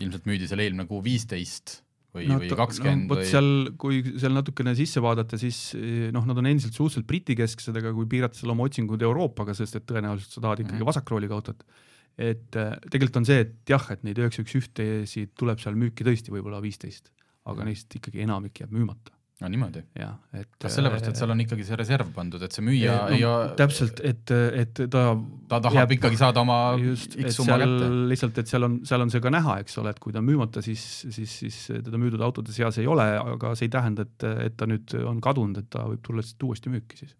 ilmselt 0.00 0.28
müüdi 0.28 0.48
seal 0.48 0.62
eelmine 0.62 0.86
kuu 0.90 1.02
viisteist 1.04 1.80
või 2.12 2.26
no,, 2.28 2.38
või 2.42 2.50
kakskümmend 2.56 3.08
no, 3.08 3.16
või... 3.16 3.28
seal, 3.28 3.48
kui 3.80 4.02
seal 4.20 4.34
natukene 4.36 4.74
sisse 4.76 5.00
vaadata, 5.04 5.38
siis 5.40 5.72
noh, 6.12 6.26
nad 6.28 6.40
on 6.42 6.50
endiselt 6.50 6.76
suhteliselt 6.76 7.08
Briti-kesksed, 7.08 7.78
aga 7.80 7.94
kui 7.96 8.08
piirata 8.10 8.38
seal 8.38 8.52
oma 8.52 8.66
otsingud 8.68 9.02
Euroopaga, 9.08 9.56
sest 9.56 9.80
et 9.80 9.88
tõenäoliselt 9.88 10.36
sa 10.36 10.44
tahad 10.44 10.64
ikkagi 10.64 10.76
mm 10.76 10.90
vasakrooliga 10.92 11.36
autot, 11.38 11.64
et 12.20 12.58
äh, 12.60 12.74
tegelikult 12.90 13.22
on 13.22 13.26
see, 13.28 13.40
et 13.46 13.72
jah, 13.72 13.84
et 13.94 14.04
neid 14.04 14.18
üheksa 14.20 14.44
üks 14.44 14.56
ühtesid 14.58 15.32
tuleb 15.38 15.60
seal 15.62 15.78
müüki 15.78 16.04
tõesti 16.04 16.34
võib-olla 16.34 16.60
viisteist, 16.64 17.08
aga 17.46 17.62
-hmm. 17.62 17.70
neist 17.70 17.96
ikkagi 17.96 18.24
enamik 18.26 18.60
jääb 18.60 18.74
müümata. 18.74 19.14
No 19.42 19.50
niimoodi. 19.50 19.82
jah, 19.98 20.14
sellepärast, 20.62 21.10
et 21.10 21.18
seal 21.18 21.34
on 21.34 21.42
ikkagi 21.42 21.66
see 21.66 21.78
reserv 21.78 22.12
pandud, 22.14 22.42
et 22.46 22.54
see 22.54 22.64
müüja 22.64 22.96
no, 23.02 23.16
ei, 23.16 23.26
täpselt, 23.58 24.02
et, 24.06 24.32
et 24.62 24.82
ta 24.92 25.04
ta 25.52 25.60
tahab 25.60 25.82
jääb- 25.82 25.94
ikkagi 25.98 26.18
saada 26.20 26.42
oma 26.44 26.58
just, 26.80 27.16
X 27.18 27.38
summa 27.38 27.58
seal 27.58 27.74
kätte. 27.74 27.90
lihtsalt, 28.12 28.42
et 28.42 28.52
seal 28.52 28.68
on, 28.68 28.78
seal 28.88 29.04
on 29.04 29.12
see 29.12 29.24
ka 29.24 29.32
näha, 29.34 29.58
eks 29.64 29.78
ole, 29.82 29.92
et 29.94 30.00
kui 30.02 30.14
ta 30.14 30.22
on 30.22 30.28
müümata, 30.28 30.64
siis, 30.64 30.84
siis, 31.12 31.36
siis 31.42 31.60
teda 31.74 32.00
müüdud 32.00 32.22
autode 32.24 32.54
seas 32.54 32.78
ei 32.80 32.88
ole, 32.90 33.06
aga 33.20 33.54
see 33.58 33.68
ei 33.68 33.74
tähenda, 33.74 34.06
et, 34.08 34.28
et 34.46 34.58
ta 34.58 34.68
nüüd 34.70 34.96
on 35.02 35.20
kadunud, 35.24 35.62
et 35.62 35.70
ta 35.72 35.86
võib 35.90 36.04
tulla 36.06 36.22
lihtsalt 36.22 36.48
uuesti 36.48 36.72
müüki 36.72 37.02
siis. 37.02 37.16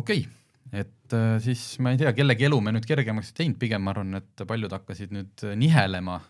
okei, 0.00 0.26
et 0.74 1.16
äh, 1.16 1.36
siis 1.44 1.64
ma 1.84 1.94
ei 1.94 2.00
tea, 2.00 2.12
kellegi 2.16 2.48
elu 2.48 2.60
me 2.64 2.74
nüüd 2.74 2.86
kergemaks 2.88 3.32
ei 3.32 3.40
teinud, 3.42 3.60
pigem 3.60 3.84
ma 3.84 3.94
arvan, 3.94 4.20
et 4.20 4.46
paljud 4.48 4.72
hakkasid 4.74 5.14
nüüd 5.14 5.46
äh, 5.46 5.56
nihelema, 5.60 6.20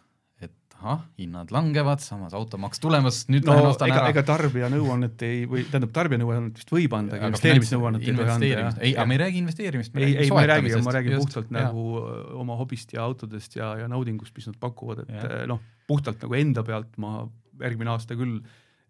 ahah, 0.85 1.03
hinnad 1.19 1.53
langevad, 1.55 2.03
samas 2.05 2.35
automaks 2.37 2.81
tulemas, 2.83 3.23
nüüd 3.33 3.47
no 3.49 3.55
lähen 3.57 3.69
ostan 3.71 3.91
ega, 3.91 4.01
ära. 4.03 4.13
ega 4.13 4.25
tarbija 4.29 4.71
nõuannet 4.73 5.25
ei 5.27 5.45
või 5.51 5.65
tähendab, 5.69 5.93
tarbija 5.97 6.21
nõuannet 6.23 6.61
vist 6.61 6.73
võib 6.75 6.97
anda, 6.99 7.19
aga 7.19 7.31
investeerimisnõuannet 7.33 8.05
ei 8.05 8.17
tohi 8.19 8.35
anda, 8.35 8.73
ei, 8.79 8.93
aga 8.95 9.07
me 9.09 9.17
ei 9.17 9.23
räägi 9.25 9.41
investeerimist, 9.43 9.97
ei, 9.97 10.17
ei, 10.25 10.33
ma 10.35 10.45
ei 10.45 10.51
räägi, 10.53 10.75
ma 10.85 10.97
räägin 10.99 11.17
puhtalt 11.23 11.49
jah. 11.49 11.57
nagu 11.57 11.87
öö, 12.03 12.19
oma 12.45 12.59
hobist 12.61 12.93
ja 12.97 13.07
autodest 13.07 13.57
ja, 13.59 13.71
ja 13.81 13.89
naudingust, 13.91 14.37
mis 14.37 14.51
nad 14.51 14.61
pakuvad, 14.61 15.07
et 15.07 15.17
öö, 15.17 15.41
noh, 15.51 15.65
puhtalt 15.91 16.23
nagu 16.25 16.39
enda 16.39 16.67
pealt 16.67 17.01
ma 17.03 17.25
järgmine 17.63 17.95
aasta 17.95 18.19
küll 18.19 18.39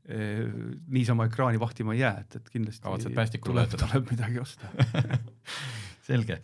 eh, 0.08 0.44
niisama 0.92 1.28
ekraani 1.30 1.62
vahtima 1.62 1.96
ei 1.96 2.02
jää, 2.02 2.26
et, 2.26 2.40
et 2.40 2.52
kindlasti 2.52 3.40
tuleb, 3.44 3.78
tuleb 3.78 4.12
midagi 4.12 4.42
osta. 4.42 4.70
selge. 6.04 6.40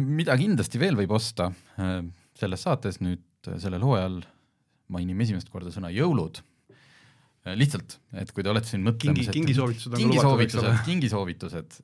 mida 0.00 0.36
kindlasti 0.40 0.80
veel 0.80 0.96
võib 0.96 1.12
osta 1.18 1.50
äh, 1.80 2.00
selles 2.38 2.64
saates 2.64 3.00
nüüd 3.04 3.24
äh, 3.48 3.58
sellel 3.60 3.84
hooajal 3.84 4.20
mainime 4.92 5.26
esimest 5.26 5.50
korda 5.52 5.72
sõna 5.74 5.90
jõulud. 5.94 6.42
lihtsalt, 7.48 7.94
et 8.20 8.28
kui 8.36 8.44
te 8.44 8.50
olete 8.50 8.68
siin 8.68 8.82
mõtlemas, 8.84 9.28
et 9.30 9.32
kingisoovitused 9.32 9.94
kingisoovitused,. 9.96 10.80
kingisoovitused, 10.84 11.78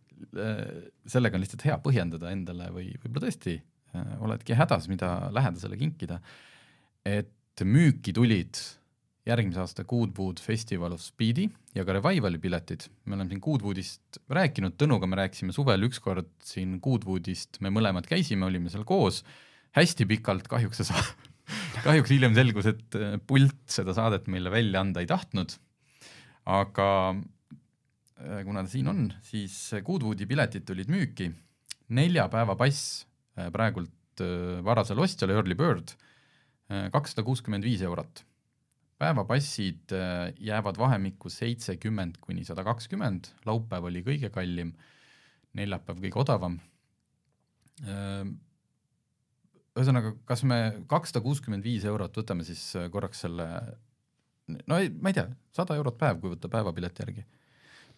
sellega 1.09 1.39
on 1.39 1.45
lihtsalt 1.45 1.65
hea 1.65 1.79
põhjendada 1.81 2.33
endale 2.35 2.69
või 2.75 2.91
võib-olla 2.99 3.25
tõesti 3.25 3.55
äh, 3.57 4.11
oledki 4.21 4.59
hädas, 4.59 4.91
mida 4.93 5.15
lähedasele 5.33 5.79
kinkida. 5.81 6.21
et 7.05 7.65
müüki 7.65 8.13
tulid 8.13 8.59
järgmise 9.25 9.61
aasta 9.63 9.85
Goodwood 9.89 10.41
Festival 10.43 10.93
of 10.97 11.01
Speedi 11.01 11.47
ja 11.75 11.85
ka 11.85 11.97
Revivali 11.97 12.39
piletid. 12.39 12.89
me 13.05 13.17
oleme 13.17 13.31
siin 13.33 13.41
Goodwoodist 13.41 14.21
rääkinud, 14.29 14.77
Tõnuga 14.81 15.09
me 15.09 15.17
rääkisime 15.23 15.53
suvel 15.53 15.89
ükskord 15.89 16.29
siin 16.45 16.79
Goodwoodist, 16.81 17.61
me 17.61 17.73
mõlemad 17.73 18.09
käisime, 18.09 18.45
olime 18.45 18.73
seal 18.73 18.85
koos 18.85 19.23
hästi 19.75 20.07
pikalt, 20.07 20.49
kahjuks 20.49 20.83
see 20.83 20.91
sa-, 20.93 21.33
kahjuks 21.83 22.13
hiljem 22.13 22.35
selgus, 22.37 22.69
et 22.71 22.99
äh, 22.99 23.17
pult 23.27 23.57
seda 23.71 23.95
saadet 23.97 24.29
meile 24.31 24.53
välja 24.53 24.83
anda 24.85 25.03
ei 25.03 25.09
tahtnud. 25.11 25.57
aga 26.45 26.89
äh, 27.15 28.43
kuna 28.45 28.63
ta 28.63 28.71
siin 28.71 28.91
on, 28.93 29.07
siis 29.25 29.57
Goodwoodi 29.85 30.29
piletid 30.29 30.67
tulid 30.69 30.93
müüki, 30.93 31.31
nelja 31.97 32.29
päeva 32.33 32.57
pass 32.61 33.05
äh, 33.39 33.51
praegult 33.55 33.91
varasel 34.63 35.01
ostjal 35.03 35.33
Early 35.35 35.57
Bird, 35.59 35.97
kakssada 36.95 37.25
kuuskümmend 37.27 37.65
viis 37.67 37.81
eurot. 37.83 38.21
päevapassid 39.03 39.91
jäävad 40.39 40.79
vahemikku 40.79 41.27
seitsekümmend 41.29 42.21
kuni 42.23 42.45
sada 42.47 42.63
kakskümmend, 42.63 43.33
laupäev 43.45 43.89
oli 43.91 44.05
kõige 44.07 44.31
kallim, 44.31 44.71
neljapäev 45.59 45.99
kõige 45.99 46.23
odavam. 46.23 46.61
ühesõnaga, 49.75 50.15
kas 50.29 50.45
me 50.47 50.61
kakssada 50.91 51.23
kuuskümmend 51.25 51.65
viis 51.67 51.85
eurot 51.89 52.17
võtame 52.23 52.47
siis 52.47 52.63
äh, 52.79 52.87
korraks 52.93 53.25
selle 53.27 53.49
no 54.69 54.79
ei, 54.81 54.93
ma 55.01 55.11
ei 55.11 55.17
tea, 55.17 55.27
sada 55.55 55.77
eurot 55.79 55.99
päev, 56.01 56.21
kui 56.23 56.35
võtta 56.35 56.51
päevapileti 56.53 57.05
järgi. 57.05 57.27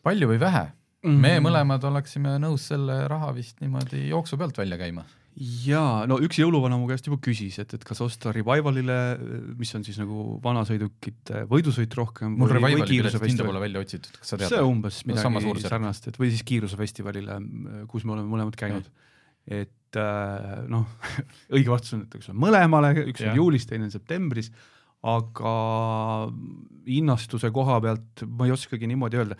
palju 0.06 0.32
või 0.32 0.40
vähe? 0.42 0.66
Mhm. 1.06 1.20
me 1.22 1.36
mõlemad 1.44 1.84
oleksime 1.86 2.34
nõus 2.42 2.66
selle 2.72 3.04
raha 3.10 3.30
vist 3.36 3.60
niimoodi 3.62 4.08
jooksu 4.08 4.38
pealt 4.40 4.58
välja 4.58 4.78
käima. 4.80 5.04
jaa, 5.36 6.06
no 6.08 6.16
üks 6.24 6.38
jõuluvana 6.40 6.78
mu 6.80 6.88
käest 6.88 7.06
juba 7.06 7.18
küsis, 7.22 7.58
et, 7.62 7.74
et 7.76 7.84
kas 7.84 8.00
osta 8.00 8.32
Revivalile, 8.32 8.96
mis 9.58 9.74
on 9.76 9.84
siis 9.84 9.98
nagu 10.00 10.38
vanasõidukite 10.42 11.44
võidusõit 11.50 11.92
rohkem 11.98 12.38
mul 12.40 12.54
Revivali 12.56 12.88
piletist 12.96 13.26
hinda 13.28 13.44
pole. 13.46 13.60
välja 13.66 13.82
otsitud, 13.84 14.16
kas 14.16 14.32
sa 14.32 14.40
tead 14.40 14.54
see? 14.54 14.62
umbes 14.64 15.02
No 15.04 15.18
sama 15.18 15.36
midagi 15.36 15.50
suurusjärk. 15.50 15.74
sarnast, 15.76 16.08
et 16.08 16.18
või 16.22 16.32
siis 16.32 16.46
kiirusefestivalile, 16.48 17.38
kus 17.92 18.08
me 18.08 18.16
oleme 18.16 18.32
mõlemad 18.32 18.56
käinud. 18.58 18.88
Et 19.46 20.00
äh, 20.00 20.64
noh, 20.70 20.86
õige 21.54 21.72
vastus 21.72 21.96
on, 21.96 22.06
et 22.06 22.18
eks 22.18 22.32
ole 22.32 22.40
mõlemale, 22.46 22.94
üks 23.06 23.22
Jah. 23.22 23.32
on 23.32 23.42
juulis, 23.42 23.68
teine 23.68 23.88
on 23.88 23.94
septembris, 23.94 24.50
aga 25.06 25.54
hinnastuse 26.86 27.52
koha 27.54 27.78
pealt 27.84 28.26
ma 28.26 28.48
ei 28.48 28.54
oskagi 28.54 28.88
niimoodi 28.90 29.18
öelda. 29.20 29.38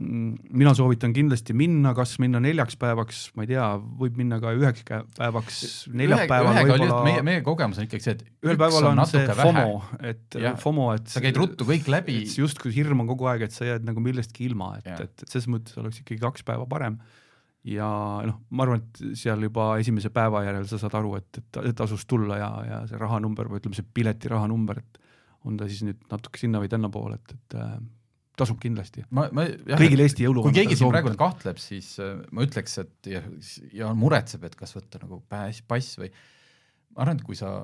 mina 0.00 0.70
soovitan 0.72 1.12
kindlasti 1.12 1.52
minna, 1.52 1.90
kas 1.92 2.14
minna 2.22 2.40
neljaks 2.40 2.78
päevaks, 2.80 3.18
ma 3.36 3.44
ei 3.44 3.50
tea, 3.50 3.64
võib 4.00 4.16
minna 4.16 4.38
ka 4.40 4.54
üheks 4.56 4.86
päevaks, 5.18 5.58
neljapäeval 5.92 6.56
võib-olla 6.56 7.00
meie, 7.04 7.24
meie 7.26 7.42
kogemus 7.44 7.82
on 7.82 7.84
ikkagi 7.84 8.06
see, 8.06 8.14
et 8.16 8.46
ühel 8.46 8.56
päeval 8.60 8.88
on, 8.92 9.02
see 9.10 9.20
natuke 9.26 9.42
FOMO 9.42 9.74
et 10.12 10.38
Jah. 10.40 10.56
FOMO, 10.62 10.86
et 10.96 11.12
sa 11.12 11.20
käid 11.20 11.36
ruttu 11.36 11.68
kõik 11.68 11.90
läbi 11.92 12.22
justkui 12.24 12.72
hirm 12.72 13.04
on 13.04 13.10
kogu 13.12 13.28
aeg, 13.28 13.44
et 13.50 13.56
sa 13.56 13.68
jääd 13.68 13.84
nagu 13.84 14.00
millestki 14.04 14.46
ilma, 14.48 14.72
et 14.80 14.88
et, 14.94 15.26
et 15.26 15.28
selles 15.28 15.50
mõttes 15.52 15.76
oleks 15.82 16.00
ikkagi 16.00 16.22
kaks 16.22 16.48
päeva 16.48 16.64
parem. 16.70 16.96
Ja 17.68 17.86
noh, 18.24 18.40
ma 18.56 18.64
arvan, 18.64 18.82
et 18.82 19.16
seal 19.20 19.44
juba 19.44 19.74
esimese 19.80 20.10
päeva 20.14 20.42
järel 20.46 20.66
sa 20.68 20.78
saad 20.80 20.96
aru, 21.00 21.14
et, 21.20 21.40
et 21.60 21.76
tasus 21.76 22.06
tulla 22.08 22.38
ja, 22.40 22.50
ja 22.66 22.80
see 22.88 23.00
rahanumber 23.00 23.50
või 23.50 23.60
ütleme, 23.60 23.76
see 23.76 23.88
pileti 23.94 24.30
rahanumber, 24.32 24.80
et 24.80 25.00
on 25.48 25.56
ta 25.60 25.68
siis 25.68 25.84
nüüd 25.84 26.00
natuke 26.10 26.40
sinna 26.40 26.60
või 26.62 26.70
tännapoole, 26.72 27.18
et, 27.20 27.34
et 27.36 27.56
äh, 27.60 27.74
tasub 28.40 28.60
kindlasti. 28.62 29.04
kõigil 29.12 30.04
Eesti 30.04 30.22
kui 30.22 30.28
jõuluvanadel 30.28 30.62
keegi 30.62 30.78
siin 30.80 30.92
praegu 30.92 31.14
kahtleb, 31.20 31.60
siis 31.60 31.92
äh, 32.00 32.16
ma 32.32 32.44
ütleks, 32.46 32.78
et 32.84 33.12
ja, 33.12 33.22
ja 33.76 33.92
muretseb, 33.96 34.44
et 34.48 34.56
kas 34.56 34.76
võtta 34.76 35.02
nagu 35.04 35.20
pass, 35.28 35.64
pass 35.68 36.00
või 36.00 36.12
ma 36.94 37.04
arvan, 37.04 37.20
et 37.20 37.26
kui 37.26 37.38
sa 37.38 37.58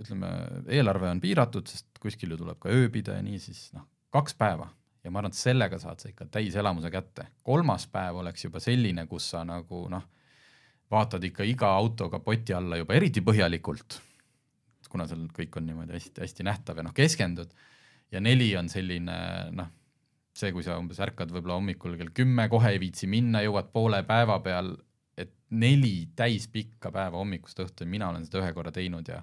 ütleme, 0.00 0.30
eelarve 0.72 1.12
on 1.12 1.20
piiratud, 1.22 1.68
sest 1.70 2.00
kuskil 2.02 2.32
ju 2.34 2.40
tuleb 2.40 2.58
ka 2.62 2.72
ööbida 2.72 3.18
ja 3.18 3.24
nii, 3.24 3.38
siis 3.42 3.68
noh, 3.76 3.84
kaks 4.14 4.36
päeva 4.40 4.70
ja 5.04 5.12
ma 5.12 5.20
arvan, 5.20 5.34
et 5.34 5.38
sellega 5.38 5.78
saad 5.80 6.00
sa 6.00 6.10
ikka 6.10 6.26
täiselamuse 6.32 6.90
kätte. 6.90 7.28
kolmas 7.42 7.86
päev 7.92 8.22
oleks 8.22 8.44
juba 8.46 8.60
selline, 8.60 9.06
kus 9.06 9.30
sa 9.34 9.44
nagu 9.44 9.84
noh, 9.92 10.08
vaatad 10.90 11.24
ikka 11.24 11.46
iga 11.48 11.70
auto 11.76 12.08
kapoti 12.10 12.54
alla 12.56 12.78
juba 12.80 12.96
eriti 12.96 13.22
põhjalikult, 13.24 14.00
kuna 14.88 15.08
seal 15.10 15.26
kõik 15.34 15.56
on 15.58 15.66
niimoodi 15.66 15.96
hästi-hästi 15.96 16.46
nähtav 16.46 16.78
ja 16.78 16.86
noh, 16.86 16.94
keskendud 16.94 17.50
ja 18.14 18.20
neli 18.22 18.52
on 18.56 18.68
selline 18.70 19.16
noh, 19.52 19.70
see, 20.34 20.52
kui 20.54 20.64
sa 20.66 20.78
umbes 20.80 21.00
ärkad 21.02 21.32
võib-olla 21.34 21.58
hommikul 21.58 21.96
kell 21.98 22.12
kümme, 22.14 22.48
kohe 22.50 22.74
ei 22.74 22.80
viitsi 22.82 23.08
minna, 23.10 23.42
jõuad 23.44 23.70
poole 23.74 24.02
päeva 24.06 24.38
peal, 24.44 24.72
et 25.18 25.34
neli 25.54 26.10
täispikka 26.16 26.92
päeva 26.94 27.20
hommikust 27.20 27.60
õhtuni, 27.64 27.92
mina 27.96 28.10
olen 28.10 28.26
seda 28.26 28.42
ühe 28.42 28.52
korra 28.56 28.72
teinud 28.74 29.08
ja 29.10 29.20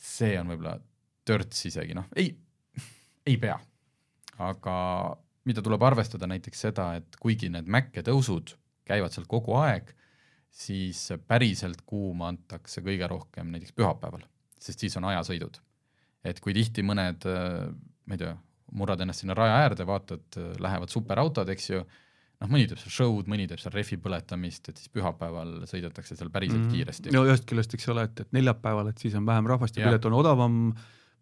see 0.00 0.34
on 0.40 0.52
võib-olla 0.52 0.78
törts 1.28 1.66
isegi 1.68 1.96
noh, 1.96 2.08
ei, 2.16 2.32
ei 3.28 3.36
pea. 3.40 3.58
Aga 4.40 4.76
mida 5.48 5.62
tuleb 5.64 5.82
arvestada 5.84 6.28
näiteks 6.30 6.66
seda, 6.68 6.92
et 7.00 7.16
kuigi 7.20 7.50
need 7.52 7.68
Maci 7.70 8.04
tõusud 8.06 8.54
käivad 8.88 9.14
seal 9.14 9.26
kogu 9.30 9.56
aeg, 9.60 9.92
siis 10.50 11.06
päriselt 11.30 11.84
kuuma 11.86 12.30
antakse 12.32 12.82
kõige 12.84 13.08
rohkem 13.10 13.52
näiteks 13.54 13.74
pühapäeval, 13.76 14.24
sest 14.60 14.82
siis 14.82 14.96
on 14.98 15.06
ajasõidud. 15.12 15.60
et 16.24 16.40
kui 16.44 16.52
tihti 16.52 16.82
mõned, 16.84 17.24
ma 17.24 18.16
ei 18.16 18.20
tea, 18.20 18.34
murrad 18.76 19.00
ennast 19.00 19.24
sinna 19.24 19.34
raja 19.34 19.56
äärde, 19.64 19.86
vaatad, 19.88 20.36
lähevad 20.60 20.92
superautod, 20.92 21.48
eks 21.48 21.70
ju, 21.70 21.80
noh, 22.42 22.50
mõni 22.50 22.66
teeb 22.68 22.80
seal 22.82 22.92
show'd, 22.92 23.30
mõni 23.30 23.46
teeb 23.48 23.62
seal 23.62 23.72
rehvi 23.74 23.96
põletamist, 24.02 24.68
et 24.68 24.80
siis 24.80 24.92
pühapäeval 24.92 25.62
sõidetakse 25.70 26.18
seal 26.18 26.30
päriselt 26.34 26.66
mm. 26.66 26.74
kiiresti. 26.74 27.14
no 27.16 27.24
ühest 27.28 27.48
küljest, 27.48 27.74
eks 27.78 27.88
ole, 27.94 28.04
et, 28.10 28.24
et 28.26 28.36
neljapäeval, 28.36 28.92
et 28.92 29.02
siis 29.02 29.16
on 29.18 29.26
vähem 29.26 29.48
rahvast 29.50 29.78
ja 29.78 29.86
Jah. 29.86 29.94
pilet 29.94 30.10
on 30.10 30.18
odavam, 30.20 30.60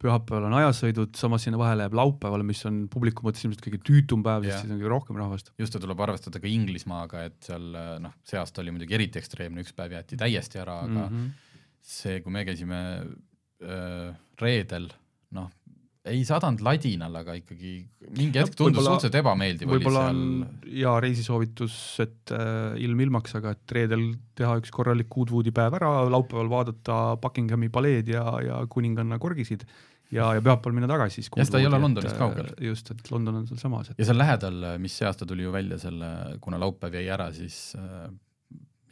pühapäeval 0.02 0.46
on 0.48 0.56
ajasõidud, 0.60 1.12
samas 1.18 1.44
sinna 1.46 1.58
vahele 1.60 1.86
jääb 1.86 1.96
laupäeval, 1.98 2.44
mis 2.46 2.60
on 2.68 2.84
publiku 2.92 3.26
mõttes 3.26 3.44
ilmselt 3.44 3.64
kõige 3.64 3.80
tüütum 3.86 4.22
päev, 4.26 4.46
sest 4.46 4.62
siis 4.62 4.72
on 4.72 4.78
kõige 4.78 4.92
rohkem 4.92 5.18
rahvast. 5.18 5.52
just, 5.58 5.74
ja 5.74 5.82
tuleb 5.82 6.02
arvestada 6.06 6.42
ka 6.42 6.50
Inglismaaga, 6.50 7.24
et 7.30 7.50
seal 7.50 7.66
noh, 8.04 8.14
see 8.28 8.38
aasta 8.40 8.62
oli 8.62 8.74
muidugi 8.76 8.98
eriti 8.98 9.20
ekstreemne, 9.20 9.64
üks 9.66 9.74
päev 9.76 9.96
jäeti 9.98 10.20
täiesti 10.20 10.62
ära, 10.62 10.80
aga 10.86 11.08
mm. 11.08 11.18
-hmm. 11.18 11.60
see, 11.94 12.20
kui 12.22 12.34
me 12.34 12.44
käisime 12.46 12.80
öö, 13.62 14.12
reedel, 14.40 14.90
noh, 15.34 15.50
ei 16.12 16.22
sadanud 16.26 16.62
ladinal, 16.64 17.14
aga 17.20 17.34
ikkagi 17.38 17.72
mingi 18.16 18.40
hetk 18.40 18.56
tundus 18.58 18.84
suhteliselt 18.84 19.18
ebameeldiv 19.20 19.70
võib-olla 19.70 20.06
seal 20.08 20.22
on 20.22 20.46
hea 20.68 20.94
reisisoovitus, 21.04 21.76
et 22.04 22.32
äh, 22.36 22.78
ilm 22.84 23.04
ilmaks, 23.06 23.36
aga 23.38 23.54
et 23.56 23.76
reedel 23.76 24.08
teha 24.38 24.56
üks 24.60 24.72
korralik 24.74 25.10
Goodwoodi 25.12 25.52
päev 25.54 25.78
ära, 25.80 25.92
laupäeval 26.12 26.50
vaadata 26.52 26.98
Buckinghami 27.22 27.70
paleed 27.74 28.10
ja, 28.12 28.24
ja 28.44 28.60
kuninganna 28.70 29.20
korgisid 29.22 29.66
ja, 30.14 30.30
ja 30.36 30.44
pühapäeval 30.44 30.76
minna 30.78 30.90
tagasi 30.90 31.20
siis 31.20 31.32
Ja 31.36 31.48
seda 31.48 31.60
ei 31.62 31.68
ole 31.68 31.80
Londonist 31.82 32.14
et, 32.14 32.20
kaugel. 32.20 32.52
äh, 32.54 32.64
just, 32.70 32.92
et 32.94 33.12
London 33.12 33.42
on 33.42 33.50
sealsamas, 33.50 33.92
et 33.92 34.00
ja 34.00 34.08
seal 34.08 34.20
lähedal, 34.20 34.64
mis 34.82 34.96
see 34.98 35.08
aasta 35.08 35.28
tuli 35.28 35.46
ju 35.46 35.52
välja 35.54 35.80
selle, 35.82 36.14
kuna 36.44 36.60
laupäev 36.62 36.98
jäi 37.00 37.08
ära, 37.14 37.28
siis 37.36 37.76
äh, 37.78 38.08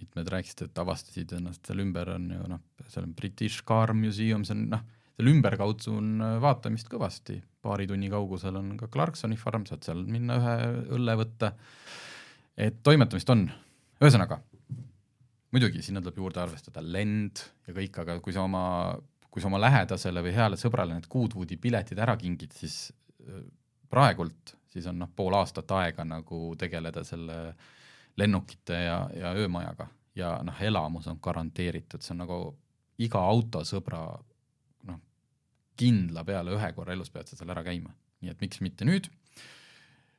mitmed 0.00 0.29
rääkisid, 0.33 0.66
et 0.68 0.85
avastasid 0.85 1.33
ennast 1.38 1.66
seal 1.66 1.81
ümber 1.85 2.12
on 2.16 2.29
ju 2.35 2.50
noh, 2.50 2.62
seal 2.88 3.07
on 3.09 3.16
British 3.16 3.64
Car 3.66 3.94
Museum, 3.96 4.44
see 4.44 4.57
on 4.57 4.68
noh, 4.76 4.85
seal 5.16 5.33
ümberkaudse 5.33 5.92
on 5.92 6.16
äh, 6.20 6.37
vaatamist 6.42 6.90
kõvasti, 6.92 7.38
paari 7.64 7.88
tunni 7.88 8.11
kaugusel 8.12 8.59
on 8.61 8.74
ka 8.81 8.88
Clarksoni 8.92 9.38
farm, 9.40 9.64
saad 9.68 9.87
seal 9.87 10.05
minna 10.05 10.37
ühe 10.40 10.57
õlle 10.98 11.16
võtta, 11.22 11.52
et 12.57 12.83
toimetamist 12.87 13.31
on, 13.33 13.46
ühesõnaga, 14.00 14.40
muidugi 15.57 15.83
sinna 15.85 16.02
tuleb 16.05 16.20
juurde 16.20 16.42
arvestada 16.44 16.85
lend 16.85 17.42
ja 17.66 17.76
kõik, 17.76 18.02
aga 18.05 18.18
kui 18.24 18.37
sa 18.37 18.44
oma, 18.44 18.64
kui 19.31 19.42
sa 19.42 19.48
oma 19.50 19.61
lähedasele 19.62 20.24
või 20.24 20.37
heale 20.37 20.61
sõbrale 20.61 20.96
need 20.96 21.09
Goodwoodi 21.12 21.59
piletid 21.61 22.00
ära 22.02 22.16
kingid, 22.20 22.52
siis 22.57 22.90
äh, 23.24 23.40
praegult, 23.90 24.57
siis 24.72 24.87
on 24.90 25.00
noh, 25.00 25.11
pool 25.16 25.37
aastat 25.38 25.70
aega 25.79 26.05
nagu 26.05 26.50
tegeleda 26.61 27.05
selle 27.07 27.40
lennukite 28.16 28.85
ja, 28.85 29.00
ja 29.16 29.33
öömajaga. 29.37 29.88
Ja 30.16 30.38
noh, 30.44 30.57
elamus 30.64 31.07
on 31.11 31.18
garanteeritud, 31.20 32.00
see 32.00 32.14
on 32.14 32.22
nagu 32.24 32.38
iga 33.05 33.20
autosõbra 33.20 34.00
kindla 35.79 36.25
peale 36.27 36.55
ühe 36.57 36.73
korra 36.77 36.97
elus 36.97 37.12
pead 37.12 37.31
sa 37.31 37.39
seal 37.39 37.53
ära 37.55 37.65
käima, 37.67 37.93
nii 38.23 38.33
et 38.33 38.43
miks 38.45 38.62
mitte 38.65 38.89
nüüd. 38.89 39.09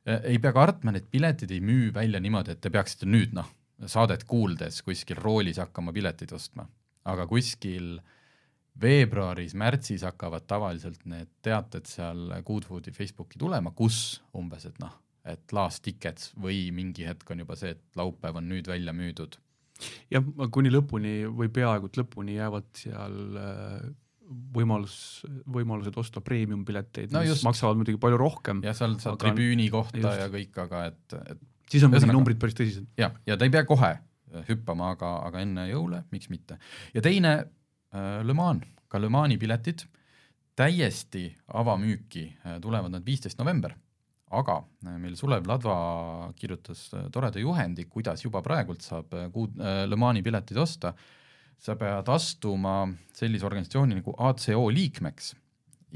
E, 0.06 0.20
ei 0.34 0.41
pea 0.43 0.54
kartma, 0.56 0.93
need 0.96 1.10
piletid 1.13 1.52
ei 1.54 1.63
müü 1.63 1.91
välja 1.96 2.22
niimoodi, 2.24 2.56
et 2.56 2.62
te 2.63 2.74
peaksite 2.74 3.10
nüüd 3.10 3.36
noh, 3.38 3.50
saadet 3.86 4.26
kuuldes 4.30 4.82
kuskil 4.86 5.20
roolis 5.22 5.60
hakkama 5.62 5.93
pileteid 5.96 6.34
ostma, 6.38 6.67
aga 7.08 7.28
kuskil 7.30 7.98
veebruaris-märtsis 8.82 10.06
hakkavad 10.06 10.46
tavaliselt 10.50 11.04
need 11.10 11.30
teated 11.46 11.89
seal 11.89 12.32
Goodwoodi 12.46 12.93
Facebooki 12.93 13.39
tulema, 13.41 13.74
kus 13.74 14.22
umbes, 14.38 14.67
et 14.70 14.78
noh, 14.82 14.93
et 15.28 15.54
last 15.54 15.84
tickets 15.86 16.32
või 16.39 16.67
mingi 16.76 17.08
hetk 17.08 17.30
on 17.34 17.43
juba 17.43 17.58
see, 17.60 17.74
et 17.76 18.00
laupäev 18.00 18.39
on 18.39 18.50
nüüd 18.50 18.70
välja 18.70 18.93
müüdud. 18.96 19.38
Jah, 20.13 20.26
kuni 20.54 20.72
lõpuni 20.74 21.28
või 21.30 21.52
peaaegu 21.54 21.89
et 21.89 22.00
lõpuni 22.00 22.38
jäävad 22.38 22.70
seal 22.78 23.17
äh, 23.38 23.82
võimalus, 24.56 24.98
võimalused 25.54 25.96
osta 26.00 26.22
premium-pileteid 26.24 27.13
no, 27.16 27.24
mis 27.24 27.34
just. 27.36 27.46
maksavad 27.48 27.80
muidugi 27.80 28.00
palju 28.02 28.20
rohkem. 28.22 28.62
jah, 28.66 28.76
seal 28.78 28.98
saad 29.02 29.20
tribüüni 29.22 29.70
kohta 29.74 30.00
just. 30.02 30.22
ja 30.22 30.28
kõik, 30.34 30.60
aga 30.66 30.84
et, 30.92 31.18
et 31.34 31.44
siis 31.72 31.86
on 31.88 31.94
muidugi 31.94 32.16
numbrid 32.16 32.42
päris 32.42 32.58
tõsised. 32.58 32.88
jah, 33.00 33.16
ja 33.28 33.40
ta 33.40 33.48
ei 33.48 33.54
pea 33.54 33.66
kohe 33.68 33.94
hüppama, 34.50 34.92
aga, 34.98 35.13
aga 35.30 35.42
enne 35.46 35.68
jõule, 35.72 36.04
miks 36.13 36.32
mitte. 36.34 36.60
ja 36.96 37.04
teine 37.04 37.34
äh,, 37.40 38.20
Le 38.28 38.36
Mans, 38.38 38.68
ka 38.92 39.00
Le 39.00 39.10
Mani 39.12 39.40
piletid, 39.40 39.86
täiesti 40.58 41.30
avamüüki 41.56 42.28
äh, 42.44 42.58
tulevad 42.63 42.92
nad 42.94 43.06
viisteist 43.08 43.40
november 43.40 43.76
aga 44.36 44.58
äh, 44.86 44.98
meil 45.00 45.16
Sulev 45.16 45.48
Ladva 45.48 46.32
kirjutas 46.38 46.88
äh, 46.94 47.08
toreda 47.13 47.40
juhendi, 47.40 47.88
kuidas 47.90 48.24
juba 48.26 48.42
praegult 48.46 48.84
saab 48.86 49.13
äh, 49.16 49.30
kuud, 49.34 49.56
Le 49.58 50.00
Mani 50.00 50.24
piletid 50.26 50.60
osta. 50.60 50.94
Sa 51.58 51.76
pead 51.76 52.10
astuma 52.13 52.80
sellise 53.15 53.46
organisatsiooni 53.46 53.98
nagu 54.00 54.13
ACO 54.30 54.67
liikmeks 54.72 55.34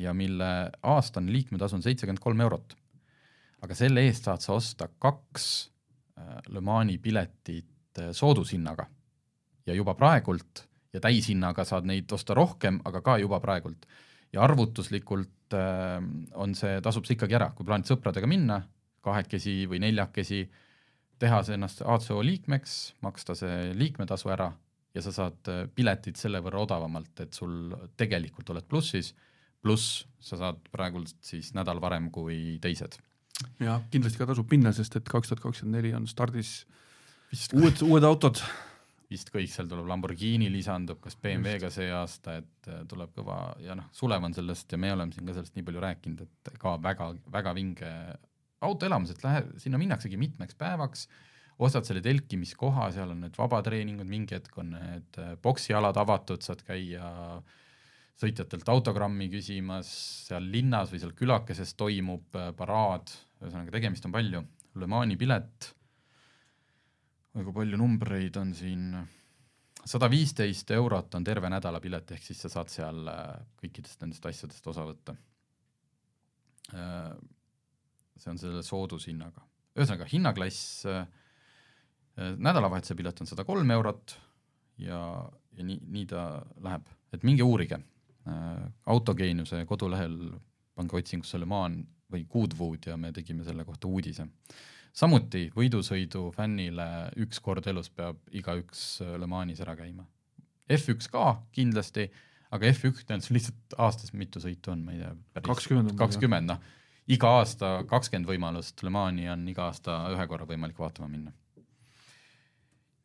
ja 0.02 0.13
mille 0.13 0.71
aastane 0.84 1.32
liikmetasu 1.32 1.78
on 1.78 1.84
seitsekümmend 1.86 2.24
kolm 2.24 2.41
eurot. 2.41 2.76
aga 3.62 3.76
selle 3.78 4.02
eest 4.08 4.26
saad 4.26 4.41
sa 4.41 4.54
osta 4.58 4.88
kaks 5.00 5.71
Le 6.50 6.62
Mani 6.62 6.97
piletit 6.97 8.00
soodushinnaga. 8.12 8.86
Ja 9.65 9.74
juba 9.74 9.93
praegult 9.93 10.65
ja 10.93 11.00
täishinnaga 11.00 11.65
saad 11.65 11.88
neid 11.88 12.12
osta 12.12 12.36
rohkem, 12.38 12.80
aga 12.86 13.02
ka 13.02 13.17
juba 13.21 13.39
praegult. 13.39 13.86
Ja 14.34 14.43
arvutuslikult 14.45 15.56
äh, 15.56 16.00
on 16.34 16.56
see, 16.56 16.80
tasub 16.84 17.08
see 17.08 17.17
ikkagi 17.17 17.38
ära, 17.38 17.52
kui 17.56 17.67
plaanid 17.67 17.89
sõpradega 17.89 18.28
minna, 18.30 18.62
kahekesi 19.04 19.65
või 19.69 19.82
neljakesi, 19.84 20.45
teha 21.19 21.41
see 21.45 21.58
ennast 21.58 21.82
ACO 21.82 22.21
liikmeks, 22.26 22.78
maksta 23.06 23.36
see 23.38 23.71
liikmetasu 23.78 24.32
ära 24.34 24.52
ja 24.95 25.04
sa 25.06 25.13
saad 25.15 25.51
äh, 25.51 25.63
piletid 25.75 26.19
selle 26.19 26.41
võrra 26.43 26.65
odavamalt, 26.65 27.13
et 27.23 27.38
sul 27.38 27.71
tegelikult 27.99 28.49
oled 28.54 28.67
plussis, 28.67 29.13
pluss 29.62 30.04
sa 30.19 30.39
saad 30.39 30.60
praegult 30.73 31.13
siis 31.23 31.54
nädal 31.58 31.82
varem 31.82 32.10
kui 32.13 32.58
teised. 32.62 32.97
jah, 33.62 33.82
kindlasti 33.93 34.21
ka 34.21 34.30
tasub 34.30 34.51
minna, 34.51 34.73
sest 34.75 34.97
et 34.99 35.08
kaks 35.10 35.32
tuhat 35.32 35.43
kakskümmend 35.43 35.80
neli 35.80 35.95
on 35.97 36.10
stardis 36.10 36.62
Vist 37.32 37.54
uued, 37.56 37.80
uued 37.88 38.04
autod. 38.04 38.41
Vist 39.12 39.30
kõik, 39.32 39.47
seal 39.51 39.67
tuleb 39.71 39.88
Lamborghini 39.88 40.49
lisandub, 40.51 40.99
kas 41.04 41.17
BMW-ga 41.19 41.69
see 41.71 41.88
aasta, 41.95 42.38
et 42.41 42.67
äh, 42.71 42.82
tuleb 42.88 43.12
kõva 43.15 43.38
ja 43.63 43.75
noh, 43.75 43.88
Sulev 43.95 44.23
on 44.27 44.36
sellest 44.36 44.71
ja 44.71 44.80
me 44.80 44.91
oleme 44.91 45.15
siin 45.15 45.27
ka 45.27 45.36
sellest 45.36 45.56
nii 45.56 45.65
palju 45.67 45.84
rääkinud, 45.84 46.23
et 46.27 46.51
ka 46.60 46.75
väga, 46.84 47.10
väga 47.32 47.54
vinge 47.56 47.91
autoelamus, 48.67 49.13
et 49.15 49.23
lähe, 49.25 49.43
sinna 49.63 49.80
minnaksegi 49.82 50.19
mitmeks 50.19 50.60
päevaks, 50.60 51.08
ostad 51.62 51.88
selle 51.88 52.04
telkimiskoha, 52.06 52.89
seal 52.95 53.13
on 53.13 53.26
need 53.26 53.36
vabatreeningud, 53.38 54.10
mingi 54.10 54.38
hetk 54.38 54.56
on 54.62 54.76
need 54.78 55.19
äh, 55.21 55.36
poksialad 55.41 55.97
avatud, 56.02 56.41
saad 56.45 56.63
käia 56.67 57.12
sõitjatelt 58.21 58.67
autogrammi 58.69 59.30
küsimas, 59.34 59.91
seal 60.30 60.50
linnas 60.54 60.91
või 60.93 61.02
seal 61.04 61.13
külakeses 61.17 61.76
toimub 61.80 62.39
äh, 62.39 62.50
paraad, 62.58 63.13
ühesõnaga 63.41 63.78
tegemist 63.78 64.10
on 64.10 64.17
palju, 64.17 64.43
Le 64.80 64.88
Mani 64.88 65.17
pilet 65.19 65.74
kui 67.32 67.54
palju 67.56 67.80
numbreid 67.80 68.38
on 68.41 68.52
siin, 68.56 68.95
sada 69.88 70.10
viisteist 70.12 70.71
eurot 70.76 71.15
on 71.15 71.28
terve 71.28 71.52
nädala 71.52 71.80
pilet, 71.84 72.15
ehk 72.15 72.26
siis 72.26 72.41
sa 72.43 72.52
saad 72.52 72.71
seal 72.74 73.08
äh, 73.08 73.38
kõikidest 73.62 74.04
nendest 74.04 74.26
asjadest 74.28 74.67
osa 74.67 74.86
võtta. 74.88 75.15
Äh, 76.76 77.13
see 78.19 78.34
on 78.34 78.41
selle 78.41 78.63
soodushinnaga, 78.65 79.45
ühesõnaga 79.78 80.10
hinnaklass, 80.12 80.84
äh, 80.91 81.06
nädalavahetuse 82.17 82.95
pilet 83.00 83.21
on 83.24 83.30
sada 83.30 83.45
kolm 83.47 83.71
eurot 83.71 84.17
ja, 84.84 85.00
ja 85.58 85.63
nii, 85.63 85.80
nii 85.95 86.06
ta 86.10 86.26
läheb, 86.63 86.89
et 87.13 87.24
minge 87.28 87.43
uurige. 87.43 87.80
autogeeniuse 88.86 89.63
kodulehel 89.65 90.17
pange 90.78 90.97
otsingusse 91.00 91.39
Le 91.41 91.47
Mans 91.50 91.88
või 92.12 92.26
Goodwood 92.30 92.86
ja 92.86 92.97
me 92.97 93.10
tegime 93.15 93.43
selle 93.43 93.63
kohta 93.65 93.88
uudise 93.88 94.28
samuti 94.95 95.45
võidusõidu 95.56 96.28
fännile 96.36 96.88
üks 97.24 97.39
kord 97.43 97.67
elus 97.71 97.89
peab 97.93 98.19
igaüks 98.36 99.02
äh, 99.04 99.15
Le 99.19 99.30
Manis 99.30 99.62
ära 99.63 99.76
käima. 99.80 100.06
F1 100.71 101.10
ka 101.12 101.34
kindlasti, 101.56 102.08
aga 102.52 102.69
F1-del 102.71 103.24
lihtsalt 103.36 103.76
aastas 103.82 104.13
mitu 104.15 104.39
sõitu 104.43 104.71
on, 104.74 104.86
ma 104.86 104.95
ei 104.95 105.02
tea, 105.02 105.43
kakskümmend, 105.47 105.95
kakskümmend, 106.00 106.52
noh, 106.54 106.62
iga 107.12 107.34
aasta 107.39 107.74
kakskümmend 107.89 108.30
võimalust 108.30 108.84
Le 108.86 108.93
Mani 108.93 109.28
on 109.32 109.47
iga 109.52 109.67
aasta 109.69 110.04
ühe 110.13 110.28
korra 110.32 110.47
võimalik 110.47 110.80
vaatama 110.80 111.12
minna. 111.12 111.36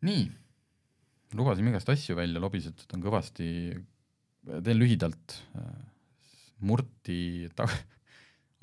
Nii, 0.07 0.25
lubasin 1.39 1.69
igast 1.71 1.91
asju 1.93 2.17
välja, 2.19 2.41
lobisetud 2.43 2.97
on 2.97 3.05
kõvasti, 3.05 3.49
teen 4.47 4.79
lühidalt, 4.79 5.37
murti 6.67 7.49
ta-, 7.59 7.69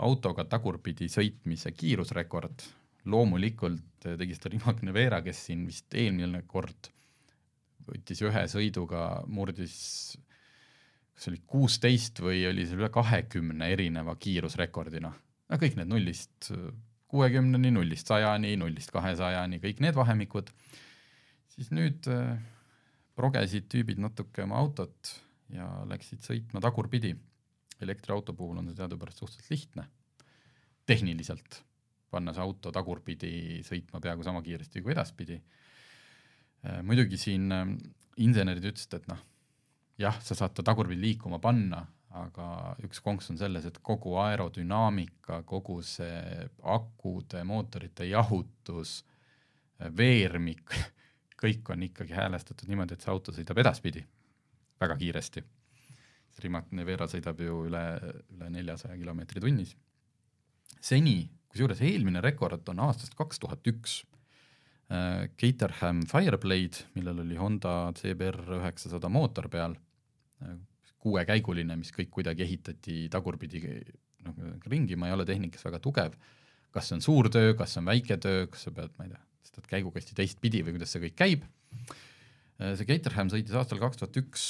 autoga 0.03 0.47
tagurpidi 0.49 1.10
sõitmise 1.12 1.73
kiirusrekord. 1.75 2.65
Loomulikult 3.12 4.06
tegi 4.06 4.36
seda 4.38 4.53
Rivo 4.53 4.71
Gnevera, 4.79 5.19
kes 5.25 5.49
siin 5.49 5.65
vist 5.67 5.91
eelmine 5.99 6.45
kord 6.47 6.88
võttis 7.84 8.21
ühe 8.23 8.45
sõiduga, 8.47 9.23
murdis 9.27 9.75
kas 11.13 11.29
oli 11.29 11.41
kuusteist 11.45 12.23
või 12.23 12.45
oli 12.49 12.65
seal 12.65 12.82
üle 12.82 12.89
kahekümne 12.93 13.67
erineva 13.75 14.15
kiirusrekordi, 14.19 15.01
noh, 15.03 15.13
no 15.49 15.60
kõik 15.62 15.75
need 15.77 15.91
nullist 15.91 16.49
kuuekümneni, 17.13 17.69
nullist 17.75 18.10
sajani, 18.10 18.56
nullist 18.58 18.89
kahesajani, 18.93 19.60
kõik 19.62 19.84
need 19.86 19.97
vahemikud, 19.97 20.49
siis 21.53 21.69
nüüd 21.73 22.07
äh, 22.11 22.37
progesid 23.17 23.69
tüübid 23.71 24.01
natuke 24.01 24.45
oma 24.45 24.57
autot 24.61 25.13
ja 25.53 25.67
läksid 25.89 26.25
sõitma 26.25 26.61
tagurpidi. 26.63 27.13
elektriauto 27.83 28.33
puhul 28.33 28.61
on 28.61 28.69
see 28.69 28.77
teadupärast 28.77 29.19
suhteliselt 29.19 29.49
lihtne, 29.51 29.83
tehniliselt 30.87 31.63
panna 32.13 32.33
see 32.33 32.43
auto 32.43 32.71
tagurpidi 32.71 33.61
sõitma 33.65 33.99
peaaegu 34.03 34.23
sama 34.25 34.41
kiiresti 34.45 34.83
kui 34.85 34.93
edaspidi. 34.93 35.39
Äh, 36.63 36.79
muidugi 36.85 37.19
siin 37.19 37.51
äh, 37.51 37.65
insenerid 38.23 38.69
ütlesid, 38.71 38.99
et 38.99 39.09
noh, 39.11 39.19
jah, 39.99 40.19
sa 40.23 40.37
saad 40.37 40.55
ta 40.57 40.65
tagurpidi 40.65 41.01
liikuma 41.01 41.41
panna, 41.43 41.83
aga 42.13 42.75
üks 42.85 43.01
konks 43.01 43.31
on 43.33 43.39
selles, 43.41 43.65
et 43.65 43.79
kogu 43.81 44.13
aerodünaamika, 44.21 45.41
kogu 45.49 45.79
see 45.85 46.45
akude, 46.75 47.41
mootorite 47.49 48.07
jahutus, 48.09 49.01
äh, 49.81 49.89
veermik, 49.97 50.77
kõik 51.43 51.73
on 51.75 51.84
ikkagi 51.89 52.15
häälestatud 52.15 52.69
niimoodi, 52.71 52.95
et 52.95 53.03
see 53.03 53.12
auto 53.12 53.36
sõidab 53.36 53.60
edaspidi 53.63 54.03
väga 54.82 54.97
kiiresti. 54.99 55.43
Rimac 56.43 56.72
Nevera 56.74 57.05
sõidab 57.07 57.39
ju 57.43 57.59
üle, 57.67 57.84
üle 58.34 58.49
neljasaja 58.55 58.97
kilomeetri 58.97 59.43
tunnis. 59.43 59.76
seni 60.84 61.30
kusjuures 61.53 61.84
eelmine 61.86 62.22
rekord 62.24 62.67
on 62.74 62.82
aastast 62.88 63.13
kaks 63.15 63.39
tuhat 63.39 63.67
üks. 63.70 64.01
Äh, 64.91 65.30
Caterham 65.39 66.01
Fireblade, 66.09 66.88
millel 66.97 67.22
oli 67.24 67.38
Honda 67.39 67.93
CBR 67.95 68.57
üheksasada 68.57 69.09
mootor 69.09 69.47
peal, 69.53 69.78
äh, 70.41 70.57
kuuekäiguline, 71.03 71.78
mis 71.80 71.93
kõik 71.93 72.09
kuidagi 72.17 72.43
ehitati 72.47 72.97
tagurpidi 73.13 73.61
noh, 74.26 74.41
ringi, 74.72 74.97
ma 74.99 75.09
ei 75.09 75.15
ole 75.15 75.26
tehnikas 75.28 75.63
väga 75.67 75.80
tugev, 75.84 76.17
kas 76.74 76.89
see 76.89 76.97
on 76.97 77.05
suur 77.05 77.30
töö, 77.32 77.53
kas 77.59 77.76
see 77.76 77.84
on 77.84 77.89
väike 77.91 78.17
töö, 78.24 78.47
kas 78.51 78.65
sa 78.67 78.74
pead, 78.76 78.93
ma 78.97 79.07
ei 79.07 79.13
tea, 79.13 79.22
tõstad 79.54 79.70
käigukasti 79.70 80.16
teistpidi 80.18 80.64
või 80.66 80.78
kuidas 80.78 80.93
see 80.93 81.04
kõik 81.06 81.18
käib, 81.18 81.43
äh, 82.58 82.74
see 82.74 82.88
Caterham 82.89 83.30
sõitis 83.30 83.54
aastal 83.54 83.82
kaks 83.82 84.01
tuhat 84.01 84.18
üks. 84.18 84.45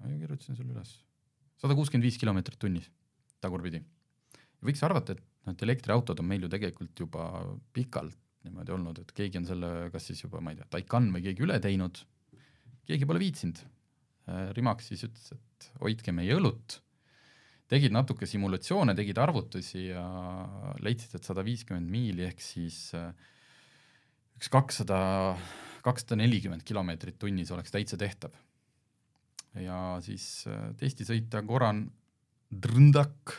Ma 0.00 0.10
ju 0.10 0.18
kirjutasin 0.24 0.58
sulle 0.58 0.74
üles, 0.74 0.96
sada 1.60 1.76
kuuskümmend 1.78 2.08
viis 2.08 2.18
kilomeetrit 2.18 2.58
tunnis 2.58 2.90
tagurpidi. 3.40 3.82
võiks 4.64 4.82
arvata, 4.84 5.12
et 5.12 5.20
noh, 5.46 5.54
et 5.54 5.62
elektriautod 5.62 6.18
on 6.20 6.26
meil 6.26 6.42
ju 6.42 6.50
tegelikult 6.52 6.98
juba 6.98 7.28
pikalt 7.72 8.16
niimoodi 8.44 8.72
olnud, 8.72 8.98
et 8.98 9.12
keegi 9.12 9.38
on 9.38 9.46
selle, 9.46 9.68
kas 9.92 10.06
siis 10.08 10.22
juba, 10.24 10.40
ma 10.40 10.52
ei 10.52 10.58
tea, 10.58 10.66
Taycan 10.72 11.10
või 11.12 11.22
keegi 11.28 11.44
üle 11.44 11.58
teinud, 11.60 12.00
keegi 12.88 13.08
pole 13.08 13.20
viitsinud. 13.20 13.60
Rimax 14.56 14.88
siis 14.88 15.02
ütles, 15.04 15.32
et 15.34 15.66
hoidke 15.80 16.12
meie 16.14 16.36
õlut, 16.36 16.78
tegid 17.70 17.94
natuke 17.94 18.26
simulatsioone, 18.26 18.96
tegid 18.98 19.18
arvutusi 19.22 19.86
ja 19.90 20.04
leidsid, 20.82 21.16
et 21.18 21.26
sada 21.26 21.44
viiskümmend 21.46 21.90
miili 21.90 22.26
ehk 22.26 22.42
siis 22.42 22.78
äh, 22.98 23.10
üks 24.38 24.50
kakssada, 24.52 25.00
kakssada 25.86 26.18
nelikümmend 26.20 26.64
kilomeetrit 26.66 27.18
tunnis 27.20 27.52
oleks 27.54 27.74
täitsa 27.74 27.98
tehtav. 28.00 28.34
ja 29.54 29.98
siis 30.02 30.46
äh, 30.50 30.70
testisõitja 30.80 31.44
Goran 31.46 31.86
Drndak 32.50 33.36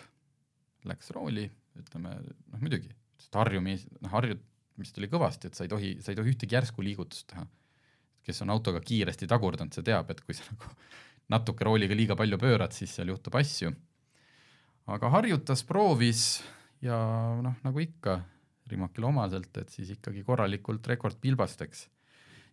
läks 0.87 1.11
rooli, 1.11 1.49
ütleme 1.77 2.15
noh 2.23 2.63
muidugi, 2.63 2.89
harjumis, 3.35 3.83
noh 4.01 4.11
harjud 4.15 4.39
mis 4.81 4.93
tuli 4.95 5.09
kõvasti, 5.11 5.49
et 5.49 5.57
sa 5.57 5.65
ei 5.65 5.71
tohi, 5.71 5.91
sa 6.01 6.13
ei 6.13 6.19
tohi 6.19 6.33
ühtegi 6.33 6.57
järsku 6.57 6.85
liigutust 6.85 7.29
teha. 7.31 7.45
kes 8.21 8.43
on 8.43 8.51
autoga 8.53 8.79
kiiresti 8.85 9.25
tagurdanud, 9.25 9.73
see 9.73 9.85
teab, 9.85 10.11
et 10.13 10.19
kui 10.21 10.35
sa 10.37 10.45
nagu 10.51 10.67
natuke 11.33 11.65
rooliga 11.65 11.95
liiga 11.97 12.17
palju 12.17 12.37
pöörad, 12.37 12.73
siis 12.75 12.93
seal 12.93 13.09
juhtub 13.09 13.35
asju. 13.39 13.71
Aga 14.89 15.09
harjutas, 15.13 15.63
proovis 15.67 16.41
ja 16.83 16.97
noh, 17.43 17.57
nagu 17.65 17.83
ikka 17.83 18.21
Rimakile 18.71 19.09
omaselt, 19.09 19.51
et 19.59 19.73
siis 19.73 19.89
ikkagi 19.97 20.21
korralikult 20.23 20.85
rekord 20.87 21.17
pilbasteks. 21.19 21.89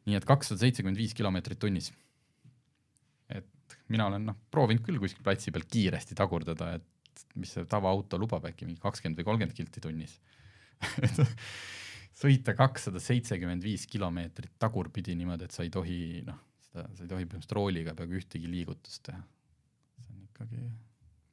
nii 0.08 0.16
et 0.18 0.24
kakssada 0.26 0.64
seitsekümmend 0.64 0.98
viis 0.98 1.12
kilomeetrit 1.14 1.60
tunnis. 1.62 1.92
et 3.28 3.76
mina 3.88 4.08
olen 4.08 4.26
noh, 4.26 4.36
proovinud 4.50 4.82
küll 4.82 4.98
kuskil 4.98 5.22
platsi 5.22 5.52
peal 5.54 5.66
kiiresti 5.68 6.16
tagurdada, 6.18 6.72
et 6.74 7.24
mis 7.36 7.52
see 7.52 7.64
tavaauto 7.68 8.18
lubab 8.18 8.48
äkki 8.50 8.66
mingi 8.66 8.80
kakskümmend 8.80 9.20
või 9.20 9.28
kolmkümmend 9.28 9.56
kilti 9.56 9.82
tunnis 9.84 10.18
sõita 12.22 12.54
kakssada 12.58 13.00
seitsekümmend 13.02 13.62
viis 13.62 13.86
kilomeetrit 13.90 14.56
tagurpidi 14.58 15.14
niimoodi, 15.18 15.46
et 15.46 15.54
sa 15.54 15.64
ei 15.66 15.70
tohi 15.70 16.00
noh, 16.26 16.38
seda, 16.70 16.88
sa 16.94 17.04
ei 17.04 17.10
tohi 17.10 17.26
põhimõtteliselt 17.26 17.56
rooliga 17.58 17.94
peaaegu 17.98 18.18
ühtegi 18.18 18.50
liigutust 18.50 19.04
teha. 19.06 19.22
see 20.02 20.14
on 20.16 20.24
ikkagi 20.26 20.62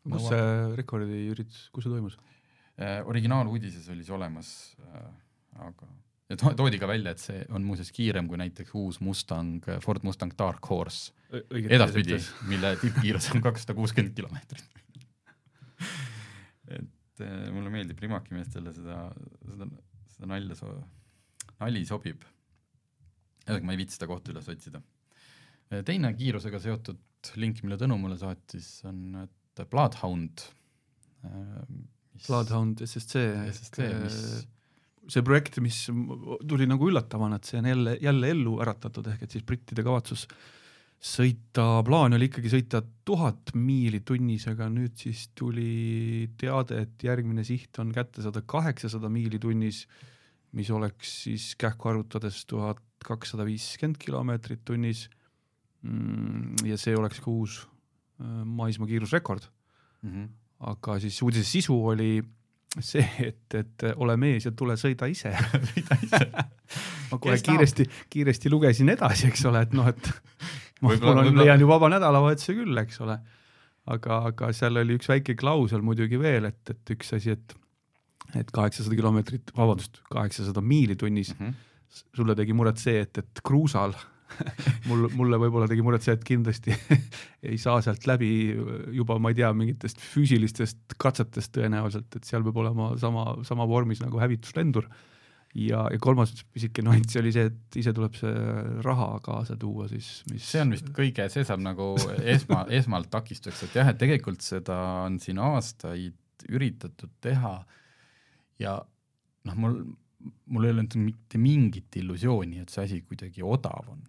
kus 0.05 0.29
see 0.29 0.47
rekordiüritus, 0.79 1.67
kus 1.75 1.87
see 1.87 1.93
toimus 1.93 2.17
äh,? 2.79 3.01
originaaluudises 3.05 3.89
oli 3.93 4.05
see 4.07 4.15
olemas 4.15 4.49
äh,, 4.85 5.07
aga 5.67 5.89
ja 6.31 6.39
to 6.41 6.53
toodi 6.57 6.81
ka 6.81 6.89
välja, 6.89 7.13
et 7.15 7.21
see 7.21 7.41
on 7.53 7.65
muuseas 7.67 7.91
kiirem 7.95 8.29
kui 8.29 8.39
näiteks 8.41 8.73
uus 8.77 9.01
Mustang, 9.05 9.65
Ford 9.85 10.05
Mustang 10.07 10.33
Dark 10.37 10.69
Horse 10.71 11.13
edaspidi, 11.35 12.17
mille 12.51 12.75
tippkiirus 12.81 13.31
on 13.35 13.43
kakssada 13.45 13.77
kuuskümmend 13.77 14.15
kilomeetrit 14.17 14.81
et 16.79 17.25
äh, 17.25 17.49
mulle 17.53 17.73
meeldib 17.73 17.99
Rimaki 18.01 18.33
meestele 18.37 18.73
seda, 18.73 19.03
seda 19.45 19.69
seda 20.15 20.29
nalja 20.31 20.57
so-, 20.57 20.77
nali 21.61 21.83
sobib. 21.87 22.23
ühesõnaga, 23.45 23.65
ma 23.67 23.75
ei 23.75 23.81
viitsi 23.81 23.99
seda 23.99 24.09
kohta 24.09 24.33
üles 24.33 24.47
otsida. 24.51 24.81
teine 25.87 26.13
kiirusega 26.17 26.61
seotud 26.61 27.01
link, 27.41 27.61
mille 27.65 27.77
Tõnu 27.81 27.97
mulle 27.99 28.17
saatis, 28.21 28.69
on, 28.89 29.01
et 29.63 29.69
Bloodhound 29.71 30.43
mis.... 31.25 32.27
Bloodhound 32.27 32.81
SSC, 32.85 33.23
SSC, 33.51 33.87
mis 34.03 34.19
see 35.11 35.25
projekt, 35.25 35.59
mis 35.61 35.85
tuli 36.49 36.67
nagu 36.69 36.89
üllatavana, 36.89 37.37
et 37.37 37.49
see 37.49 37.59
on 37.61 37.69
jälle, 37.69 37.97
jälle 38.01 38.29
ellu 38.33 38.55
äratatud, 38.63 39.07
ehk 39.11 39.25
et 39.25 39.35
siis 39.35 39.45
brittide 39.45 39.83
kavatsus 39.85 40.25
sõita, 41.05 41.83
plaan 41.85 42.15
oli 42.17 42.29
ikkagi 42.29 42.49
sõita 42.49 42.81
tuhat 43.05 43.53
miili 43.57 44.01
tunnis, 44.07 44.47
aga 44.49 44.69
nüüd 44.71 44.95
siis 44.97 45.27
tuli 45.37 46.25
teade, 46.39 46.81
et 46.87 47.05
järgmine 47.05 47.45
siht 47.45 47.77
on 47.83 47.91
kätte 47.93 48.25
saada 48.25 48.41
kaheksasada 48.41 49.11
miili 49.11 49.39
tunnis, 49.41 49.83
mis 50.55 50.71
oleks 50.73 51.11
siis 51.27 51.51
kähku 51.59 51.91
arvutades 51.91 52.41
tuhat 52.49 52.81
kakssada 53.05 53.45
viiskümmend 53.45 53.99
kilomeetrit 54.01 54.63
tunnis. 54.65 55.05
Mm, 55.85 56.55
ja 56.65 56.79
see 56.81 56.95
oleks 56.97 57.19
ka 57.21 57.29
uus 57.29 57.59
äh, 57.59 57.74
maismaa 58.19 58.87
kiirusrekord 58.87 59.43
mm. 60.01 60.09
-hmm. 60.09 60.27
aga 60.71 60.99
siis 60.99 61.21
uudise 61.21 61.43
sisu 61.43 61.75
oli 61.93 62.23
see, 62.79 63.05
et, 63.19 63.55
et 63.55 63.85
ole 63.95 64.17
mees 64.19 64.45
ja 64.45 64.51
tule 64.51 64.75
sõida 64.79 65.07
ise 65.11 65.31
sõida 65.71 65.97
ise 66.03 66.21
ma 67.11 67.19
kohe 67.21 67.37
kiiresti, 67.43 67.87
kiiresti 68.11 68.51
lugesin 68.51 68.91
edasi, 68.93 69.29
eks 69.31 69.45
ole, 69.49 69.63
et 69.65 69.75
noh, 69.77 69.87
et 69.91 70.09
ma, 70.81 70.91
mul 70.91 71.21
on, 71.23 71.31
leian 71.39 71.61
ju 71.61 71.69
vaba 71.69 71.89
nädalavahetuse 71.93 72.57
küll, 72.57 72.81
eks 72.81 73.01
ole. 73.05 73.19
aga, 73.91 74.21
aga 74.31 74.51
seal 74.55 74.81
oli 74.81 74.97
üks 74.99 75.11
väike 75.11 75.37
klausel 75.39 75.85
muidugi 75.85 76.19
veel, 76.21 76.49
et, 76.49 76.73
et 76.73 76.95
üks 76.95 77.13
asi, 77.17 77.35
et, 77.35 77.55
et 78.35 78.51
kaheksasada 78.51 78.97
kilomeetrit, 78.97 79.53
vabandust, 79.57 80.01
kaheksasada 80.11 80.63
miili 80.65 80.97
tunnis 80.99 81.35
mm. 81.37 81.45
-hmm. 81.45 82.03
sulle 82.17 82.35
tegi 82.35 82.53
muret 82.53 82.81
see, 82.81 83.05
et, 83.05 83.23
et 83.23 83.45
kruusal 83.45 83.95
mul, 84.89 85.07
mulle 85.15 85.39
võib-olla 85.41 85.67
tegi 85.71 85.83
muret 85.85 86.05
see, 86.05 86.15
et 86.17 86.23
kindlasti 86.27 86.75
ei 87.49 87.57
saa 87.61 87.81
sealt 87.85 88.07
läbi 88.09 88.29
juba, 88.95 89.19
ma 89.21 89.31
ei 89.31 89.39
tea, 89.39 89.51
mingitest 89.55 90.01
füüsilistest 90.03 90.97
katsetest 91.01 91.53
tõenäoliselt, 91.55 92.09
et 92.17 92.27
seal 92.27 92.45
peab 92.45 92.61
olema 92.63 92.93
sama, 93.01 93.31
sama 93.47 93.67
vormis 93.69 94.01
nagu 94.03 94.21
hävituslendur 94.21 94.89
ja, 95.55 95.85
ja 95.91 95.99
kolmas 96.01 96.33
pisike 96.53 96.83
nüanss 96.85 97.19
oli 97.21 97.31
see, 97.35 97.47
et 97.51 97.79
ise 97.79 97.93
tuleb 97.95 98.17
see 98.19 98.33
raha 98.85 99.09
kaasa 99.25 99.57
tuua 99.59 99.87
siis, 99.91 100.09
mis 100.31 100.45
see 100.51 100.63
on 100.65 100.75
vist 100.75 100.91
kõige, 100.95 101.27
see 101.31 101.45
saab 101.47 101.63
nagu 101.63 101.93
esma, 102.21 102.65
esmalt 102.79 103.11
takistuseks, 103.13 103.69
et 103.69 103.79
jah, 103.79 103.91
et 103.91 104.01
tegelikult 104.01 104.43
seda 104.45 104.79
on 105.05 105.19
siin 105.23 105.39
aastaid 105.43 106.47
üritatud 106.51 107.13
teha 107.23 107.55
ja 108.61 108.75
noh, 109.45 109.55
mul, 109.61 109.79
mul 110.51 110.67
ei 110.67 110.75
olnud 110.75 110.97
mitte 111.01 111.39
mingit 111.41 111.95
illusiooni, 112.01 112.61
et 112.63 112.73
see 112.73 112.83
asi 112.85 112.99
kuidagi 113.05 113.45
odav 113.45 113.93
on. 113.93 114.03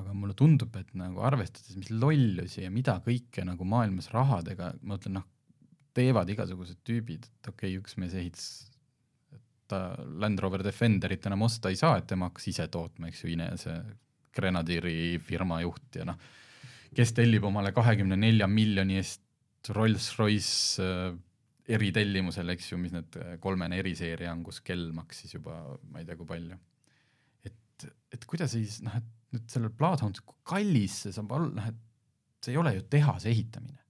Aga 0.00 0.14
mulle 0.16 0.34
tundub, 0.38 0.74
et 0.80 0.92
nagu 0.96 1.20
arvestades, 1.26 1.76
mis 1.76 1.90
lollusi 1.92 2.64
ja 2.64 2.70
mida 2.72 2.96
kõike 3.04 3.44
nagu 3.44 3.66
maailmas 3.68 4.08
rahadega, 4.14 4.72
ma 4.80 4.94
mõtlen 4.94 5.18
noh, 5.18 5.26
teevad 5.92 6.30
igasugused 6.32 6.80
tüübid, 6.86 7.26
et 7.28 7.50
okei 7.50 7.74
okay,, 7.74 7.80
üks 7.82 7.98
mees 8.00 8.14
ehitas 8.16 8.46
ta 9.72 9.82
Land 10.20 10.40
Rover 10.40 10.64
Defenderit 10.64 11.26
enam 11.28 11.46
osta 11.46 11.72
ei 11.72 11.78
saa, 11.80 11.98
et 11.98 12.08
tema 12.08 12.28
hakkas 12.30 12.48
ise 12.52 12.68
tootma, 12.72 13.08
eks 13.08 13.24
ju, 13.24 13.32
Ine, 13.32 13.50
see 13.60 13.76
Grenadieri 14.32 15.18
firma 15.20 15.60
juht 15.62 16.00
ja 16.00 16.06
noh, 16.08 16.18
kes 16.96 17.12
tellib 17.16 17.44
omale 17.48 17.72
kahekümne 17.76 18.16
nelja 18.20 18.48
miljoni 18.48 18.98
eest 19.00 19.72
Rolls-Royce 19.72 20.82
äh, 20.84 21.16
eritellimusel, 21.76 22.48
eks 22.52 22.72
ju, 22.72 22.80
mis 22.80 22.94
need 22.96 23.16
äh, 23.20 23.34
kolmene 23.40 23.78
eriseeria 23.80 24.32
on, 24.34 24.42
kus 24.46 24.60
kell 24.64 24.90
maksis 24.96 25.36
juba 25.36 25.60
ma 25.92 26.00
ei 26.00 26.08
tea 26.08 26.18
kui 26.18 26.28
palju. 26.28 26.58
et, 27.48 27.88
et 28.16 28.24
kuidas 28.28 28.56
siis 28.56 28.80
noh, 28.84 28.96
et 28.98 29.21
nüüd 29.32 29.48
sellel 29.50 29.72
kui 30.22 30.36
kallis 30.44 31.04
see 31.06 31.14
saab 31.14 31.32
olla, 31.32 31.52
noh 31.56 31.70
et 31.70 32.44
see 32.44 32.52
ei 32.54 32.60
ole 32.60 32.74
ju 32.76 32.84
tehase 32.90 33.30
ehitamine 33.30 33.82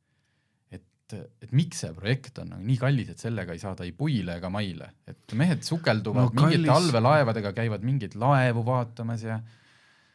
et, 1.17 1.35
et 1.45 1.53
miks 1.57 1.83
see 1.85 1.93
projekt 1.97 2.41
on 2.43 2.53
nagu 2.55 2.65
nii 2.67 2.79
kallis, 2.81 3.11
et 3.13 3.21
sellega 3.21 3.55
ei 3.55 3.61
saada 3.63 3.87
ei 3.87 3.93
puile 3.97 4.37
ega 4.39 4.51
maile, 4.53 4.89
et 5.09 5.37
mehed 5.39 5.65
sukelduvad 5.67 6.31
no, 6.31 6.33
mingite 6.37 6.63
kallis... 6.63 6.73
allveelaevadega, 6.77 7.53
käivad 7.57 7.85
mingeid 7.87 8.17
laevu 8.21 8.65
vaatamas 8.67 9.27
ja. 9.27 9.39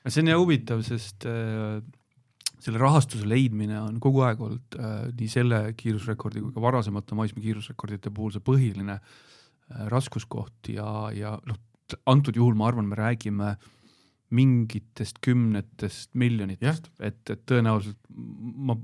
see 0.07 0.23
on 0.23 0.33
jah 0.33 0.41
huvitav, 0.41 0.83
sest 0.87 1.27
äh, 1.29 1.79
selle 2.63 2.81
rahastuse 2.81 3.27
leidmine 3.29 3.79
on 3.83 4.01
kogu 4.03 4.23
aeg 4.25 4.43
olnud 4.47 4.79
äh, 4.79 4.99
nii 5.13 5.31
selle 5.31 5.61
kiirusrekordi 5.77 6.43
kui 6.43 6.55
ka 6.55 6.63
varasemate 6.63 7.17
maismaa 7.17 7.45
kiirusrekordite 7.45 8.13
puhul 8.13 8.35
see 8.35 8.45
põhiline 8.45 8.97
äh, 8.97 9.87
raskuskoht 9.93 10.73
ja, 10.73 10.89
ja 11.15 11.37
noh, 11.45 11.61
antud 12.09 12.35
juhul 12.35 12.57
ma 12.57 12.71
arvan, 12.71 12.89
me 12.89 12.97
räägime 12.99 13.55
mingitest 14.35 15.21
kümnetest 15.23 16.11
miljonitest, 16.19 16.89
et, 16.99 17.21
et 17.31 17.43
tõenäoliselt 17.47 17.99
ma 18.11 18.75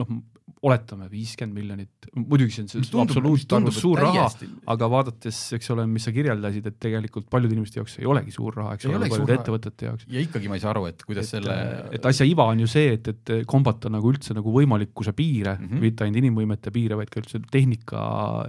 noh, 0.00 0.14
oletame 0.62 1.08
viiskümmend 1.10 1.54
miljonit, 1.56 2.06
muidugi 2.14 2.54
see 2.54 2.64
on 2.64 2.68
see 2.70 3.00
absoluutarvus 3.02 3.78
suur 3.82 3.98
raha, 4.02 4.28
aga 4.70 4.88
vaadates, 4.90 5.38
eks 5.56 5.70
ole, 5.74 5.86
mis 5.90 6.06
sa 6.06 6.12
kirjeldasid, 6.14 6.68
et 6.70 6.76
tegelikult 6.82 7.26
paljude 7.32 7.56
inimeste 7.56 7.80
jaoks 7.80 7.96
ei 7.98 8.06
olegi 8.10 8.34
suur 8.34 8.54
raha, 8.60 8.76
eks 8.76 8.86
ole, 8.90 9.00
paljude 9.10 9.36
ettevõtete 9.38 9.88
jaoks. 9.88 10.06
ja 10.12 10.22
ikkagi 10.22 10.50
ma 10.50 10.58
ei 10.58 10.62
saa 10.62 10.70
aru, 10.74 10.84
et 10.90 11.02
kuidas 11.06 11.26
et, 11.26 11.36
selle 11.36 11.56
et 11.98 12.06
asja 12.12 12.26
iva 12.28 12.46
on 12.52 12.62
ju 12.62 12.70
see, 12.70 12.94
et, 12.98 13.10
et 13.10 13.34
kombata 13.50 13.90
nagu 13.92 14.12
üldse 14.12 14.36
nagu 14.38 14.54
võimalikkuse 14.54 15.14
piire 15.18 15.56
mm, 15.56 15.66
-hmm. 15.66 15.82
mitte 15.88 16.06
ainult 16.06 16.22
inimvõimete 16.22 16.74
piire, 16.74 16.98
vaid 17.00 17.10
ka 17.10 17.22
üldse 17.22 17.42
tehnika, 17.50 18.04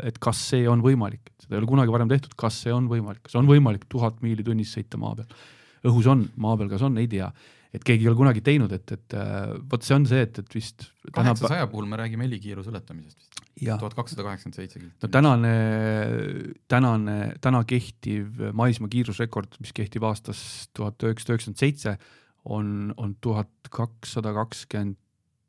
et 0.05 0.21
kas 0.21 0.45
see 0.53 0.69
on 0.69 0.85
võimalik, 0.85 1.33
seda 1.41 1.57
ei 1.57 1.63
ole 1.63 1.71
kunagi 1.73 1.97
varem 1.97 2.13
tehtud, 2.13 2.37
kas 2.37 2.61
see 2.67 2.73
on 2.73 2.89
võimalik, 2.91 3.25
kas 3.25 3.41
on 3.41 3.49
võimalik 3.49 3.89
tuhat 3.89 4.21
miili 4.25 4.45
tunnis 4.45 4.73
sõita 4.77 5.01
maa 5.01 5.17
peal 5.17 5.33
õhus 5.89 6.07
on, 6.11 6.25
maa 6.41 6.57
peal 6.59 6.71
kas 6.71 6.85
on, 6.85 6.97
ei 7.01 7.09
tea. 7.11 7.29
Et 7.73 7.81
keegi 7.81 8.05
ei 8.05 8.11
ole 8.11 8.19
kunagi 8.19 8.43
teinud, 8.45 8.71
et, 8.75 8.91
et 8.93 9.15
äh, 9.17 9.55
vot 9.69 9.81
see 9.81 9.95
on 9.97 10.03
see, 10.05 10.21
et, 10.27 10.37
et 10.43 10.57
vist 10.57 10.91
kaheksasaja 11.11 11.65
puhul 11.71 11.87
me 11.89 11.97
räägime 11.97 12.27
helikiiruse 12.27 12.69
ületamisest 12.69 13.33
vist, 13.61 13.77
tuhat 13.81 13.95
kakssada 13.97 14.25
kaheksakümmend 14.27 14.57
seitse 14.57 14.79
kilti. 14.79 14.95
no 15.03 15.09
tänane, 15.13 15.53
tänane, 16.71 17.17
täna 17.41 17.63
kehtiv 17.69 18.41
maismaa 18.55 18.91
kiirusrekord, 18.93 19.57
mis 19.63 19.73
kehtib 19.75 20.05
aastast 20.07 20.71
tuhat 20.77 21.01
üheksasada 21.05 21.37
üheksakümmend 21.37 21.63
seitse, 21.63 21.95
on, 22.53 22.93
on 22.97 23.15
tuhat 23.23 23.71
kakssada 23.73 24.33
kakskümmend 24.35 24.99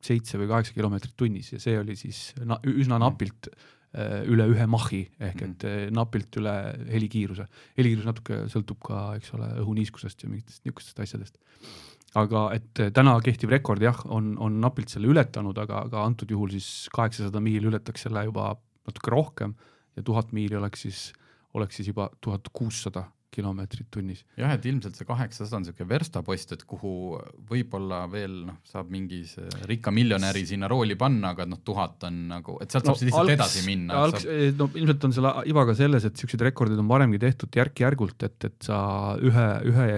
seitse 0.05 0.37
või 0.41 0.51
kaheksa 0.51 0.75
kilomeetrit 0.77 1.15
tunnis 1.17 1.55
ja 1.55 1.61
see 1.63 1.79
oli 1.81 1.97
siis 1.97 2.35
na 2.45 2.59
üsna 2.69 2.99
napilt 3.01 3.49
üle 3.95 4.47
ühe 4.51 4.67
mahhi 4.71 5.05
ehk 5.23 5.43
et 5.47 5.65
äh, 5.69 5.81
napilt 5.95 6.35
üle 6.41 6.55
helikiiruse. 6.91 7.47
helikiirus 7.79 8.09
natuke 8.09 8.41
sõltub 8.51 8.81
ka, 8.83 9.03
eks 9.19 9.35
ole, 9.37 9.51
õhuniiskusest 9.63 10.25
ja 10.25 10.31
mingitest 10.31 10.65
niisugustest 10.65 11.03
asjadest. 11.05 11.39
aga 12.19 12.45
et 12.57 12.83
äh, 12.83 12.91
täna 12.95 13.15
kehtiv 13.23 13.53
rekord 13.55 13.83
jah, 13.83 14.01
on, 14.07 14.35
on 14.39 14.61
napilt 14.61 14.91
selle 14.91 15.11
ületanud, 15.11 15.59
aga, 15.59 15.85
aga 15.89 16.05
antud 16.05 16.31
juhul 16.31 16.51
siis 16.55 16.89
kaheksasada 16.95 17.43
miili 17.43 17.71
ületaks 17.71 18.07
selle 18.09 18.25
juba 18.27 18.53
natuke 18.87 19.15
rohkem 19.15 19.55
ja 19.97 20.03
tuhat 20.03 20.33
miili 20.33 20.59
oleks 20.59 20.87
siis, 20.87 21.05
oleks 21.55 21.79
siis 21.79 21.93
juba 21.95 22.11
tuhat 22.21 22.51
kuussada 22.53 23.07
kilomeetrit 23.35 23.89
tunnis. 23.93 24.25
jah, 24.39 24.55
et 24.55 24.67
ilmselt 24.71 24.99
see 24.99 25.09
kaheksasada 25.09 25.59
on 25.59 25.67
niisugune 25.67 25.91
verstapost, 25.91 26.55
et 26.57 26.65
kuhu 26.69 26.95
võib-olla 27.51 28.05
veel 28.13 28.41
noh, 28.49 28.59
saab 28.69 28.91
mingi 28.95 29.23
see 29.31 29.67
rikka 29.71 29.93
miljonäri 29.95 30.45
sinna 30.49 30.71
rooli 30.71 30.97
panna, 31.01 31.35
aga 31.35 31.49
noh, 31.51 31.63
tuhat 31.67 32.09
on 32.09 32.21
nagu, 32.33 32.59
et 32.65 32.75
sealt 32.75 32.89
no, 32.89 32.95
saab 32.95 33.09
lihtsalt 33.11 33.25
algs, 33.25 33.37
edasi 33.37 33.65
minna. 33.69 34.03
algs, 34.07 34.27
saab... 34.27 34.59
no 34.61 34.71
ilmselt 34.81 35.09
on 35.09 35.17
selle 35.19 35.35
iva 35.51 35.67
ka 35.69 35.79
selles, 35.79 36.09
et 36.09 36.17
niisuguseid 36.17 36.49
rekordeid 36.51 36.83
on 36.83 36.91
varemgi 36.91 37.23
tehtud 37.23 37.63
järk-järgult, 37.63 38.29
et, 38.29 38.51
et 38.51 38.69
sa 38.69 38.79
ühe, 39.23 39.49
ühe 39.71 39.89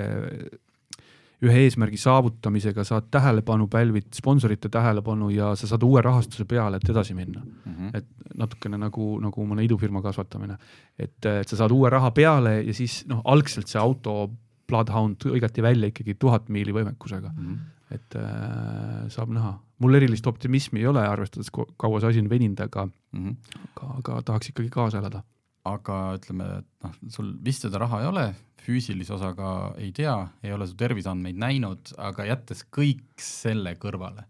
ühe 1.45 1.66
eesmärgi 1.66 1.99
saavutamisega 2.01 2.84
saad 2.87 3.11
tähelepanu, 3.12 3.66
pälvid 3.68 4.09
sponsorite 4.16 4.70
tähelepanu 4.72 5.28
ja 5.34 5.51
sa 5.59 5.68
saad 5.68 5.84
uue 5.84 6.01
rahastuse 6.05 6.47
peale, 6.49 6.80
et 6.80 6.89
edasi 6.89 7.14
minna 7.14 7.43
mm. 7.45 7.74
-hmm. 7.74 7.91
et 7.99 8.07
natukene 8.37 8.78
nagu, 8.80 9.18
nagu 9.20 9.47
mõne 9.47 9.64
idufirma 9.64 10.03
kasvatamine. 10.03 10.57
et, 10.99 11.26
et 11.26 11.49
sa 11.49 11.57
saad 11.57 11.72
uue 11.72 11.91
raha 11.91 12.11
peale 12.11 12.62
ja 12.62 12.74
siis 12.74 13.05
noh, 13.09 13.20
algselt 13.24 13.68
see 13.68 13.80
auto 13.80 14.30
Bloodhound 14.66 15.22
hõigati 15.24 15.62
välja 15.62 15.93
ikkagi 15.93 16.14
tuhat 16.14 16.49
miili 16.49 16.72
võimekusega 16.72 17.30
mm. 17.37 17.47
-hmm. 17.47 17.95
et 17.95 18.16
äh, 18.16 19.09
saab 19.09 19.30
näha. 19.30 19.59
mul 19.78 19.95
erilist 19.95 20.26
optimismi 20.26 20.80
ei 20.80 20.87
ole, 20.87 21.07
arvestades 21.07 21.51
kaua 21.76 22.01
see 22.01 22.09
asi 22.09 22.20
on 22.20 22.30
veninud, 22.30 22.61
aga 22.61 22.87
mm, 22.87 23.24
-hmm. 23.24 23.37
aga, 23.76 23.93
aga 23.99 24.22
tahaks 24.22 24.49
ikkagi 24.49 24.70
kaasa 24.70 24.99
elada 24.99 25.22
aga 25.66 25.97
ütleme, 26.18 26.49
et 26.61 26.68
noh, 26.84 26.97
sul 27.12 27.32
vist 27.45 27.66
seda 27.66 27.80
raha 27.82 28.03
ei 28.03 28.11
ole, 28.11 28.26
füüsilise 28.67 29.14
osaga 29.14 29.51
ei 29.81 29.93
tea, 29.95 30.17
ei 30.43 30.53
ole 30.55 30.67
su 30.69 30.77
terviseandmeid 30.79 31.39
näinud, 31.41 31.93
aga 32.03 32.27
jättes 32.31 32.64
kõik 32.75 33.23
selle 33.23 33.77
kõrvale. 33.83 34.27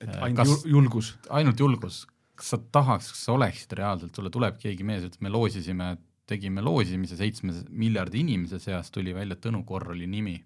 et 0.00 0.10
äh, 0.10 0.22
ainult 0.26 0.42
kas, 0.42 0.66
julgus? 0.68 1.14
ainult 1.30 1.60
julgus, 1.60 2.02
kas 2.36 2.52
sa 2.52 2.58
tahaks, 2.72 3.12
kas 3.14 3.22
sa 3.28 3.36
oleksid 3.36 3.72
reaalselt, 3.78 4.14
sulle 4.14 4.30
tuleb 4.30 4.58
keegi 4.60 4.84
mees, 4.84 5.06
ütleb, 5.08 5.22
me 5.24 5.32
loosisime, 5.32 5.94
tegime 6.26 6.64
loosimise 6.64 7.16
seitsme 7.16 7.54
miljardi 7.70 8.20
inimese 8.20 8.58
seas, 8.60 8.90
tuli 8.90 9.14
välja 9.14 9.38
Tõnu 9.40 9.62
Korrali 9.64 10.08
nimi, 10.10 10.36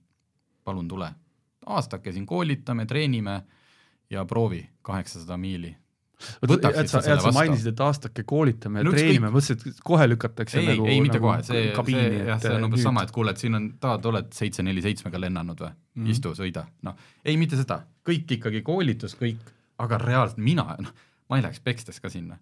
palun 0.64 0.88
tule. 0.88 1.10
aastake 1.66 2.12
siin 2.12 2.26
koolitame, 2.26 2.86
treenime 2.86 3.40
ja 4.10 4.24
proovi 4.24 4.62
kaheksasada 4.82 5.36
miili 5.36 5.74
et 6.20 6.90
sa, 6.90 7.00
sa 7.02 7.32
mainisid, 7.34 7.72
et 7.72 7.82
aastake 7.84 8.24
koolitame 8.28 8.82
ja 8.82 8.86
no, 8.86 8.92
treenime, 8.94 9.30
mõtlesin, 9.32 9.60
et 9.70 9.80
kohe 9.86 10.06
lükatakse 10.10 10.60
ei, 10.60 10.68
nagu 10.72 10.88
ei 10.90 11.00
mitte 11.04 11.18
nagu 11.18 11.30
kohe, 11.30 11.38
see, 11.46 11.64
see 11.72 12.04
jah, 12.28 12.42
see 12.42 12.52
on 12.56 12.68
umbes 12.68 12.84
sama, 12.84 13.04
et 13.06 13.14
kuule, 13.14 13.34
et 13.34 13.42
siin 13.42 13.56
on, 13.58 13.70
tahad, 13.82 14.06
oled 14.12 14.30
seitse 14.36 14.64
neli 14.66 14.84
seitsmega 14.84 15.22
lennanud 15.22 15.64
või? 15.64 15.72
Mm, 15.72 16.04
-hmm. 16.04 16.12
istu, 16.14 16.34
sõida, 16.38 16.66
noh, 16.86 17.00
ei 17.24 17.40
mitte 17.40 17.58
seda, 17.60 17.82
kõik 18.06 18.36
ikkagi 18.38 18.62
koolitus, 18.66 19.16
kõik, 19.18 19.52
aga 19.80 20.00
reaalselt 20.02 20.40
mina, 20.44 20.66
noh, 20.80 20.94
ma 21.30 21.40
ei 21.40 21.46
läheks 21.46 21.62
pekstes 21.64 22.00
ka 22.00 22.12
sinna. 22.12 22.38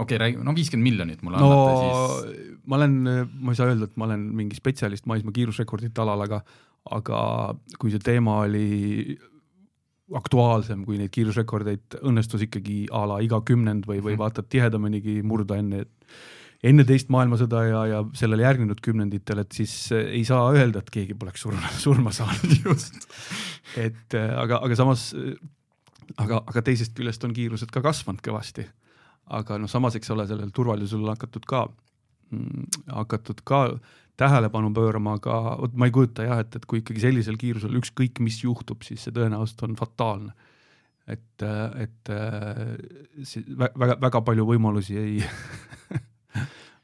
Okei 0.00 0.16
okay,, 0.16 0.18
räägi, 0.22 0.44
no 0.44 0.54
viiskümmend 0.56 0.86
miljonit 0.88 1.22
mulle 1.22 1.40
no, 1.42 1.48
annate, 1.50 1.80
siis 1.80 2.60
ma 2.64 2.78
olen, 2.78 2.94
ma 3.36 3.52
ei 3.52 3.58
saa 3.58 3.68
öelda, 3.68 3.88
et 3.90 3.96
ma 4.00 4.06
olen 4.08 4.22
mingi 4.38 4.56
spetsialist 4.56 5.08
maismaa 5.10 5.34
kiirusrekordite 5.36 6.00
alal, 6.00 6.24
aga 6.24 6.40
aga 6.88 7.18
kui 7.78 7.92
see 7.92 8.00
teema 8.02 8.38
oli 8.46 9.18
aktuaalsem, 10.18 10.82
kui 10.86 10.98
neid 10.98 11.12
kiirusrekordeid 11.14 12.00
õnnestus 12.06 12.44
ikkagi 12.46 12.84
a 12.94 13.04
la 13.08 13.20
iga 13.24 13.40
kümnend 13.46 13.86
või, 13.88 14.00
või 14.02 14.14
mhm. 14.16 14.22
vaata 14.22 14.42
tihedamanigi 14.42 15.20
murda 15.26 15.60
enne, 15.60 15.84
enne 16.66 16.86
teist 16.88 17.12
maailmasõda 17.12 17.62
ja, 17.68 17.84
ja 17.88 18.00
sellele 18.18 18.44
järgnenud 18.46 18.82
kümnenditel, 18.84 19.44
et 19.44 19.54
siis 19.56 19.74
ei 19.96 20.24
saa 20.28 20.50
öelda, 20.54 20.82
et 20.82 20.90
keegi 20.92 21.16
poleks 21.18 21.46
surma, 21.46 21.70
surma 21.86 22.14
saanud 22.14 22.56
just. 22.64 22.98
et 23.80 24.18
aga, 24.18 24.60
aga 24.60 24.78
samas, 24.78 25.10
aga, 26.16 26.42
aga 26.42 26.64
teisest 26.66 26.96
küljest 26.98 27.24
on 27.26 27.36
kiirused 27.36 27.70
ka 27.72 27.84
kasvanud 27.84 28.22
kõvasti. 28.24 28.66
aga 29.30 29.60
noh, 29.62 29.70
samas, 29.70 29.94
eks 29.94 30.10
ole, 30.10 30.26
sellel 30.26 30.50
turvalisusel 30.54 31.04
on 31.04 31.14
hakatud 31.14 31.46
ka, 31.46 31.68
hakatud 32.86 33.42
ka 33.44 33.64
tähelepanu 34.20 34.72
pöörama, 34.76 35.16
aga 35.16 35.56
vot 35.60 35.74
ma 35.74 35.88
ei 35.88 35.94
kujuta 35.94 36.26
jah, 36.26 36.42
et, 36.44 36.56
et 36.56 36.66
kui 36.68 36.82
ikkagi 36.82 37.02
sellisel 37.02 37.38
kiirusel 37.40 37.78
ükskõik 37.80 38.20
mis 38.24 38.42
juhtub, 38.44 38.84
siis 38.84 39.06
see 39.06 39.14
tõenäoliselt 39.16 39.64
on 39.68 39.76
fataalne. 39.80 40.34
et, 41.10 41.42
et 41.80 42.10
väga, 43.58 43.96
väga 44.00 44.20
palju 44.22 44.44
võimalusi 44.46 44.98
ei 45.00 45.22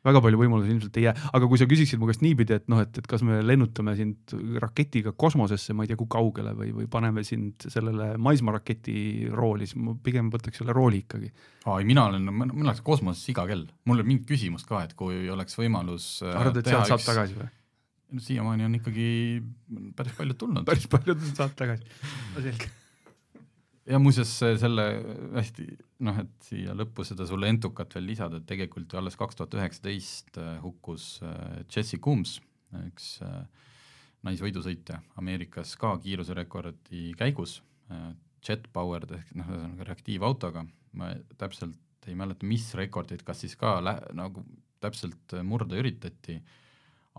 väga 0.07 0.23
palju 0.25 0.41
võimalusi 0.41 0.73
ilmselt 0.75 0.99
ei 1.01 1.07
jää, 1.09 1.15
aga 1.37 1.49
kui 1.51 1.61
sa 1.61 1.69
küsiksid 1.71 2.01
mu 2.01 2.09
käest 2.11 2.23
niipidi, 2.25 2.57
et 2.61 2.71
noh, 2.73 2.81
et, 2.85 3.01
et 3.01 3.09
kas 3.11 3.25
me 3.27 3.41
lennutame 3.45 3.97
sind 3.99 4.35
raketiga 4.63 5.13
kosmosesse, 5.19 5.75
ma 5.77 5.85
ei 5.85 5.91
tea, 5.91 5.99
kui 6.01 6.11
kaugele 6.13 6.55
või, 6.59 6.73
või 6.77 6.89
paneme 6.93 7.25
sind 7.27 7.67
sellele 7.73 8.13
maismaaraketi 8.23 8.97
rooli, 9.35 9.69
siis 9.69 9.81
ma 9.83 9.97
pigem 10.07 10.31
võtaks 10.33 10.63
selle 10.63 10.77
rooli 10.77 11.03
ikkagi. 11.05 11.33
ei, 11.67 11.89
mina 11.89 12.07
olen, 12.11 12.31
ma 12.31 12.49
läheks 12.55 12.85
kosmosesse 12.87 13.35
iga 13.35 13.47
kell, 13.51 13.67
mul 13.85 14.01
ei 14.01 14.07
ole 14.07 14.11
mingit 14.13 14.31
küsimust 14.31 14.69
ka, 14.71 14.85
et 14.87 14.97
kui 14.99 15.27
oleks 15.33 15.59
võimalus 15.59 16.09
äh, 16.25 16.35
arvad, 16.39 16.63
et 16.63 16.73
sealt 16.73 16.93
saab 16.93 17.03
üks... 17.03 17.11
tagasi 17.11 17.39
või? 17.41 17.53
no 18.17 18.23
siiamaani 18.23 18.67
on 18.69 18.75
ikkagi 18.79 19.07
päris 19.99 20.19
paljud 20.19 20.39
tulnud. 20.39 20.67
päris 20.69 20.87
paljud 20.91 21.23
saavad 21.33 21.57
tagasi, 21.59 21.95
no 22.37 22.45
selge 22.45 22.71
ja 23.87 23.99
muuseas 24.03 24.33
selle 24.61 24.87
hästi 25.37 25.67
noh, 26.07 26.19
et 26.23 26.49
siia 26.49 26.75
lõppu 26.77 27.05
seda 27.07 27.27
sulle 27.29 27.49
entukat 27.53 27.95
veel 27.97 28.11
lisada, 28.11 28.41
et 28.41 28.49
tegelikult 28.49 28.93
ju 28.93 29.01
alles 29.01 29.17
kaks 29.19 29.39
tuhat 29.39 29.55
üheksateist 29.59 30.41
äh, 30.43 30.57
hukkus 30.65 31.17
äh, 31.25 31.63
Jesse 31.73 32.01
Coombs, 32.03 32.39
üks 32.83 33.17
äh, 33.25 33.41
naisvõidusõitja 34.27 35.01
Ameerikas 35.21 35.77
ka 35.79 35.95
kiiruserekordi 36.03 37.13
käigus, 37.19 37.61
jet 38.43 38.65
powered 38.75 39.13
ehk 39.15 39.35
noh, 39.39 39.51
ühesõnaga 39.53 39.87
reaktiivautoga, 39.87 40.65
ma 40.99 41.13
täpselt 41.39 42.09
ei 42.11 42.17
mäleta, 42.19 42.47
mis 42.47 42.67
rekordit, 42.79 43.23
kas 43.27 43.45
siis 43.45 43.55
ka 43.59 43.77
lä-, 43.83 44.01
nagu 44.19 44.43
täpselt 44.83 45.37
murda 45.47 45.79
üritati, 45.79 46.41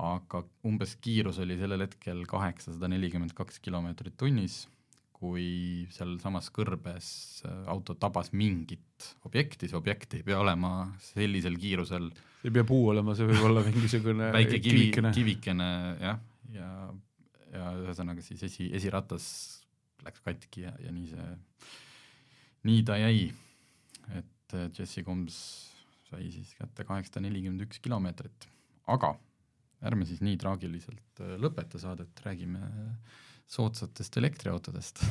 aga 0.03 0.43
umbes 0.67 0.97
kiirus 1.03 1.39
oli 1.43 1.55
sellel 1.59 1.85
hetkel 1.85 2.25
kaheksasada 2.27 2.89
nelikümmend 2.91 3.31
kaks 3.37 3.61
kilomeetrit 3.63 4.17
tunnis 4.19 4.65
kui 5.17 5.87
sealsamas 5.93 6.51
kõrbes 6.53 7.09
äh, 7.47 7.61
auto 7.71 7.95
tabas 7.97 8.29
mingit 8.37 9.07
objekti, 9.25 9.69
see 9.69 9.77
objekt 9.77 10.13
ei 10.17 10.23
pea 10.25 10.37
olema 10.43 10.91
sellisel 11.01 11.57
kiirusel. 11.57 12.11
ei 12.45 12.53
pea 12.53 12.65
puu 12.67 12.91
olema, 12.91 13.15
see 13.17 13.29
võib 13.29 13.47
olla 13.49 13.63
mingisugune 13.65 14.29
väike 14.37 14.59
kivi, 14.59 14.83
kivikene, 14.83 15.13
kivikene 15.15 15.69
jah, 16.03 16.21
ja, 16.53 16.71
ja 17.53 17.71
ühesõnaga 17.81 18.25
siis 18.25 18.45
esi, 18.45 18.69
esiratas 18.77 19.27
läks 20.05 20.21
katki 20.25 20.67
ja, 20.67 20.75
ja 20.85 20.93
nii 20.93 21.09
see, 21.09 21.29
nii 22.69 22.83
ta 22.85 22.99
jäi. 23.01 23.31
et 24.19 24.57
äh, 24.57 24.69
Jesse 24.77 25.01
Combs 25.07 25.39
sai 26.07 26.29
siis 26.31 26.53
kätte 26.55 26.85
kaheksasada 26.87 27.25
nelikümmend 27.25 27.65
üks 27.65 27.81
kilomeetrit, 27.83 28.45
aga 28.93 29.15
ärme 29.87 30.05
siis 30.09 30.21
nii 30.21 30.37
traagiliselt 30.41 31.25
äh, 31.25 31.39
lõpeta 31.41 31.81
saadet, 31.81 32.21
räägime 32.25 32.61
äh, 32.69 33.17
soodsatest 33.47 34.17
elektriautodest 34.19 35.03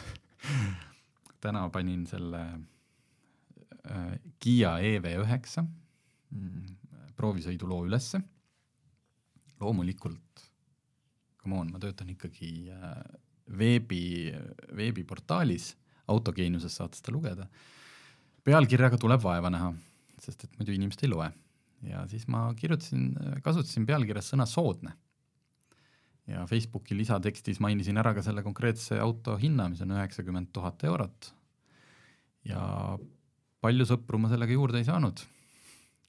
täna 1.45 1.67
panin 1.73 2.05
selle 2.09 2.43
äh, 3.91 4.17
Kiia 4.43 4.77
EV9 4.83 5.63
mm, 5.63 6.75
proovisõiduloo 7.17 7.87
ülesse. 7.89 8.21
loomulikult, 9.61 10.43
come 11.41 11.57
on, 11.57 11.71
ma 11.73 11.81
töötan 11.81 12.11
ikkagi 12.13 12.69
äh, 12.73 12.93
veebi, 13.59 14.35
veebiportaalis, 14.77 15.73
autogeeniuses 16.13 16.77
saate 16.77 17.01
seda 17.01 17.15
lugeda. 17.15 17.49
pealkirjaga 18.45 18.99
tuleb 19.01 19.23
vaeva 19.23 19.51
näha, 19.51 19.73
sest 20.23 20.45
et 20.45 20.59
muidu 20.59 20.77
inimesed 20.77 21.07
ei 21.07 21.11
loe. 21.11 21.31
ja 21.89 22.05
siis 22.09 22.29
ma 22.29 22.51
kirjutasin, 22.59 23.15
kasutasin 23.43 23.87
pealkirjas 23.87 24.33
sõna 24.33 24.47
soodne 24.47 24.93
ja 26.27 26.47
Facebooki 26.47 26.97
lisatekstis 26.99 27.61
mainisin 27.63 27.99
ära 28.01 28.13
ka 28.15 28.23
selle 28.25 28.43
konkreetse 28.43 28.99
auto 29.03 29.37
hinna, 29.41 29.69
mis 29.71 29.83
on 29.85 29.95
üheksakümmend 29.95 30.51
tuhat 30.55 30.85
eurot. 30.85 31.33
ja 32.47 32.63
palju 33.61 33.87
sõpru 33.89 34.19
ma 34.23 34.31
sellega 34.31 34.55
juurde 34.55 34.79
ei 34.79 34.87
saanud, 34.87 35.23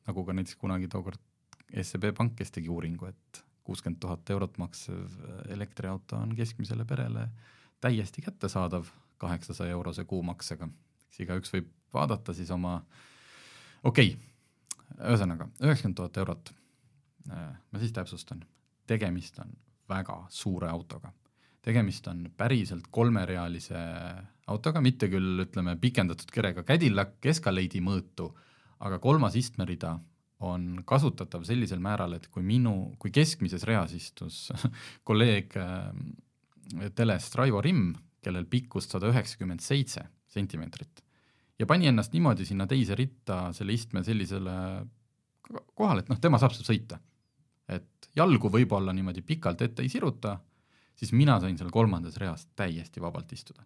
nagu 0.10 0.26
ka 0.26 0.36
näiteks 0.38 0.58
kunagi 0.62 0.90
tookord 0.92 1.22
SEB 1.82 2.12
Pank, 2.18 2.36
kes 2.38 2.54
tegi 2.54 2.70
uuringu, 2.70 3.10
et 3.10 3.44
kuuskümmend 3.68 4.00
tuhat 4.00 4.30
eurot 4.30 4.58
maksev 4.62 5.18
elektriauto 5.54 6.20
on 6.22 6.36
keskmisele 6.38 6.86
perele 6.88 7.28
täiesti 7.84 8.22
kättesaadav 8.22 8.88
kaheksasaja 9.18 9.76
eurose 9.76 10.06
kuumaksega. 10.06 10.70
eks 11.10 11.20
igaüks 11.26 11.54
võib 11.54 11.70
vaadata 11.94 12.34
siis 12.34 12.52
oma, 12.52 12.80
okei 13.84 14.14
okay., 14.14 14.24
ühesõnaga 14.98 15.50
üheksakümmend 15.62 15.98
tuhat 15.98 16.18
eurot. 16.18 16.54
ma 17.28 17.80
siis 17.80 17.92
täpsustan, 17.92 18.46
tegemist 18.88 19.40
on 19.40 19.52
väga 19.90 20.26
suure 20.30 20.70
autoga. 20.70 21.14
tegemist 21.68 22.06
on 22.08 22.30
päriselt 22.38 22.86
kolmerealise 22.92 23.80
autoga, 24.48 24.80
mitte 24.82 25.10
küll 25.12 25.42
ütleme 25.44 25.74
pikendatud 25.76 26.30
kerega 26.32 26.64
Cadillac 26.64 27.26
Escalade'i 27.28 27.82
mõõtu, 27.84 28.30
aga 28.80 29.00
kolmas 29.04 29.36
istmerida 29.36 29.98
on 30.40 30.84
kasutatav 30.86 31.44
sellisel 31.44 31.82
määral, 31.84 32.14
et 32.14 32.30
kui 32.32 32.46
minu, 32.46 32.94
kui 33.00 33.12
keskmises 33.12 33.66
reas 33.68 33.92
istus 33.98 34.46
kolleeg 35.08 35.58
äh, 35.60 35.92
teles 36.96 37.34
Raivo 37.36 37.62
Rimm, 37.62 37.96
kellel 38.24 38.46
pikkust 38.46 38.94
sada 38.94 39.10
üheksakümmend 39.12 39.64
seitse 39.66 40.06
sentimeetrit 40.32 41.04
ja 41.60 41.66
pani 41.66 41.90
ennast 41.90 42.14
niimoodi 42.14 42.46
sinna 42.46 42.68
teise 42.70 42.96
ritta 42.96 43.48
selle 43.56 43.74
istme 43.74 44.04
sellisele 44.06 44.56
kohale, 45.76 46.04
et 46.04 46.10
noh, 46.12 46.20
tema 46.22 46.40
saab 46.42 46.56
seal 46.56 46.68
sõita. 46.68 47.00
Et 47.70 48.10
jalgu 48.16 48.52
võib-olla 48.52 48.94
niimoodi 48.96 49.22
pikalt 49.22 49.62
ette 49.62 49.84
ei 49.84 49.90
siruta, 49.90 50.38
siis 50.96 51.12
mina 51.14 51.40
sain 51.40 51.58
seal 51.58 51.72
kolmandas 51.74 52.18
reas 52.18 52.48
täiesti 52.56 53.02
vabalt 53.04 53.34
istuda. 53.34 53.64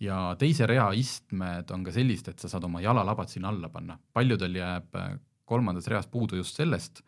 ja 0.00 0.34
teise 0.38 0.66
rea 0.66 0.88
istmed 0.92 1.70
on 1.70 1.84
ka 1.84 1.92
sellised, 1.94 2.28
et 2.28 2.38
sa 2.38 2.48
saad 2.50 2.64
oma 2.66 2.80
jalalabad 2.82 3.30
sinna 3.30 3.48
alla 3.48 3.68
panna, 3.68 3.98
paljudel 4.12 4.56
jääb 4.58 4.96
kolmandas 5.44 5.86
reas 5.86 6.06
puudu 6.06 6.36
just 6.36 6.56
sellest, 6.56 7.00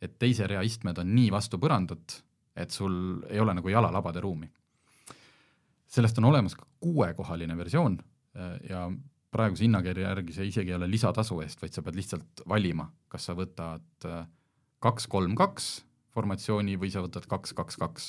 et 0.00 0.18
teise 0.18 0.46
rea 0.46 0.62
istmed 0.62 0.98
on 0.98 1.14
nii 1.14 1.32
vastu 1.34 1.58
põrandat, 1.58 2.22
et 2.56 2.70
sul 2.70 3.24
ei 3.28 3.40
ole 3.40 3.54
nagu 3.54 3.68
jalalabade 3.68 4.20
ruumi. 4.20 4.50
sellest 5.88 6.18
on 6.18 6.24
olemas 6.24 6.54
ka 6.54 6.66
kuuekohaline 6.80 7.56
versioon 7.56 7.98
ja 8.68 8.90
praeguse 9.30 9.64
hinnakirja 9.64 10.08
järgi 10.08 10.32
see 10.32 10.48
isegi 10.48 10.72
ei 10.72 10.76
ole 10.78 10.88
lisatasu 10.90 11.40
eest, 11.44 11.60
vaid 11.62 11.74
sa 11.74 11.82
pead 11.84 11.98
lihtsalt 11.98 12.42
valima, 12.48 12.88
kas 13.08 13.28
sa 13.28 13.34
võtad 13.36 14.06
äh, 14.08 14.26
kaks, 14.84 15.06
kolm, 15.10 15.34
kaks 15.38 15.68
formatsiooni 16.14 16.76
või 16.80 16.90
sa 16.92 17.02
võtad 17.04 17.26
kaks, 17.30 17.54
kaks, 17.56 17.78
kaks. 17.78 18.08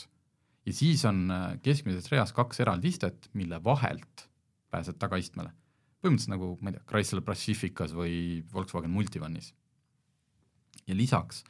ja 0.65 0.73
siis 0.73 1.05
on 1.05 1.27
äh, 1.31 1.45
keskmises 1.65 2.09
reas 2.11 2.33
kaks 2.33 2.59
eraldi 2.59 2.91
istet, 2.93 3.29
mille 3.33 3.61
vahelt 3.63 4.27
pääsed 4.69 4.99
tagaistmele. 5.01 5.51
põhimõtteliselt 6.01 6.35
nagu, 6.35 6.57
ma 6.61 6.71
ei 6.71 6.77
tea, 6.77 6.85
Chrysler 6.89 7.23
Pacificas 7.25 7.93
või 7.93 8.43
Volkswagen 8.53 8.91
Multivanis. 8.91 9.53
ja 10.87 10.95
lisaks 10.95 11.43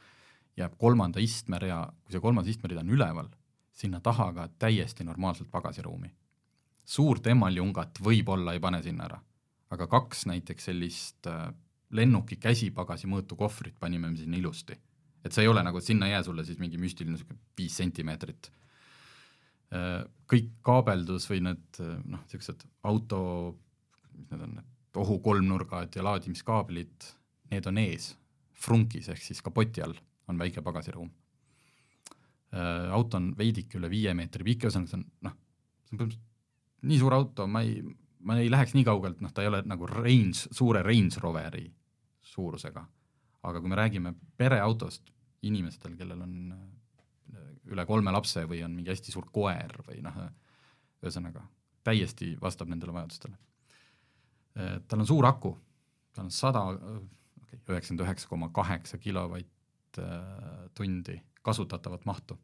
jääb 0.56 0.76
kolmanda 0.78 1.20
istmerea, 1.20 1.86
kui 2.04 2.12
see 2.12 2.20
kolmas 2.20 2.46
istmerida 2.46 2.80
on 2.80 2.90
üleval, 2.90 3.28
sinna 3.72 4.00
taha 4.00 4.32
ka 4.32 4.48
täiesti 4.58 5.04
normaalselt 5.04 5.50
pagasiruumi. 5.50 6.14
suurt 6.84 7.26
emaljungat 7.26 7.98
võib-olla 8.02 8.52
ei 8.52 8.60
pane 8.60 8.82
sinna 8.82 9.04
ära 9.04 9.20
aga 9.70 9.86
kaks 9.90 10.26
näiteks 10.30 10.70
sellist 10.70 11.28
äh, 11.30 11.50
lennuki 11.94 12.38
käsipagasi 12.40 13.10
mõõtu 13.10 13.38
kohvrit 13.38 13.78
panime 13.80 14.10
me 14.10 14.18
sinna 14.18 14.38
ilusti. 14.38 14.76
Et 15.24 15.34
see 15.34 15.44
ei 15.44 15.50
ole 15.50 15.62
nagu, 15.66 15.78
et 15.78 15.86
sinna 15.86 16.08
ei 16.08 16.14
jää 16.14 16.24
sulle 16.26 16.44
siis 16.48 16.60
mingi 16.62 16.80
müstiline 16.80 17.18
sihuke 17.20 17.36
viis 17.58 17.76
sentimeetrit. 17.76 18.50
Kõik 20.30 20.50
kaabeldus 20.66 21.28
või 21.30 21.44
need 21.46 21.80
noh, 21.80 22.22
niisugused 22.24 22.64
auto, 22.90 23.20
mis 24.16 24.30
need 24.32 24.46
on, 24.46 24.56
need 24.58 25.00
ohukolmnurgad 25.00 25.94
ja 25.94 26.02
laadimiskaablid, 26.02 27.10
need 27.52 27.68
on 27.70 27.78
ees, 27.78 28.10
frunkis 28.50 29.10
ehk 29.12 29.22
siis 29.22 29.42
kapoti 29.44 29.84
all 29.84 29.94
on 30.30 30.40
väike 30.40 30.62
pagasiruum. 30.66 31.10
auto 32.90 33.16
on 33.16 33.30
veidike 33.38 33.78
üle 33.78 33.90
viie 33.90 34.14
meetri 34.14 34.44
pikk, 34.44 34.66
ühesõnaga 34.66 34.90
see 34.90 34.98
on 34.98 35.06
noh, 35.28 35.36
see 35.86 35.94
on 35.94 36.00
põhimõtteliselt 36.00 36.28
nii 36.90 36.98
suur 36.98 37.14
auto, 37.14 37.46
ma 37.46 37.62
ei, 37.62 37.82
ma 38.26 38.38
ei 38.40 38.50
läheks 38.50 38.74
nii 38.74 38.86
kaugelt, 38.88 39.20
noh, 39.20 39.32
ta 39.34 39.44
ei 39.44 39.50
ole 39.50 39.62
nagu 39.68 39.86
range, 39.90 40.48
suure 40.56 40.82
Range 40.82 41.20
Roveri 41.22 41.66
suurusega. 42.32 42.84
Aga 43.42 43.60
kui 43.60 43.68
me 43.72 43.76
räägime 43.78 44.14
pereautost, 44.36 45.02
inimestel, 45.48 45.96
kellel 45.96 46.20
on 46.24 46.52
äh, 46.52 46.58
üle 47.72 47.84
kolme 47.88 48.12
lapse 48.12 48.44
või 48.48 48.64
on 48.64 48.72
mingi 48.76 48.90
hästi 48.92 49.10
suur 49.14 49.26
koer 49.32 49.72
või 49.86 49.98
noh, 50.04 50.16
ühesõnaga 51.00 51.42
täiesti 51.86 52.26
vastab 52.40 52.68
nendele 52.68 52.92
vajadustele. 52.96 53.36
Äh, 54.58 54.76
tal 54.88 55.00
on 55.00 55.06
suur 55.08 55.24
aku, 55.28 55.50
tal 56.14 56.24
on 56.28 56.34
sada, 56.34 56.62
üheksakümmend 57.60 58.04
üheksa 58.04 58.26
koma 58.28 58.48
kaheksa 58.54 58.96
kilovatt-tundi 59.00 61.16
kasutatavat 61.42 62.04
mahtu 62.04 62.38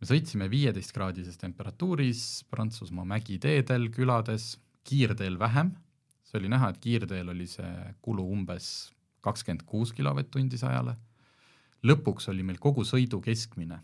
me 0.00 0.08
sõitsime 0.08 0.48
viieteistkraadises 0.52 1.38
temperatuuris 1.40 2.22
Prantsusmaa 2.52 3.06
mägiteedel, 3.08 3.88
külades, 3.94 4.54
kiirteel 4.86 5.38
vähem, 5.40 5.72
see 6.26 6.40
oli 6.40 6.50
näha, 6.52 6.70
et 6.72 6.80
kiirteel 6.82 7.32
oli 7.32 7.48
see 7.50 7.72
kulu 8.04 8.26
umbes 8.36 8.90
kakskümmend 9.26 9.66
kuus 9.68 9.92
kilovatt-tundi 9.96 10.58
sajale, 10.60 10.96
lõpuks 11.86 12.30
oli 12.32 12.46
meil 12.46 12.60
kogu 12.62 12.84
sõidu 12.86 13.20
keskmine 13.24 13.80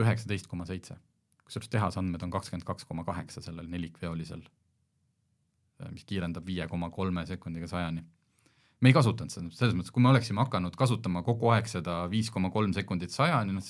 üheksateist 0.00 0.48
koma 0.50 0.66
seitse, 0.68 0.96
kusjuures 1.46 1.70
tehasandmed 1.70 2.22
on 2.26 2.32
kakskümmend 2.34 2.66
kaks 2.66 2.88
koma 2.88 3.04
kaheksa 3.06 3.42
sellel 3.44 3.68
nelikveolisel, 3.70 4.42
mis 5.92 6.06
kiirendab 6.08 6.46
viie 6.46 6.66
koma 6.70 6.90
kolme 6.94 7.26
sekundiga 7.28 7.68
sajani. 7.70 8.04
me 8.80 8.90
ei 8.90 8.94
kasutanud 8.96 9.32
seda, 9.32 9.50
selles 9.54 9.76
mõttes, 9.76 9.92
kui 9.94 10.02
me 10.02 10.10
oleksime 10.10 10.42
hakanud 10.42 10.74
kasutama 10.76 11.22
kogu 11.24 11.48
aeg 11.54 11.70
seda 11.70 12.04
viis 12.10 12.28
koma 12.30 12.50
kolm 12.50 12.74
sekundit 12.76 13.14
sajani, 13.14 13.54
noh 13.56 13.64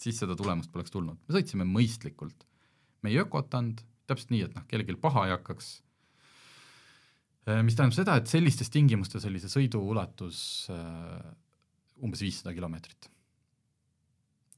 siis 0.00 0.16
seda 0.16 0.34
tulemust 0.36 0.72
poleks 0.72 0.90
tulnud, 0.90 1.20
me 1.28 1.36
sõitsime 1.36 1.66
mõistlikult. 1.68 2.46
me 3.02 3.12
ei 3.12 3.20
ökotanud, 3.20 3.84
täpselt 4.08 4.32
nii, 4.32 4.42
et 4.48 4.56
noh, 4.56 4.64
kellelgi 4.68 4.96
paha 5.00 5.26
ei 5.28 5.36
hakkaks 5.36 5.80
Äh, 5.80 5.89
mis 7.48 7.76
tähendab 7.76 7.96
seda, 7.96 8.18
et 8.20 8.28
sellistes 8.30 8.70
tingimustes 8.72 9.24
oli 9.28 9.40
see 9.40 9.52
sõidu 9.52 9.80
ulatus 9.92 10.68
äh, 10.72 11.32
umbes 12.04 12.22
viissada 12.24 12.54
kilomeetrit. 12.56 13.10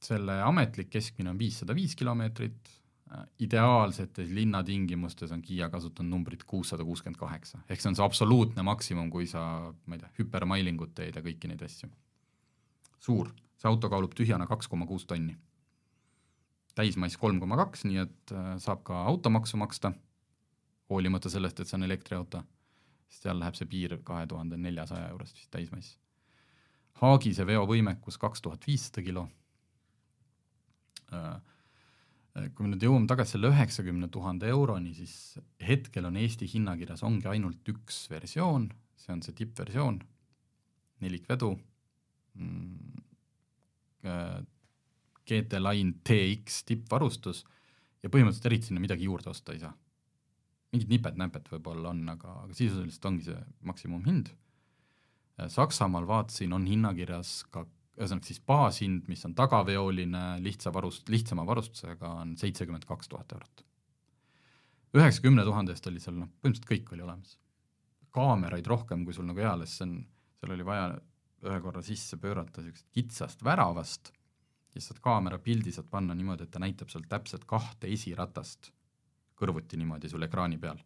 selle 0.03 0.33
ametlik 0.43 0.89
keskmine 0.91 1.31
on 1.31 1.37
viissada 1.39 1.71
viis 1.75 1.95
kilomeetrit, 1.95 2.71
äh, 3.13 3.23
ideaalsetes 3.45 4.29
linnatingimustes 4.35 5.31
on 5.31 5.41
Kiia 5.41 5.69
kasutanud 5.71 6.11
numbrit 6.11 6.43
kuussada 6.43 6.83
kuuskümmend 6.83 7.19
kaheksa, 7.19 7.61
ehk 7.69 7.81
see 7.81 7.91
on 7.93 7.95
see 7.95 8.05
absoluutne 8.05 8.65
maksimum, 8.67 9.09
kui 9.09 9.29
sa, 9.31 9.45
ma 9.85 9.95
ei 9.95 10.03
tea, 10.03 10.11
hüpermailingut 10.19 10.91
teed 10.97 11.15
ja 11.15 11.23
kõiki 11.23 11.51
neid 11.51 11.63
asju. 11.63 11.89
suur, 12.99 13.31
see 13.55 13.69
auto 13.71 13.89
kaalub 13.89 14.15
tühjana 14.15 14.47
kaks 14.47 14.67
koma 14.67 14.85
kuus 14.89 15.07
tonni. 15.07 15.37
täismass 16.75 17.15
kolm 17.17 17.39
koma 17.39 17.55
kaks, 17.55 17.85
nii 17.87 18.01
et 18.01 18.35
saab 18.59 18.83
ka 18.83 19.05
automaksu 19.07 19.57
maksta, 19.61 19.93
hoolimata 20.89 21.29
sellest, 21.29 21.59
et 21.59 21.69
see 21.69 21.79
on 21.79 21.87
elektriauto 21.87 22.43
seal 23.11 23.39
läheb 23.39 23.57
see 23.57 23.69
piir 23.69 23.95
kahe 24.05 24.25
tuhande 24.29 24.57
neljasaja 24.59 25.09
eurost 25.13 25.39
vist 25.39 25.51
täismass. 25.53 25.97
Haagise 27.01 27.45
veovõimekus 27.47 28.19
kaks 28.21 28.43
tuhat 28.43 28.65
viissada 28.67 29.03
kilo. 29.05 29.25
Äh, 31.13 32.47
kui 32.55 32.65
me 32.65 32.73
nüüd 32.73 32.85
jõuame 32.85 33.09
tagasi 33.09 33.35
selle 33.35 33.51
üheksakümne 33.53 34.09
tuhande 34.13 34.49
euroni, 34.49 34.93
siis 34.97 35.37
hetkel 35.61 36.07
on 36.09 36.17
Eesti 36.21 36.47
hinnakirjas 36.49 37.03
ongi 37.05 37.29
ainult 37.29 37.69
üks 37.69 38.05
versioon, 38.09 38.69
see 38.97 39.13
on 39.13 39.21
see 39.25 39.35
tippversioon, 39.37 39.99
nelikvedu 41.03 41.51
mm,, 42.39 43.03
äh, 44.09 44.39
GT 45.29 45.61
Line 45.61 45.99
TX 46.05 46.63
tippvarustus. 46.69 47.43
Ja 48.03 48.09
põhimõtteliselt 48.11 48.49
eriti 48.49 48.67
sinna 48.67 48.81
midagi 48.83 49.05
juurde 49.07 49.31
osta 49.31 49.53
ei 49.53 49.61
saa 49.61 49.71
mingid 50.73 50.89
nipet-näpet 50.89 51.51
võib-olla 51.53 51.91
on, 51.93 52.01
aga, 52.15 52.39
aga 52.47 52.57
sisuliselt 52.57 53.05
ongi 53.05 53.27
see 53.27 53.39
maksimumhind. 53.69 54.31
Saksamaal 55.49 56.05
vaatasin, 56.09 56.53
on 56.53 56.65
hinnakirjas 56.69 57.43
ka 57.53 57.65
ühesõnaga 57.97 58.25
siis 58.25 58.41
baashind, 58.41 59.05
mis 59.09 59.21
on 59.27 59.35
tagaveoline, 59.37 60.23
lihtsa 60.41 60.73
varust-, 60.73 61.09
lihtsama 61.13 61.45
varustusega, 61.45 62.09
on 62.23 62.33
seitsekümmend 62.39 62.87
kaks 62.89 63.11
tuhat 63.11 63.37
eurot. 63.37 63.63
üheksakümne 64.93 65.45
tuhande 65.45 65.73
eest 65.73 65.87
oli 65.89 66.01
seal 66.01 66.17
noh, 66.17 66.29
põhimõtteliselt 66.41 66.69
kõik 66.69 66.93
oli 66.93 67.05
olemas. 67.05 67.37
kaameraid 68.13 68.67
rohkem, 68.69 69.05
kui 69.05 69.13
sul 69.13 69.25
nagu 69.25 69.41
eales, 69.41 69.73
on, 69.81 69.95
seal 70.37 70.53
oli 70.53 70.65
vaja 70.65 70.91
ühe 71.43 71.61
korra 71.61 71.81
sisse 71.81 72.17
pöörata 72.17 72.61
niisugusest 72.61 72.89
kitsast 72.93 73.41
väravast 73.43 74.11
ja 74.73 74.81
saad 74.81 75.01
kaamera 75.01 75.39
pildi 75.41 75.73
saad 75.73 75.89
panna 75.89 76.15
niimoodi, 76.17 76.45
et 76.45 76.53
ta 76.53 76.61
näitab 76.61 76.89
seal 76.93 77.05
täpselt 77.09 77.45
kahte 77.49 77.89
esiratast 77.93 78.71
kõrvuti 79.43 79.79
niimoodi 79.79 80.11
sul 80.11 80.23
ekraani 80.27 80.59
peal. 80.61 80.79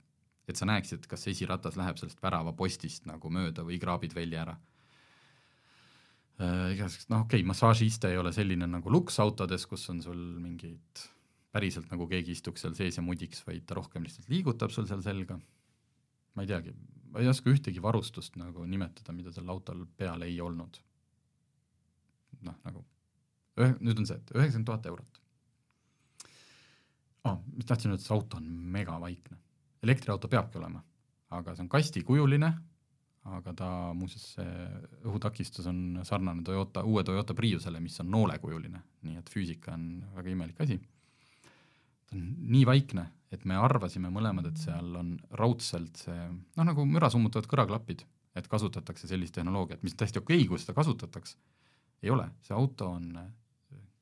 et 0.47 0.55
sa 0.55 0.65
näeksid, 0.65 1.03
kas 1.11 1.25
see 1.25 1.33
esiratas 1.35 1.75
läheb 1.75 1.97
sellest 1.99 2.21
väravapostist 2.23 3.05
nagu 3.09 3.29
mööda 3.29 3.65
või 3.67 3.79
kraabid 3.81 4.15
välja 4.15 4.45
ära 4.45 4.55
äh,. 6.39 6.73
igasugused, 6.75 7.11
noh 7.11 7.25
okei 7.25 7.41
okay,, 7.41 7.47
massaažiiste 7.51 8.11
ei 8.11 8.17
ole 8.21 8.31
selline 8.33 8.67
nagu 8.69 8.91
luksautodes, 8.91 9.67
kus 9.67 9.89
on 9.91 10.01
sul 10.05 10.21
mingid 10.39 11.03
päriselt 11.51 11.91
nagu 11.91 12.07
keegi 12.07 12.35
istuks 12.37 12.63
seal 12.63 12.75
sees 12.77 12.99
ja 12.99 13.03
mudiks, 13.03 13.43
vaid 13.47 13.65
ta 13.67 13.77
rohkem 13.77 14.05
lihtsalt 14.05 14.29
liigutab 14.31 14.73
sul 14.73 14.87
seal 14.89 15.03
selga. 15.03 15.39
ma 16.35 16.45
ei 16.45 16.51
teagi, 16.51 16.73
ma 17.11 17.23
ei 17.23 17.27
oska 17.27 17.49
ühtegi 17.49 17.81
varustust 17.81 18.35
nagu 18.37 18.65
nimetada, 18.65 19.13
mida 19.13 19.33
sel 19.33 19.49
autol 19.49 19.85
peal 19.97 20.21
ei 20.21 20.39
olnud. 20.41 20.79
noh, 22.47 22.59
nagu 22.63 22.85
nüüd 23.57 23.97
on 23.97 24.05
see, 24.05 24.19
et 24.19 24.35
üheksakümmend 24.35 24.69
tuhat 24.69 24.85
eurot 24.85 25.21
oh,, 27.27 27.43
mis 27.55 27.67
tahtsin 27.67 27.93
öelda, 27.93 28.03
see 28.03 28.15
auto 28.15 28.39
on 28.39 28.47
megavaikne. 28.77 29.37
elektriauto 29.83 30.27
peabki 30.27 30.57
olema, 30.57 30.81
aga 31.37 31.53
see 31.55 31.63
on 31.63 31.69
kastikujuline, 31.69 32.49
aga 33.37 33.53
ta 33.57 33.69
muuseas, 33.95 34.25
see 34.37 34.67
õhutakistus 35.05 35.67
on 35.69 36.01
sarnane 36.07 36.43
Toyota, 36.47 36.83
uue 36.87 37.03
Toyota 37.07 37.35
Priusele, 37.37 37.79
mis 37.83 37.99
on 38.01 38.09
noolekujuline, 38.11 38.81
nii 39.07 39.19
et 39.21 39.31
füüsika 39.31 39.75
on 39.75 39.87
väga 40.15 40.33
imelik 40.33 40.61
asi. 40.65 40.79
ta 42.07 42.17
on 42.17 42.27
nii 42.55 42.65
vaikne, 42.67 43.07
et 43.31 43.43
me 43.45 43.57
arvasime 43.59 44.11
mõlemad, 44.13 44.47
et 44.47 44.61
seal 44.61 44.95
on 44.95 45.17
raudselt 45.39 45.99
see 46.05 46.19
noh, 46.29 46.63
nagu 46.63 46.85
müra 46.87 47.11
summutavad 47.11 47.49
kõrvaklapid, 47.51 48.05
et 48.37 48.47
kasutatakse 48.47 49.09
sellist 49.09 49.35
tehnoloogiat, 49.35 49.83
mis 49.83 49.95
on 49.95 50.03
täiesti 50.03 50.21
okei 50.21 50.39
okay,, 50.41 50.47
kui 50.47 50.61
seda 50.61 50.75
kasutatakse. 50.77 51.37
ei 52.03 52.13
ole, 52.13 52.29
see 52.45 52.55
auto 52.55 52.91
on 52.95 53.11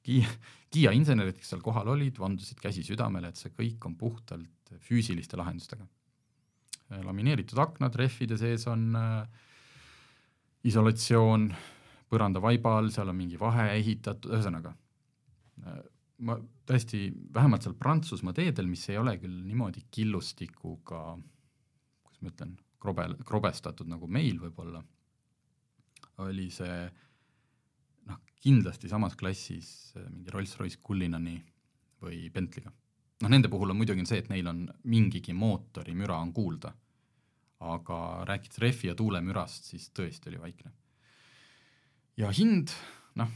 Kiia, 0.06 0.30
Kiia 0.74 0.94
insenerid, 0.96 1.38
kes 1.40 1.54
seal 1.54 1.64
kohal 1.66 1.90
olid, 1.96 2.20
vandusid 2.22 2.60
käsi 2.62 2.84
südamele, 2.86 3.32
et 3.32 3.42
see 3.42 3.54
kõik 3.56 3.86
on 3.90 3.96
puhtalt 3.98 4.76
füüsiliste 4.86 5.38
lahendustega. 5.40 5.88
lamineeritud 7.04 7.58
aknad, 7.58 7.96
rehvide 7.98 8.38
sees 8.38 8.68
on 8.70 8.96
äh, 8.96 9.26
isolatsioon, 10.70 11.48
põrandavaiba 12.10 12.76
all, 12.78 12.92
seal 12.94 13.10
on 13.10 13.18
mingi 13.18 13.40
vahe 13.42 13.72
ehitatud, 13.80 14.30
ühesõnaga 14.36 14.76
äh, 15.66 15.80
ma 16.24 16.36
tõesti, 16.68 17.08
vähemalt 17.34 17.66
seal 17.66 17.76
Prantsusmaa 17.80 18.36
teedel, 18.36 18.70
mis 18.72 18.86
ei 18.90 19.00
ole 19.00 19.16
küll 19.22 19.42
niimoodi 19.46 19.86
killustikuga, 19.92 21.02
kuidas 22.06 22.22
ma 22.22 22.32
ütlen, 22.32 22.54
krobe, 22.82 23.08
krobestatud 23.28 23.90
nagu 23.92 24.08
meil 24.12 24.40
võib-olla, 24.42 24.84
oli 26.24 26.48
see 26.54 26.78
noh, 26.86 26.94
kindlasti 28.46 28.90
samas 28.92 29.18
klassis 29.18 29.70
mingi 30.12 30.34
Rolls-Royce 30.34 30.82
Cullinani 30.86 31.36
või 32.06 32.30
Bentley'ga. 32.34 32.72
noh, 33.24 33.32
nende 33.32 33.50
puhul 33.50 33.74
on 33.74 33.80
muidugi 33.80 34.06
see, 34.06 34.22
et 34.22 34.30
neil 34.30 34.48
on 34.52 34.66
mingigi 34.92 35.34
mootorimüra 35.34 36.20
on 36.22 36.34
kuulda, 36.36 36.74
aga 37.66 38.00
rääkides 38.30 38.62
rehvi 38.62 38.92
ja 38.92 38.96
tuulemürast, 38.96 39.72
siis 39.72 39.90
tõesti 39.90 40.30
oli 40.30 40.42
vaikne. 40.42 40.72
ja 42.18 42.32
hind, 42.32 42.74
noh, 43.16 43.32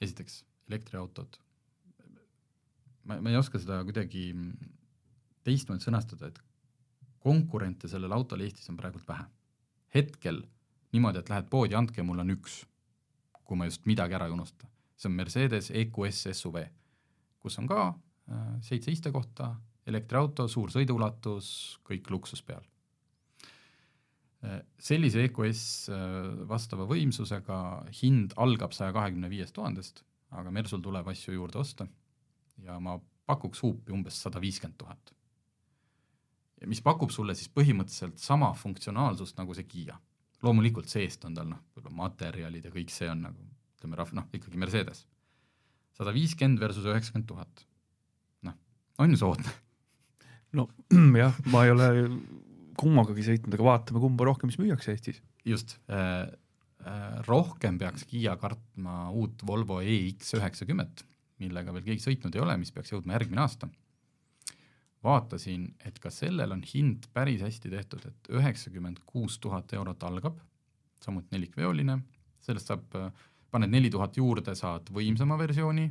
esiteks 0.00 0.42
elektriautod 0.68 1.38
ma, 3.06 3.20
ma 3.20 3.30
ei 3.30 3.38
oska 3.38 3.60
seda 3.62 3.78
kuidagi 3.86 4.28
teistmoodi 5.46 5.84
sõnastada, 5.84 6.30
et 6.30 6.40
konkurente 7.22 7.90
sellel 7.90 8.14
autol 8.14 8.42
Eestis 8.44 8.68
on 8.70 8.78
praegult 8.78 9.06
vähe. 9.08 9.26
hetkel 9.94 10.42
niimoodi, 10.92 11.22
et 11.22 11.30
lähed 11.30 11.46
poodi, 11.50 11.76
andke, 11.78 12.02
mul 12.04 12.20
on 12.20 12.34
üks, 12.34 12.64
kui 13.46 13.58
ma 13.58 13.68
just 13.68 13.86
midagi 13.86 14.16
ära 14.18 14.28
ei 14.28 14.34
unusta. 14.34 14.68
see 14.96 15.10
on 15.10 15.16
Mercedes 15.16 15.70
EQS 15.70 16.22
SUV, 16.32 16.62
kus 17.38 17.58
on 17.60 17.66
ka 17.68 17.80
äh, 17.90 18.54
seitse 18.64 18.90
istekohta, 18.90 19.50
elektriauto, 19.86 20.48
suur 20.48 20.72
sõiduulatus, 20.72 21.48
kõik 21.86 22.10
luksus 22.10 22.42
peal 22.42 22.64
äh,. 24.42 24.62
sellise 24.78 25.26
EQS 25.28 25.62
äh, 25.90 26.16
vastava 26.48 26.88
võimsusega 26.88 27.60
hind 28.02 28.34
algab 28.36 28.72
saja 28.72 28.94
kahekümne 28.96 29.30
viiest 29.30 29.54
tuhandest, 29.54 30.02
aga 30.30 30.50
Mersul 30.50 30.82
tuleb 30.82 31.08
asju 31.12 31.36
juurde 31.36 31.60
osta 31.60 31.86
ja 32.64 32.80
ma 32.80 32.96
pakuks 33.26 33.62
huupi 33.62 33.92
umbes 33.92 34.18
sada 34.22 34.40
viiskümmend 34.42 34.78
tuhat. 34.78 35.12
mis 36.66 36.80
pakub 36.80 37.10
sulle 37.12 37.34
siis 37.36 37.50
põhimõtteliselt 37.52 38.16
sama 38.18 38.48
funktsionaalsust 38.56 39.36
nagu 39.36 39.54
see 39.54 39.66
Kiia. 39.68 39.98
Loomulikult 40.44 40.90
seest 40.90 41.24
on 41.28 41.36
tal 41.36 41.48
noh, 41.50 41.62
võib-olla 41.76 42.02
materjalid 42.02 42.66
ja 42.68 42.72
kõik 42.74 42.92
see 42.92 43.08
on 43.10 43.24
nagu 43.28 43.46
ütleme 43.76 43.98
rahv-, 44.00 44.16
noh 44.16 44.26
ikkagi 44.36 44.60
Mercedes. 44.60 45.06
sada 45.96 46.12
viiskümmend 46.12 46.60
versus 46.60 46.84
üheksakümmend 46.84 47.28
tuhat. 47.28 47.66
noh, 48.48 48.56
on 48.98 49.14
ju 49.14 49.20
soodne? 49.20 49.54
no 50.52 50.68
jah, 51.22 51.36
ma 51.52 51.64
ei 51.64 51.74
ole 51.74 51.90
kummagagi 52.76 53.24
sõitnud, 53.24 53.54
aga 53.56 53.70
vaatame, 53.70 54.02
kumba 54.02 54.28
rohkem 54.28 54.52
siis 54.52 54.60
müüakse 54.60 54.92
Eestis. 54.92 55.22
just 55.44 55.78
äh,, 55.88 56.28
äh, 56.84 57.10
rohkem 57.28 57.78
peaks 57.80 58.04
Kiia 58.04 58.36
kartma 58.40 59.10
uut 59.10 59.44
Volvo 59.46 59.80
EX 59.80 60.34
üheksakümmet 60.36 61.06
millega 61.42 61.74
veel 61.74 61.84
keegi 61.90 62.04
sõitnud 62.04 62.36
ei 62.36 62.42
ole, 62.42 62.56
mis 62.60 62.72
peaks 62.74 62.92
jõudma 62.92 63.16
järgmine 63.16 63.42
aasta. 63.44 63.68
Vaatasin, 65.06 65.68
et 65.86 65.98
ka 66.02 66.10
sellel 66.12 66.52
on 66.52 66.64
hind 66.66 67.06
päris 67.14 67.44
hästi 67.46 67.70
tehtud, 67.72 68.04
et 68.10 68.30
üheksakümmend 68.34 69.04
kuus 69.06 69.38
tuhat 69.42 69.72
eurot 69.78 70.02
algab, 70.08 70.40
samuti 71.02 71.36
nelikveoline, 71.36 72.00
sellest 72.42 72.72
saab, 72.72 72.98
paned 73.50 73.72
neli 73.72 73.90
tuhat 73.92 74.18
juurde, 74.18 74.54
saad 74.58 74.90
võimsama 74.94 75.38
versiooni, 75.38 75.86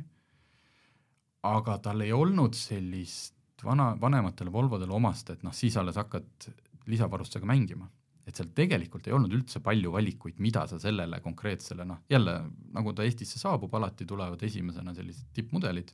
aga 1.46 1.78
tal 1.82 2.02
ei 2.04 2.12
olnud 2.14 2.56
sellist 2.58 3.34
vana, 3.64 3.92
vanematele 4.00 4.52
Volvodele 4.52 4.94
omast, 4.96 5.30
et 5.32 5.44
noh, 5.46 5.54
siis 5.54 5.76
alles 5.80 5.98
hakkad 6.00 6.50
lisavarustusega 6.90 7.48
mängima. 7.48 7.88
Et 8.26 8.34
seal 8.34 8.48
tegelikult 8.54 9.06
ei 9.06 9.14
olnud 9.14 9.34
üldse 9.36 9.60
palju 9.62 9.92
valikuid, 9.94 10.40
mida 10.42 10.64
sa 10.66 10.80
sellele 10.82 11.20
konkreetsele 11.22 11.86
noh, 11.86 12.02
jälle 12.10 12.40
nagu 12.74 12.92
ta 12.92 13.06
Eestisse 13.06 13.38
saabub, 13.38 13.74
alati 13.78 14.06
tulevad 14.06 14.42
esimesena 14.42 14.94
sellised 14.94 15.30
tippmudelid. 15.36 15.92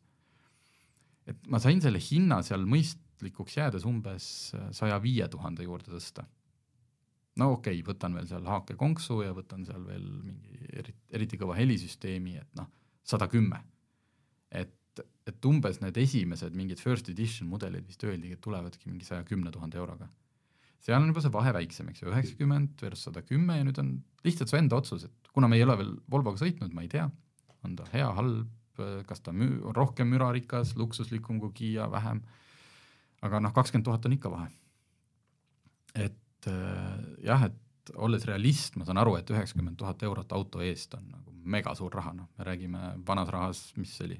et 1.26 1.44
ma 1.46 1.60
sain 1.62 1.78
selle 1.80 2.00
hinna 2.02 2.40
seal 2.42 2.64
mõistlikuks 3.22 3.56
jäädes 3.56 3.84
umbes 3.86 4.52
saja 4.74 4.98
viie 5.00 5.28
tuhande 5.28 5.62
juurde 5.62 5.92
tõsta. 5.92 6.24
no 7.36 7.52
okei 7.52 7.80
okay,, 7.80 7.94
võtan 7.94 8.14
veel 8.14 8.26
seal 8.26 8.44
haakekonksu 8.44 9.22
ja 9.22 9.32
võtan 9.32 9.64
seal 9.64 9.84
veel 9.86 10.04
mingi 10.22 10.66
eriti, 10.72 10.98
eriti 11.10 11.38
kõva 11.38 11.56
helisüsteemi, 11.56 12.36
et 12.36 12.54
noh, 12.56 12.68
sada 13.04 13.28
kümme. 13.28 13.62
et, 14.50 15.00
et 15.26 15.44
umbes 15.46 15.80
need 15.80 15.96
esimesed 15.96 16.54
mingid 16.54 16.80
first 16.80 17.08
edition 17.08 17.48
mudelid 17.48 17.86
vist 17.86 18.02
öeldigi, 18.04 18.34
et 18.34 18.40
tulevadki 18.40 18.90
mingi 18.90 19.04
saja 19.04 19.24
kümne 19.24 19.50
tuhande 19.50 19.78
euroga 19.78 20.08
seal 20.82 21.00
on 21.00 21.08
juba 21.08 21.22
see 21.22 21.32
vahe 21.32 21.52
väiksem, 21.54 21.88
eks 21.88 22.02
ju, 22.02 22.10
üheksakümmend 22.10 22.80
versus 22.82 23.04
sada 23.06 23.22
kümme 23.22 23.56
ja 23.56 23.64
nüüd 23.64 23.78
on 23.78 24.02
lihtsalt 24.24 24.50
su 24.50 24.56
enda 24.58 24.76
otsus, 24.76 25.04
et 25.04 25.28
kuna 25.32 25.48
me 25.48 25.56
ei 25.56 25.62
ole 25.62 25.76
veel 25.78 25.92
Volvoga 26.10 26.42
sõitnud, 26.42 26.74
ma 26.74 26.82
ei 26.82 26.90
tea, 26.90 27.06
on 27.62 27.76
ta 27.78 27.86
hea, 27.92 28.08
halb, 28.18 28.50
kas 29.06 29.22
ta 29.22 29.30
müü-, 29.30 29.62
on 29.62 29.76
rohkem 29.76 30.10
mürarikas, 30.10 30.74
luksuslikum 30.74 31.38
kui 31.38 31.52
Kiia, 31.54 31.86
vähem, 31.92 32.24
aga 33.22 33.40
noh, 33.42 33.54
kakskümmend 33.54 33.86
tuhat 33.86 34.06
on 34.06 34.16
ikka 34.16 34.30
vahe. 34.32 34.50
et 35.94 36.48
äh, 36.50 37.02
jah, 37.26 37.46
et 37.50 37.94
olles 37.96 38.24
realist, 38.26 38.76
ma 38.78 38.86
saan 38.86 39.00
aru, 39.02 39.16
et 39.18 39.30
üheksakümmend 39.30 39.76
tuhat 39.78 40.02
eurot 40.06 40.32
auto 40.32 40.62
eest 40.62 40.94
on 40.94 41.08
nagu 41.10 41.32
mega 41.42 41.74
suur 41.74 41.92
raha, 41.94 42.12
noh, 42.14 42.28
me 42.38 42.46
räägime 42.46 42.92
vanas 43.06 43.30
rahas, 43.34 43.62
mis 43.76 43.96
see 43.96 44.06
oli, 44.06 44.18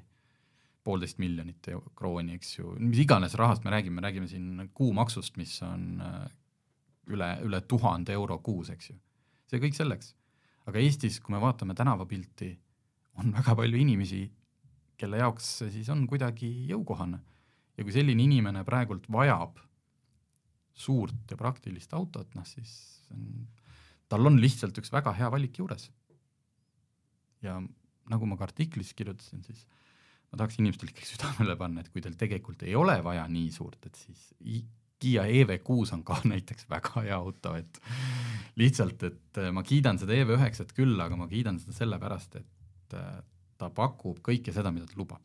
poolteist 0.83 1.19
miljonit 1.23 1.69
krooni, 1.95 2.35
eks 2.35 2.57
ju, 2.57 2.73
mis 2.79 2.99
iganes 3.05 3.37
rahast 3.39 3.63
me 3.63 3.71
räägime, 3.71 4.01
me 4.01 4.03
räägime 4.07 4.27
siin 4.27 4.67
kuumaksust, 4.75 5.37
mis 5.39 5.55
on 5.63 6.01
äh, 6.03 6.25
üle, 7.13 7.29
üle 7.47 7.61
tuhande 7.67 8.15
euro 8.15 8.39
kuus, 8.43 8.71
eks 8.73 8.91
ju. 8.91 8.97
see 9.47 9.61
kõik 9.63 9.77
selleks. 9.77 10.13
aga 10.67 10.79
Eestis, 10.79 11.19
kui 11.19 11.35
me 11.35 11.41
vaatame 11.43 11.75
tänavapilti, 11.75 12.51
on 13.19 13.33
väga 13.35 13.55
palju 13.55 13.79
inimesi, 13.79 14.25
kelle 14.99 15.19
jaoks 15.19 15.49
see 15.59 15.71
siis 15.73 15.89
on 15.93 16.05
kuidagi 16.07 16.49
jõukohane. 16.69 17.19
Ja 17.77 17.85
kui 17.85 17.93
selline 17.95 18.23
inimene 18.23 18.63
praegult 18.67 19.07
vajab 19.11 19.59
suurt 20.73 21.29
ja 21.29 21.37
praktilist 21.37 21.93
autot, 21.93 22.29
noh 22.37 22.45
siis 22.47 22.73
on, 23.13 23.47
tal 24.09 24.29
on 24.29 24.39
lihtsalt 24.41 24.77
üks 24.81 24.91
väga 24.93 25.13
hea 25.17 25.29
valik 25.33 25.59
juures. 25.61 25.89
ja 27.43 27.59
nagu 28.09 28.27
ma 28.27 28.37
ka 28.39 28.47
artiklis 28.47 28.93
kirjutasin, 28.97 29.43
siis 29.45 29.65
ma 30.31 30.39
tahaks 30.39 30.57
inimestele 30.59 30.93
ikkagi 30.93 31.11
südamele 31.13 31.55
panna, 31.59 31.83
et 31.83 31.91
kui 31.93 32.01
teil 32.01 32.15
tegelikult 32.19 32.63
ei 32.65 32.75
ole 32.75 32.97
vaja 33.05 33.25
nii 33.29 33.51
suurt, 33.53 33.85
et 33.85 33.99
siis 33.99 34.31
Kiia 35.03 35.25
EV6 35.27 35.89
on 35.97 36.03
ka 36.07 36.15
näiteks 36.31 36.69
väga 36.71 37.01
hea 37.03 37.15
auto, 37.17 37.57
et 37.59 37.79
lihtsalt, 38.59 39.03
et 39.03 39.39
äh, 39.41 39.51
ma 39.51 39.63
kiidan 39.67 39.99
seda 39.99 40.15
EV9-t 40.15 40.75
küll, 40.77 40.95
aga 41.03 41.17
ma 41.19 41.27
kiidan 41.27 41.59
seda 41.59 41.75
sellepärast, 41.75 42.37
et 42.39 42.95
äh, 42.95 43.17
ta 43.59 43.69
pakub 43.73 44.21
kõike 44.23 44.53
seda, 44.55 44.71
mida 44.71 44.87
ta 44.87 44.95
lubab. 44.99 45.23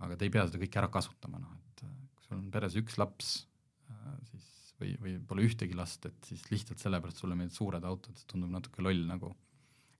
aga 0.00 0.16
te 0.16 0.24
ei 0.24 0.32
pea 0.32 0.46
seda 0.48 0.62
kõike 0.62 0.80
ära 0.80 0.88
kasutama, 0.88 1.36
noh 1.42 1.52
et 1.52 1.69
sul 2.30 2.38
on 2.38 2.50
peres 2.54 2.78
üks 2.78 2.96
laps, 3.00 3.32
siis 4.30 4.48
või, 4.80 4.94
või 5.02 5.14
pole 5.26 5.44
ühtegi 5.48 5.76
last, 5.76 6.06
et 6.06 6.30
siis 6.30 6.46
lihtsalt 6.52 6.82
sellepärast 6.82 7.20
sulle 7.20 7.36
meeldivad 7.36 7.58
suured 7.58 7.86
autod, 7.90 8.16
see 8.16 8.28
tundub 8.30 8.52
natuke 8.54 8.84
loll 8.86 9.02
nagu 9.08 9.34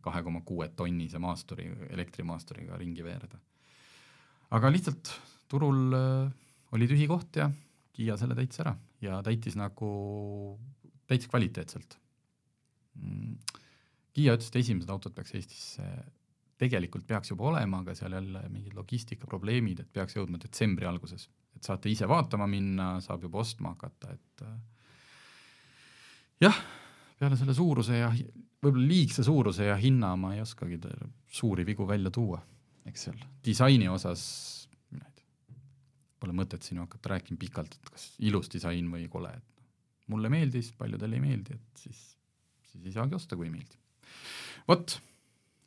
kahe 0.01 0.23
koma 0.25 0.41
kuue 0.47 0.71
tonnise 0.79 1.21
maasturi, 1.21 1.67
elektrimaasturiga 1.91 2.79
ringi 2.81 3.05
veereda. 3.05 3.41
aga 4.57 4.71
lihtsalt 4.73 5.11
turul 5.51 5.93
oli 6.71 6.89
tühi 6.89 7.11
koht 7.11 7.37
ja 7.43 7.51
Kiia 7.91 8.15
selle 8.17 8.37
täitis 8.39 8.63
ära 8.63 8.73
ja 9.03 9.19
täitis 9.27 9.57
nagu, 9.59 9.91
täitis 11.11 11.29
kvaliteetselt. 11.29 11.99
Mm. 12.97 13.35
Kiia 14.15 14.37
ütles, 14.39 14.49
et 14.49 14.61
esimesed 14.63 14.91
autod 14.93 15.13
peaks 15.17 15.35
Eestisse, 15.37 15.85
tegelikult 16.61 17.07
peaks 17.09 17.33
juba 17.33 17.49
olema, 17.51 17.81
aga 17.81 17.95
seal 17.97 18.15
jälle 18.19 18.43
mingid 18.53 18.77
logistikaprobleemid, 18.77 19.81
et 19.83 19.93
peaks 19.93 20.19
jõudma 20.19 20.41
detsembri 20.43 20.89
alguses, 20.89 21.29
et 21.57 21.65
saate 21.67 21.91
ise 21.93 22.09
vaatama 22.11 22.49
minna, 22.51 22.93
saab 23.05 23.25
juba 23.29 23.41
ostma 23.43 23.75
hakata, 23.75 24.13
et 24.15 24.45
äh, 24.47 24.55
jah, 26.47 26.63
peale 27.21 27.41
selle 27.41 27.57
suuruse 27.57 27.99
ja 28.01 28.13
võib-olla 28.13 28.87
liigse 28.87 29.25
suuruse 29.25 29.69
ja 29.71 29.77
hinna 29.81 30.15
ma 30.21 30.35
ei 30.37 30.45
oskagi 30.45 30.81
suuri 31.33 31.65
vigu 31.69 31.89
välja 31.89 32.13
tuua, 32.13 32.41
eks 32.89 33.09
seal 33.09 33.21
disaini 33.45 33.89
osas 33.89 34.25
pole 36.21 36.37
mõtet 36.37 36.65
siin 36.65 36.81
hakata 36.83 37.15
rääkima 37.15 37.41
pikalt, 37.41 37.77
et 37.77 37.93
kas 37.95 38.07
ilus 38.29 38.51
disain 38.53 38.89
või 38.93 39.07
kole, 39.13 39.33
et 39.33 40.11
mulle 40.13 40.31
meeldis, 40.33 40.73
paljudele 40.77 41.17
ei 41.17 41.25
meeldi, 41.25 41.57
et 41.57 41.85
siis, 41.85 42.01
siis 42.71 42.85
ei 42.85 42.95
saagi 42.95 43.17
osta, 43.17 43.39
kui 43.39 43.49
ei 43.49 43.55
meeldi. 43.55 43.79
vot, 44.69 44.99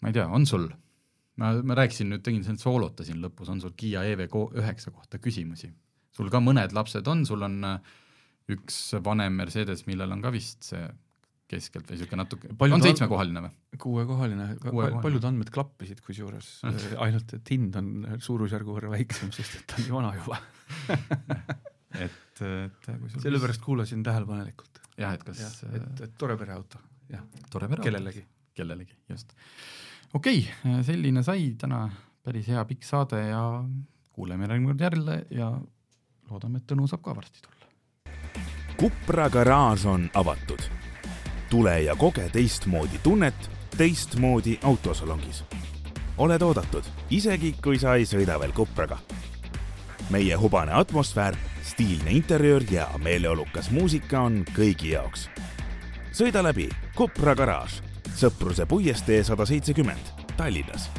ma 0.02 0.12
ei 0.12 0.18
tea, 0.20 0.28
on 0.30 0.46
sul, 0.50 0.68
ma, 1.42 1.54
ma 1.64 1.78
rääkisin 1.80 2.12
nüüd, 2.14 2.24
tegin 2.26 2.44
siin 2.46 2.60
soolotasin 2.62 3.22
lõpus, 3.24 3.50
on 3.54 3.62
sul 3.64 3.74
Kiia 3.78 4.06
EV9 4.14 4.92
kohta 4.92 5.22
küsimusi? 5.22 5.72
sul 6.14 6.30
ka 6.30 6.42
mõned 6.44 6.76
lapsed 6.78 7.08
on, 7.10 7.24
sul 7.26 7.42
on 7.46 7.58
äh, 7.66 7.94
üks 8.54 8.78
vanem 9.04 9.40
Mercedes, 9.40 9.86
millel 9.88 10.14
on 10.14 10.22
ka 10.24 10.32
vist 10.34 10.68
see 10.68 10.84
keskelt 11.54 11.90
või 11.90 11.98
niisugune 11.98 12.24
natuke, 12.24 12.52
on 12.54 12.84
seitsmekohaline 12.84 13.44
või? 13.46 13.52
kuuekohaline, 13.84 14.48
paljud 15.04 15.28
andmed 15.30 15.52
klappisid 15.54 16.02
kusjuures, 16.06 16.50
ainult 17.06 17.36
et 17.38 17.54
hind 17.54 17.78
on 17.80 17.92
suurusjärgu 18.24 18.78
võrra 18.78 18.94
väiksem, 18.94 19.34
sest 19.36 19.60
et 19.60 19.68
ta 19.70 19.80
on 19.80 19.88
nii 19.88 19.96
vana 19.96 20.14
juba. 20.18 20.40
et, 22.06 22.42
et 22.42 22.90
kui 22.90 23.14
sul 23.14 23.26
sellepärast 23.28 23.64
kuulasin 23.64 24.06
tähelepanelikult. 24.06 24.82
jah, 24.98 25.16
et 25.18 25.26
kas 25.28 25.44
äh, 25.68 25.78
et, 25.80 26.06
et 26.08 26.18
tore 26.20 26.38
pereauto, 26.40 26.82
jah, 27.12 27.26
tore 27.54 27.70
pere 27.72 27.86
kellelegi. 27.86 28.26
kellelegi, 28.58 28.98
just. 29.14 29.36
Okei 30.14 30.48
okay,, 30.66 30.84
selline 30.84 31.24
sai 31.24 31.54
täna 31.58 31.88
päris 32.24 32.48
hea 32.48 32.66
pikk 32.66 32.84
saade 32.84 33.20
ja 33.28 33.64
kuuleme 34.14 34.48
järgmine 34.48 34.74
kord 34.74 34.82
jälle 34.82 35.26
ja 35.32 35.52
loodame, 36.30 36.58
et 36.58 36.68
Tõnu 36.72 36.88
saab 36.88 37.02
ka 37.04 37.16
varsti 37.16 37.42
tulla. 37.42 37.68
Kupra 38.78 39.30
garaaž 39.30 39.86
on 39.86 40.10
avatud. 40.14 40.62
tule 41.50 41.82
ja 41.82 41.96
koge 41.96 42.30
teistmoodi 42.30 43.00
tunnet 43.04 43.50
teistmoodi 43.78 44.60
autosalongis. 44.64 45.44
oled 46.18 46.42
oodatud, 46.42 46.84
isegi 47.10 47.56
kui 47.64 47.80
sa 47.80 47.96
ei 47.96 48.06
sõida 48.06 48.40
veel 48.40 48.52
Kupraga. 48.52 48.98
meie 50.10 50.36
hubane 50.36 50.72
atmosfäär, 50.72 51.36
stiilne 51.64 52.12
interjöör 52.12 52.64
ja 52.72 52.90
meeleolukas 53.04 53.72
muusika 53.72 54.22
on 54.22 54.46
kõigi 54.56 54.94
jaoks. 54.94 55.30
sõida 56.12 56.44
läbi 56.44 56.70
Kupra 56.96 57.36
garaaž, 57.36 57.82
Sõpruse 58.14 58.68
puiestee 58.70 59.24
sada 59.26 59.46
seitsekümmend, 59.50 60.14
Tallinnas 60.38 60.90